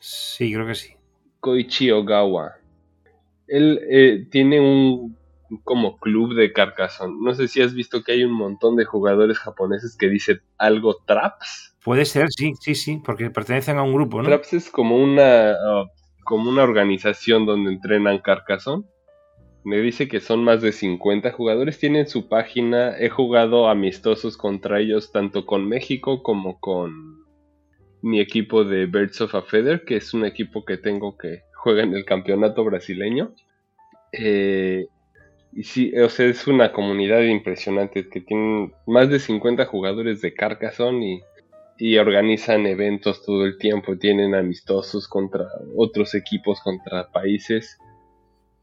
Sí, 0.00 0.52
creo 0.52 0.66
que 0.66 0.74
sí. 0.74 0.94
Koichi 1.40 1.90
Ogawa. 1.90 2.56
Él 3.52 3.80
eh, 3.90 4.26
tiene 4.30 4.60
un 4.60 5.16
como 5.64 5.98
club 5.98 6.34
de 6.34 6.52
Carcassonne. 6.52 7.14
No 7.20 7.34
sé 7.34 7.46
si 7.48 7.60
has 7.60 7.74
visto 7.74 8.02
que 8.02 8.12
hay 8.12 8.24
un 8.24 8.32
montón 8.32 8.76
de 8.76 8.84
jugadores 8.86 9.38
japoneses 9.38 9.96
que 9.96 10.08
dicen 10.08 10.40
algo 10.56 10.96
Traps. 11.06 11.76
Puede 11.84 12.04
ser, 12.04 12.28
sí, 12.30 12.54
sí, 12.60 12.74
sí, 12.74 13.02
porque 13.04 13.28
pertenecen 13.30 13.76
a 13.76 13.82
un 13.82 13.92
grupo, 13.92 14.18
¿no? 14.18 14.24
Traps 14.24 14.54
es 14.54 14.70
como 14.70 14.96
una, 14.96 15.50
ah, 15.50 15.84
como 16.24 16.48
una 16.48 16.62
organización 16.62 17.44
donde 17.44 17.72
entrenan 17.72 18.20
Carcassonne 18.20 18.84
me 19.64 19.80
dice 19.80 20.08
que 20.08 20.20
son 20.20 20.42
más 20.42 20.60
de 20.60 20.72
50 20.72 21.32
jugadores. 21.32 21.78
Tienen 21.78 22.08
su 22.08 22.28
página. 22.28 22.98
He 22.98 23.08
jugado 23.08 23.68
amistosos 23.68 24.36
contra 24.36 24.80
ellos 24.80 25.12
tanto 25.12 25.46
con 25.46 25.68
México 25.68 26.22
como 26.22 26.58
con 26.58 27.22
mi 28.02 28.20
equipo 28.20 28.64
de 28.64 28.86
Birds 28.86 29.20
of 29.20 29.34
a 29.34 29.42
Feather, 29.42 29.84
que 29.84 29.96
es 29.96 30.12
un 30.14 30.24
equipo 30.24 30.64
que 30.64 30.76
tengo 30.76 31.16
que 31.16 31.42
juega 31.62 31.84
en 31.84 31.94
el 31.94 32.04
campeonato 32.04 32.64
brasileño. 32.64 33.32
Eh, 34.10 34.86
y 35.52 35.62
sí, 35.62 35.96
o 35.96 36.08
sea, 36.08 36.26
es 36.26 36.46
una 36.46 36.72
comunidad 36.72 37.22
impresionante 37.22 38.08
que 38.08 38.20
tiene 38.20 38.72
más 38.86 39.08
de 39.10 39.20
50 39.20 39.66
jugadores 39.66 40.20
de 40.20 40.34
Carcassonne 40.34 41.22
y, 41.78 41.96
organizan 41.98 42.66
eventos 42.66 43.24
todo 43.24 43.44
el 43.44 43.58
tiempo, 43.58 43.96
tienen 43.96 44.34
amistosos 44.34 45.08
contra 45.08 45.46
otros 45.76 46.14
equipos, 46.14 46.60
contra 46.60 47.10
países. 47.10 47.78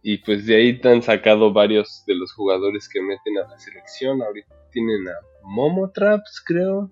Y 0.01 0.19
pues 0.19 0.45
de 0.45 0.55
ahí 0.55 0.81
han 0.83 1.01
sacado 1.01 1.51
varios 1.51 2.03
de 2.07 2.15
los 2.15 2.33
jugadores 2.33 2.87
que 2.87 3.01
meten 3.01 3.37
a 3.37 3.49
la 3.49 3.59
selección. 3.59 4.21
Ahorita 4.21 4.55
tienen 4.71 5.07
a 5.07 5.13
Momo 5.43 5.91
Traps, 5.91 6.41
creo. 6.45 6.89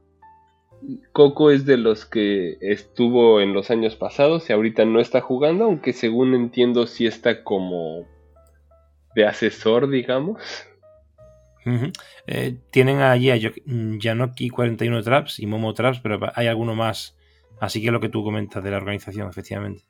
Coco 1.11 1.51
es 1.51 1.65
de 1.65 1.77
los 1.77 2.05
que 2.05 2.57
estuvo 2.61 3.41
en 3.41 3.53
los 3.53 3.71
años 3.71 3.95
pasados 3.95 4.49
y 4.49 4.53
ahorita 4.53 4.85
no 4.85 4.99
está 4.99 5.21
jugando, 5.21 5.65
aunque 5.65 5.93
según 5.93 6.35
entiendo 6.35 6.87
sí 6.87 7.07
está 7.07 7.43
como 7.43 8.05
de 9.15 9.25
asesor, 9.25 9.89
digamos. 9.89 10.39
Eh, 12.27 12.57
tienen 12.71 13.01
allí 13.01 13.31
a 13.31 13.51
Janoki 13.99 14.49
41 14.49 15.03
Traps 15.03 15.39
y 15.39 15.47
Momo 15.47 15.73
Traps, 15.73 15.99
pero 15.99 16.19
hay 16.35 16.47
alguno 16.47 16.75
más. 16.75 17.17
Así 17.59 17.81
que 17.81 17.91
lo 17.91 17.99
que 17.99 18.09
tú 18.09 18.23
comentas 18.23 18.63
de 18.63 18.71
la 18.71 18.77
organización, 18.77 19.29
efectivamente. 19.29 19.83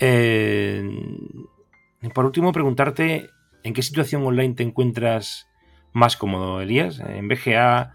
Eh, 0.00 0.82
por 2.14 2.24
último, 2.24 2.52
preguntarte 2.52 3.28
en 3.62 3.74
qué 3.74 3.82
situación 3.82 4.24
online 4.24 4.54
te 4.54 4.62
encuentras 4.62 5.48
más 5.92 6.16
cómodo, 6.16 6.60
Elías, 6.60 7.00
en 7.00 7.28
BGA 7.28 7.94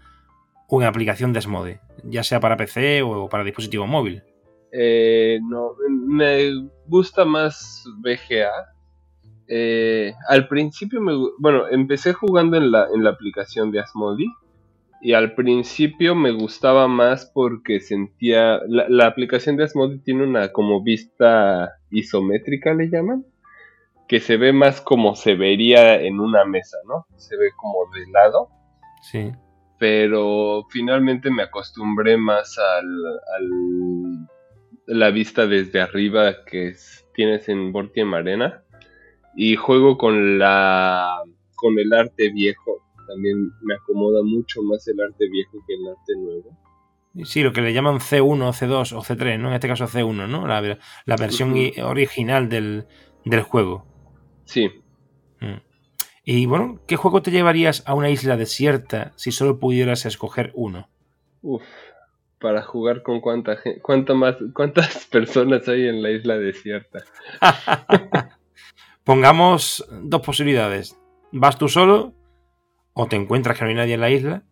o 0.72 0.80
en 0.80 0.88
aplicación 0.88 1.32
de 1.32 1.40
Asmode, 1.40 1.80
ya 2.02 2.22
sea 2.24 2.40
para 2.40 2.56
PC 2.56 3.02
o 3.02 3.28
para 3.28 3.44
dispositivo 3.44 3.86
móvil. 3.86 4.22
Eh, 4.72 5.38
no, 5.42 5.74
me 6.06 6.50
gusta 6.86 7.26
más 7.26 7.84
BGA 7.98 8.72
eh, 9.54 10.14
al 10.28 10.48
principio 10.48 11.02
me, 11.02 11.12
bueno, 11.38 11.68
empecé 11.68 12.14
jugando 12.14 12.56
en 12.56 12.70
la, 12.70 12.88
en 12.94 13.04
la 13.04 13.10
aplicación 13.10 13.70
de 13.70 13.80
Asmodi 13.80 14.32
y 15.02 15.12
al 15.12 15.34
principio 15.34 16.14
me 16.14 16.30
gustaba 16.30 16.88
más 16.88 17.30
porque 17.34 17.80
sentía, 17.80 18.60
la, 18.66 19.06
aplicación 19.06 19.58
de 19.58 19.64
Asmodi 19.64 19.98
tiene 19.98 20.24
una 20.24 20.52
como 20.52 20.82
vista 20.82 21.72
isométrica 21.90 22.72
le 22.72 22.88
llaman, 22.88 23.26
que 24.08 24.20
se 24.20 24.38
ve 24.38 24.54
más 24.54 24.80
como 24.80 25.16
se 25.16 25.34
vería 25.34 26.00
en 26.00 26.18
una 26.18 26.46
mesa, 26.46 26.78
¿no? 26.86 27.06
Se 27.16 27.36
ve 27.36 27.50
como 27.56 27.90
de 27.94 28.10
lado. 28.10 28.48
Sí. 29.02 29.32
Pero 29.82 30.64
finalmente 30.70 31.28
me 31.28 31.42
acostumbré 31.42 32.16
más 32.16 32.56
al, 32.56 32.86
al 33.34 34.28
la 34.86 35.10
vista 35.10 35.48
desde 35.48 35.80
arriba 35.80 36.44
que 36.44 36.76
tienes 37.16 37.48
en 37.48 37.72
Bortiem 37.72 38.14
Arena 38.14 38.62
y 39.34 39.56
juego 39.56 39.98
con 39.98 40.38
la 40.38 41.16
con 41.56 41.80
el 41.80 41.92
arte 41.92 42.30
viejo. 42.30 42.80
También 43.08 43.50
me 43.62 43.74
acomoda 43.74 44.22
mucho 44.22 44.62
más 44.62 44.86
el 44.86 45.00
arte 45.00 45.28
viejo 45.28 45.58
que 45.66 45.74
el 45.74 45.88
arte 45.88 46.12
nuevo. 46.16 47.24
Sí, 47.24 47.42
lo 47.42 47.52
que 47.52 47.62
le 47.62 47.72
llaman 47.72 47.98
C1, 47.98 48.52
C2 48.52 48.92
o 48.92 49.02
C3, 49.02 49.40
¿no? 49.40 49.48
En 49.48 49.54
este 49.54 49.66
caso 49.66 49.88
C1, 49.88 50.28
¿no? 50.28 50.46
La, 50.46 50.78
la 51.06 51.16
versión 51.16 51.56
original 51.82 52.48
del, 52.48 52.86
juego. 53.42 53.84
Sí. 54.44 54.70
Y 56.24 56.46
bueno, 56.46 56.80
¿qué 56.86 56.96
juego 56.96 57.22
te 57.22 57.32
llevarías 57.32 57.82
a 57.86 57.94
una 57.94 58.10
isla 58.10 58.36
desierta 58.36 59.12
si 59.16 59.32
solo 59.32 59.58
pudieras 59.58 60.06
escoger 60.06 60.52
uno? 60.54 60.88
Uf, 61.42 61.62
para 62.38 62.62
jugar 62.62 63.02
con 63.02 63.20
cuánta 63.20 63.56
gente, 63.56 64.14
más, 64.14 64.36
cuántas 64.54 65.06
personas 65.10 65.66
hay 65.68 65.88
en 65.88 66.02
la 66.02 66.10
isla 66.10 66.38
desierta. 66.38 67.04
Pongamos 69.04 69.84
dos 69.90 70.20
posibilidades. 70.20 70.96
Vas 71.32 71.58
tú 71.58 71.68
solo, 71.68 72.14
o 72.92 73.06
te 73.06 73.16
encuentras 73.16 73.58
que 73.58 73.64
no 73.64 73.70
hay 73.70 73.76
nadie 73.76 73.94
en 73.94 74.00
la 74.00 74.10
isla, 74.10 74.44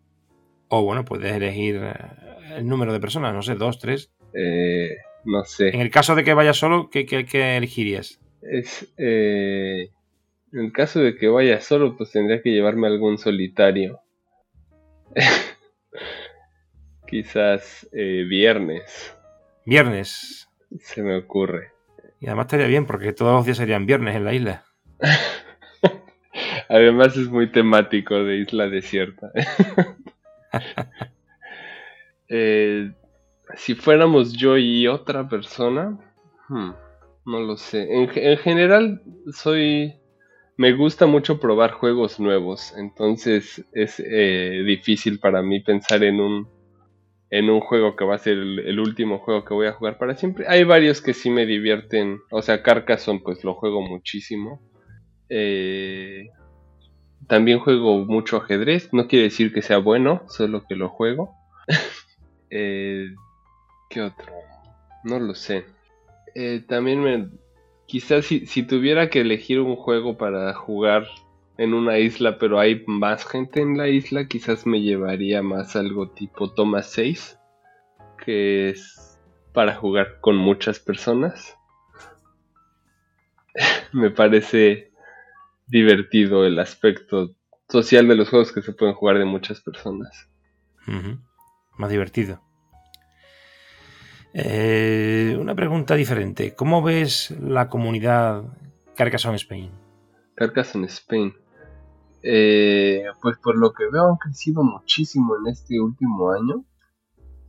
o 0.69 0.83
bueno, 0.83 1.05
puedes 1.05 1.33
elegir 1.33 1.81
eh, 1.83 1.95
el 2.57 2.67
número 2.67 2.93
de 2.93 3.01
personas, 3.01 3.33
no 3.33 3.43
sé, 3.43 3.55
dos, 3.55 3.79
tres. 3.79 4.11
Eh, 4.35 4.97
no 5.25 5.45
sé. 5.45 5.69
En 5.69 5.81
el 5.81 5.91
caso 5.91 6.17
de 6.17 6.25
que 6.25 6.35
vayas 6.35 6.57
solo, 6.57 6.91
¿qué, 6.91 7.07
elegirías? 7.57 8.19
Es, 8.43 8.93
eh, 8.97 9.91
en 10.53 10.61
el 10.61 10.73
caso 10.73 11.01
de 11.01 11.17
que 11.17 11.29
vaya 11.29 11.61
solo, 11.61 11.97
pues 11.97 12.13
tendría 12.13 12.43
que 12.43 12.51
llevarme 12.51 12.87
algún 12.87 13.19
solitario. 13.19 14.01
Quizás 17.07 17.89
viernes. 17.93 19.17
Viernes. 19.67 20.49
Se 20.81 21.03
me 21.03 21.17
ocurre. 21.17 21.73
Y 22.21 22.27
además 22.27 22.47
estaría 22.47 22.67
bien 22.67 22.87
porque 22.87 23.13
todos 23.13 23.33
los 23.33 23.47
días 23.47 23.57
serían 23.57 23.87
viernes 23.87 24.15
en 24.15 24.25
la 24.25 24.35
isla. 24.35 24.65
además 26.69 27.17
es 27.17 27.29
muy 27.29 27.51
temático 27.51 28.23
de 28.23 28.39
isla 28.39 28.69
desierta. 28.69 29.33
Eh, 32.33 32.93
si 33.57 33.75
fuéramos 33.75 34.35
yo 34.35 34.57
y 34.57 34.87
otra 34.87 35.29
persona, 35.29 35.99
hmm, 36.49 36.71
no 37.27 37.41
lo 37.41 37.57
sé. 37.57 37.89
En, 37.93 38.39
general 38.39 39.03
soy... 39.33 40.00
Me 40.61 40.75
gusta 40.75 41.07
mucho 41.07 41.41
probar 41.41 41.71
juegos 41.71 42.21
nuevos, 42.21 42.75
entonces 42.77 43.65
es 43.73 43.99
eh, 43.99 44.63
difícil 44.67 45.19
para 45.19 45.41
mí 45.41 45.61
pensar 45.61 46.05
en 46.05 46.21
un 46.21 46.49
en 47.31 47.49
un 47.49 47.61
juego 47.61 47.97
que 47.97 48.05
va 48.05 48.17
a 48.17 48.19
ser 48.19 48.37
el, 48.37 48.79
último 48.79 49.21
juego 49.21 49.43
que 49.47 49.55
voy 49.55 49.69
a 49.69 49.73
jugar 49.73 49.97
para 49.97 50.17
siempre. 50.17 50.45
Hay 50.49 50.65
varios 50.65 51.01
que 51.01 51.15
sí 51.15 51.31
me 51.31 51.47
divierten. 51.47 52.21
O 52.31 52.43
sea, 52.43 52.63
Carcassonne 52.63 53.23
pues 53.25 53.43
lo 53.43 53.55
juego 53.55 53.81
muchísimo. 53.81 54.61
Eh, 55.31 56.29
también 57.27 57.61
juego 57.61 58.05
mucho 58.05 58.37
ajedrez. 58.37 58.93
No 58.93 59.09
quiere 59.09 59.25
decir 59.25 59.55
que 59.55 59.63
sea 59.63 59.79
bueno, 59.79 60.25
solo 60.29 60.67
que 60.69 60.77
lo 60.77 60.91
juego. 60.91 61.37
eh, 62.51 63.15
¿Qué 63.89 64.03
otro? 64.03 64.31
No 65.05 65.19
lo 65.21 65.35
sé. 65.35 65.65
Eh, 66.35 66.63
también 66.69 67.01
me... 67.01 67.31
Quizás 67.91 68.27
si, 68.27 68.63
tuviera 68.63 69.11
que 69.11 69.23
elegir 69.23 69.59
un 69.59 69.75
juego 69.75 70.17
para 70.17 70.55
jugar 70.55 71.09
en 71.59 71.75
una 71.75 71.99
isla, 71.99 72.39
pero 72.39 72.61
hay 72.61 72.85
más 72.87 73.27
gente 73.27 73.61
en 73.63 73.77
la 73.77 73.89
isla, 73.89 74.29
quizás 74.29 74.65
me 74.65 74.81
llevaría 74.81 75.43
más 75.43 75.75
algo 75.75 76.09
tipo 76.09 76.55
Thomas 76.55 76.89
6, 76.93 77.37
que 78.25 78.69
es 78.69 79.19
para 79.53 79.75
jugar 79.75 80.21
con 80.21 80.37
muchas 80.37 80.79
personas. 80.79 81.57
me 83.93 84.11
parece 84.11 84.93
divertido 85.67 86.47
el 86.47 86.61
aspecto 86.61 87.35
social 87.69 88.07
de 88.07 88.15
los 88.15 88.29
juegos 88.29 88.53
que 88.53 88.63
se 88.63 88.73
pueden 88.73 88.95
jugar 88.95 89.19
de 89.19 89.25
muchas 89.25 89.61
personas. 89.63 90.31
Más 91.77 91.91
divertido. 91.91 92.41
Eh, 94.33 95.37
una 95.41 95.55
pregunta 95.55 95.95
diferente. 95.95 96.55
¿Cómo 96.55 96.83
ves 96.83 97.35
la 97.41 97.69
comunidad 97.69 98.45
Carcassonne 98.95 99.37
Spain? 99.37 99.71
Carcassonne 100.35 100.87
Spain. 100.87 101.35
Eh, 102.23 103.05
pues 103.23 103.39
por 103.39 103.57
lo 103.57 103.73
que 103.73 103.85
veo 103.91 104.09
han 104.09 104.17
crecido 104.17 104.63
muchísimo 104.63 105.37
en 105.37 105.53
este 105.53 105.81
último 105.81 106.33
año. 106.33 106.65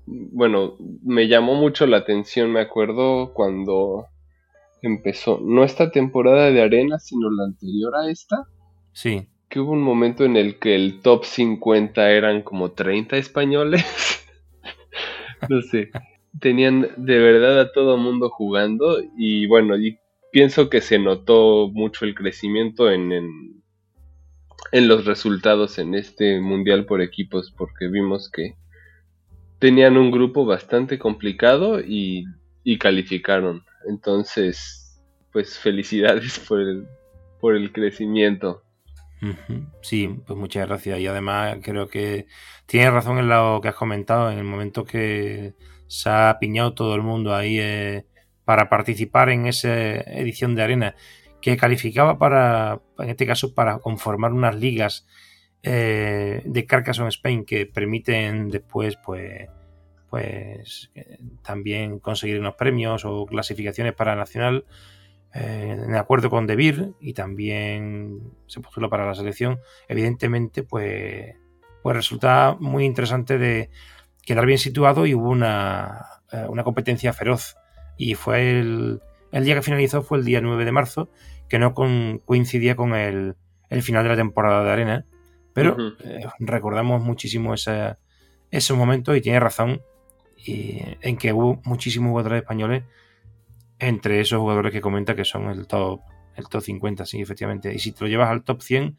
Bueno, 0.06 0.76
me 1.04 1.28
llamó 1.28 1.56
mucho 1.56 1.86
la 1.86 1.98
atención, 1.98 2.52
me 2.52 2.62
acuerdo 2.62 3.34
cuando 3.34 4.08
empezó, 4.82 5.40
no 5.42 5.64
esta 5.64 5.92
temporada 5.92 6.50
de 6.50 6.62
arena, 6.62 7.00
sino 7.00 7.30
la 7.30 7.44
anterior 7.44 7.96
a 7.96 8.10
esta. 8.10 8.48
Sí. 8.94 9.28
Que 9.48 9.60
hubo 9.60 9.72
un 9.72 9.84
momento 9.84 10.24
en 10.24 10.38
el 10.38 10.58
que 10.58 10.76
el 10.76 11.02
top 11.02 11.26
50 11.26 12.10
eran 12.12 12.42
como 12.42 12.72
30 12.72 13.18
españoles. 13.18 13.86
no 15.50 15.62
sé. 15.62 15.92
Tenían 16.40 16.88
de 16.98 17.20
verdad 17.20 17.60
a 17.60 17.72
todo 17.72 17.98
mundo 17.98 18.30
jugando 18.30 19.02
y 19.18 19.48
bueno, 19.48 19.76
y 19.78 20.00
pienso 20.32 20.70
que 20.70 20.82
se 20.82 20.98
notó 20.98 21.70
mucho 21.74 22.06
el 22.06 22.16
crecimiento 22.16 22.90
en 22.90 23.62
en 24.72 24.88
los 24.88 25.06
resultados 25.06 25.78
en 25.80 25.96
este 25.96 26.40
mundial 26.40 26.86
por 26.86 27.02
equipos 27.02 27.52
porque 27.52 27.88
vimos 27.88 28.30
que 28.30 28.56
tenían 29.60 29.98
un 29.98 30.12
grupo 30.12 30.46
bastante 30.46 30.98
complicado 30.98 31.80
y, 31.80 32.26
calificaron. 32.80 33.64
Entonces, 33.88 35.02
pues 35.32 35.58
felicidades 35.60 36.40
por 36.40 36.62
el, 36.62 36.88
por 37.40 37.56
el 37.56 37.72
crecimiento. 37.72 38.64
Sí, 39.82 40.10
pues 40.26 40.40
muchas 40.40 40.68
gracias. 40.68 41.00
Y 41.00 41.08
además 41.08 41.58
creo 41.62 41.88
que 41.88 42.26
tienes 42.66 42.92
razón 42.92 43.20
en 43.20 43.30
lo 43.30 43.60
que 43.62 43.68
has 43.68 43.76
comentado, 43.76 44.32
en 44.32 44.40
el 44.40 44.46
momento 44.46 44.84
que 44.84 45.54
se 45.92 46.10
ha 46.10 46.38
piñado 46.40 46.74
todo 46.74 46.96
el 46.96 47.02
mundo 47.02 47.36
ahí 47.36 47.60
eh, 47.60 48.06
para 48.46 48.70
participar 48.70 49.30
en 49.30 49.46
esa 49.46 49.74
edición 49.76 50.56
de 50.56 50.64
arena 50.64 50.96
que 51.42 51.58
calificaba 51.58 52.18
para, 52.18 52.80
en 52.98 53.10
este 53.10 53.28
caso, 53.28 53.54
para 53.54 53.80
conformar 53.80 54.32
unas 54.32 54.56
ligas 54.56 55.06
eh, 55.64 56.42
de 56.46 56.66
Carcassonne 56.66 57.10
Spain 57.10 57.44
que 57.44 57.66
permiten 57.66 58.48
después, 58.50 58.98
pues, 59.04 59.50
pues 60.10 60.92
también 61.44 62.00
conseguir 62.00 62.40
unos 62.40 62.56
premios 62.56 63.04
o 63.04 63.26
clasificaciones 63.26 63.94
para 63.94 64.16
Nacional 64.16 64.64
eh, 65.34 65.78
en 65.88 65.96
acuerdo 65.96 66.30
con 66.30 66.48
Debir 66.48 66.94
y 67.02 67.14
también 67.14 68.32
se 68.48 68.62
postula 68.62 68.88
para 68.88 69.06
la 69.06 69.16
selección, 69.16 69.60
evidentemente 69.90 70.64
pues, 70.64 71.36
pues 71.84 71.96
resulta 71.98 72.56
muy 72.62 72.86
interesante 72.86 73.38
de 73.38 73.70
quedar 74.22 74.46
bien 74.46 74.58
situado 74.58 75.06
y 75.06 75.14
hubo 75.14 75.30
una, 75.30 76.06
eh, 76.32 76.46
una 76.48 76.64
competencia 76.64 77.14
feroz 77.14 77.56
y 77.98 78.16
fue 78.16 78.60
el, 78.60 79.02
el, 79.32 79.44
día 79.44 79.56
que 79.56 79.62
finalizó 79.62 80.04
fue 80.04 80.18
el 80.18 80.26
día 80.26 80.42
9 80.42 80.66
de 80.66 80.72
marzo 80.72 81.10
que 81.50 81.60
no 81.60 81.74
coincidía 81.74 82.76
con 82.76 82.94
el, 82.96 83.36
el, 83.70 83.82
final 83.82 84.04
de 84.04 84.10
la 84.10 84.16
temporada 84.16 84.64
de 84.64 84.72
arena 84.72 85.06
pero 85.54 85.76
eh, 86.04 86.26
recordamos 86.40 87.02
muchísimo 87.02 87.54
ese, 87.54 87.98
ese 88.52 88.74
momento 88.74 89.16
y 89.16 89.22
tiene 89.22 89.40
razón 89.40 89.82
y, 90.38 90.82
en 91.02 91.18
que 91.18 91.34
hubo 91.34 91.62
muchísimos 91.64 92.10
jugadores 92.10 92.42
españoles 92.42 92.84
entre 93.82 94.22
esos 94.22 94.40
jugadores 94.40 94.72
que 94.72 94.80
comenta 94.80 95.16
que 95.16 95.26
son 95.26 95.50
el 95.50 95.68
top, 95.68 96.02
el 96.36 96.48
top 96.48 96.62
50, 96.62 97.06
sí, 97.06 97.22
efectivamente. 97.22 97.74
Y 97.74 97.80
si 97.80 97.92
te 97.92 98.04
lo 98.04 98.10
llevas 98.10 98.30
al 98.30 98.44
top 98.44 98.62
100, 98.62 98.98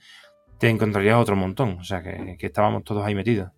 te 0.58 0.68
encontrarías 0.68 1.16
otro 1.16 1.36
montón. 1.36 1.78
O 1.78 1.84
sea, 1.84 2.02
que, 2.02 2.36
estábamos 2.40 2.82
todos 2.82 3.04
ahí 3.06 3.14
metidos. 3.14 3.52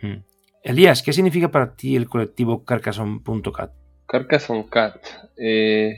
Hmm. 0.00 0.24
Elías, 0.62 1.02
¿qué 1.02 1.12
significa 1.12 1.50
para 1.50 1.74
ti 1.74 1.96
el 1.96 2.08
colectivo 2.08 2.64
Carcassonne.cat? 2.64 3.72
Carcassonne 4.06 4.68
Cat. 4.68 4.94
Eh, 5.36 5.96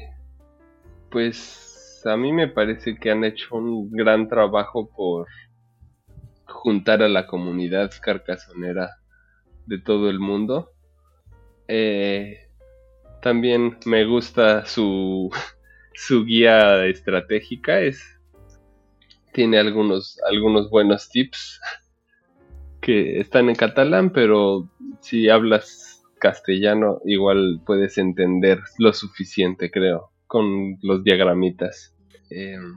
pues 1.10 2.00
a 2.06 2.16
mí 2.16 2.32
me 2.32 2.48
parece 2.48 2.96
que 2.96 3.10
han 3.10 3.24
hecho 3.24 3.56
un 3.56 3.90
gran 3.90 4.26
trabajo 4.26 4.88
por 4.88 5.26
juntar 6.46 7.02
a 7.02 7.08
la 7.08 7.26
comunidad 7.26 7.92
carcasonera 8.00 8.96
de 9.66 9.78
todo 9.78 10.08
el 10.08 10.18
mundo. 10.18 10.72
Eh, 11.68 12.48
también 13.20 13.76
me 13.84 14.06
gusta 14.06 14.64
su, 14.64 15.30
su 15.94 16.24
guía 16.24 16.86
estratégica. 16.86 17.80
Es, 17.80 18.02
tiene 19.34 19.58
algunos, 19.58 20.18
algunos 20.26 20.70
buenos 20.70 21.10
tips 21.10 21.60
que 22.84 23.18
están 23.18 23.48
en 23.48 23.54
catalán, 23.54 24.10
pero 24.10 24.68
si 25.00 25.30
hablas 25.30 26.04
castellano 26.20 27.00
igual 27.06 27.62
puedes 27.64 27.96
entender 27.96 28.60
lo 28.78 28.92
suficiente, 28.92 29.70
creo, 29.70 30.10
con 30.26 30.76
los 30.82 31.02
diagramitas. 31.02 31.96
Em, 32.28 32.74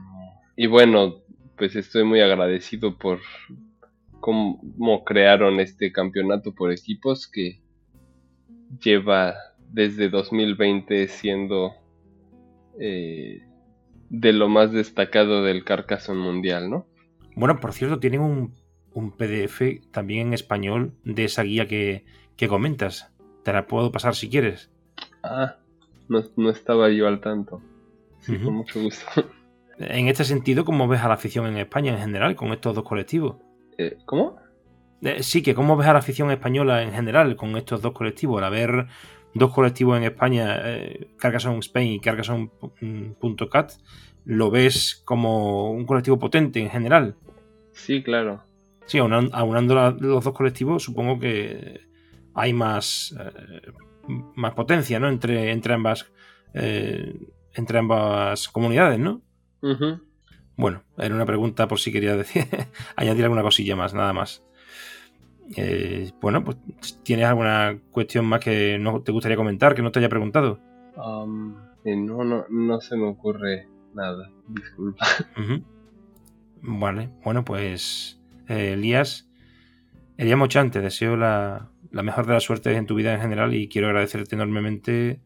y 0.56 0.66
bueno, 0.66 1.16
pues 1.58 1.76
estoy 1.76 2.04
muy 2.04 2.20
agradecido 2.20 2.96
por 2.96 3.18
cómo 4.20 5.04
crearon 5.04 5.60
este 5.60 5.92
campeonato 5.92 6.54
por 6.54 6.72
equipos 6.72 7.28
que 7.28 7.60
lleva 8.82 9.34
desde 9.70 10.08
2020 10.08 11.06
siendo 11.08 11.74
eh, 12.80 13.42
de 14.08 14.32
lo 14.32 14.48
más 14.48 14.72
destacado 14.72 15.42
del 15.42 15.64
Carcassonne 15.64 16.22
mundial, 16.22 16.70
¿no? 16.70 16.86
Bueno, 17.36 17.60
por 17.60 17.74
cierto, 17.74 18.00
tienen 18.00 18.20
un, 18.22 18.54
PDF 19.10 19.62
también 19.90 20.28
en 20.28 20.34
español 20.34 20.92
de 21.04 21.24
esa 21.24 21.42
guía 21.42 21.66
que, 21.66 22.04
comentas. 22.48 23.12
Te 23.44 23.52
la 23.52 23.66
puedo 23.66 23.92
pasar 23.92 24.14
si 24.14 24.28
quieres. 24.28 24.70
Ah, 25.22 25.56
no, 26.08 26.50
estaba 26.50 26.90
yo 26.90 27.06
al 27.06 27.20
tanto. 27.20 27.62
Sí, 28.20 28.36
con 28.38 28.54
mucho 28.54 28.80
gusto. 28.80 29.06
En 29.80 30.08
este 30.08 30.24
sentido, 30.24 30.64
¿cómo 30.64 30.88
ves 30.88 31.02
a 31.02 31.06
la 31.06 31.14
afición 31.14 31.46
en 31.46 31.56
España 31.56 31.92
en 31.92 32.00
general 32.00 32.34
con 32.34 32.50
estos 32.50 32.74
dos 32.74 32.82
colectivos? 32.82 33.36
Eh, 33.78 33.96
¿Cómo? 34.06 34.36
Eh, 35.02 35.22
sí, 35.22 35.40
que 35.40 35.54
cómo 35.54 35.76
ves 35.76 35.86
a 35.86 35.92
la 35.92 36.00
afición 36.00 36.32
española 36.32 36.82
en 36.82 36.92
general 36.92 37.36
con 37.36 37.56
estos 37.56 37.80
dos 37.80 37.92
colectivos, 37.92 38.38
al 38.38 38.44
haber 38.44 38.88
dos 39.34 39.52
colectivos 39.52 39.96
en 39.96 40.04
España, 40.04 40.60
eh, 40.64 41.08
Spain 41.60 41.92
y 41.92 42.00
Carcassonne.cat, 42.00 43.72
¿lo 44.24 44.50
ves 44.50 45.00
como 45.04 45.70
un 45.70 45.86
colectivo 45.86 46.18
potente 46.18 46.60
en 46.60 46.70
general? 46.70 47.14
Sí, 47.72 48.02
claro. 48.02 48.42
Sí, 48.88 48.98
aunando, 48.98 49.74
los 50.00 50.24
dos 50.24 50.34
colectivos, 50.34 50.82
supongo 50.82 51.20
que 51.20 51.80
hay 52.34 52.52
más, 52.52 53.14
eh, 53.16 53.72
más 54.34 54.54
potencia, 54.54 54.98
¿no? 54.98 55.08
Entre, 55.08 55.52
entre 55.52 55.74
ambas 55.74 56.10
eh, 56.54 57.14
entre 57.54 57.78
ambas 57.78 58.48
comunidades, 58.48 58.98
¿no? 58.98 59.22
Bueno, 60.56 60.82
era 60.96 61.14
una 61.14 61.26
pregunta 61.26 61.68
por 61.68 61.78
si 61.78 61.92
quería 61.92 62.16
decir, 62.16 62.44
añadir 62.96 63.24
alguna 63.24 63.42
cosilla 63.42 63.76
más, 63.76 63.94
nada 63.94 64.12
más. 64.12 64.44
Eh, 65.56 66.10
bueno, 66.20 66.44
pues 66.44 66.58
¿tienes 67.02 67.26
alguna 67.26 67.80
cuestión 67.90 68.26
más 68.26 68.40
que 68.40 68.78
no 68.78 69.02
te 69.02 69.12
gustaría 69.12 69.36
comentar, 69.36 69.74
que 69.74 69.82
no 69.82 69.90
te 69.90 69.98
haya 69.98 70.08
preguntado? 70.08 70.60
Um, 70.96 71.54
no, 71.84 72.24
no, 72.24 72.44
no 72.48 72.80
se 72.80 72.96
me 72.96 73.06
ocurre 73.06 73.68
nada, 73.94 74.30
disculpa. 74.48 75.06
Vale, 76.60 77.10
bueno, 77.24 77.44
pues 77.44 78.17
eh, 78.48 78.72
Elías, 78.72 79.28
Elías 80.16 80.38
Mochante, 80.38 80.80
deseo 80.80 81.16
la, 81.16 81.70
mejor 81.90 82.26
de 82.26 82.34
las 82.34 82.42
suertes 82.42 82.76
en 82.76 82.86
tu 82.86 82.94
vida 82.94 83.14
en 83.14 83.20
general 83.20 83.54
y 83.54 83.68
quiero 83.68 83.88
agradecerte 83.88 84.34
enormemente 84.34 85.20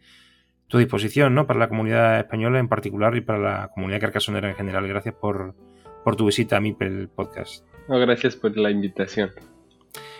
tu 0.68 0.78
disposición 0.78 1.34
¿no? 1.34 1.46
para 1.46 1.58
la 1.58 1.68
comunidad 1.68 2.18
española 2.18 2.58
en 2.58 2.68
particular 2.68 3.16
y 3.16 3.20
para 3.20 3.38
la 3.38 3.70
comunidad 3.74 4.00
carcasonera 4.00 4.50
en 4.50 4.56
general. 4.56 4.86
Gracias 4.86 5.14
por, 5.14 5.54
por 6.04 6.16
tu 6.16 6.26
visita 6.26 6.56
a 6.56 6.60
mi 6.60 6.72
podcast. 6.72 7.64
No, 7.88 7.98
gracias 7.98 8.36
por 8.36 8.56
la 8.56 8.70
invitación. 8.70 9.30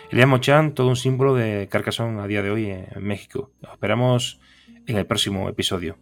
Elías 0.09 0.27
Mochan, 0.27 0.73
todo 0.73 0.89
un 0.89 0.95
símbolo 0.95 1.33
de 1.33 1.67
Carcassonne 1.71 2.21
a 2.21 2.27
día 2.27 2.43
de 2.43 2.51
hoy 2.51 2.69
en 2.69 3.03
México. 3.03 3.51
Nos 3.61 3.73
esperamos 3.73 4.39
en 4.85 4.97
el 4.97 5.05
próximo 5.05 5.49
episodio. 5.49 5.97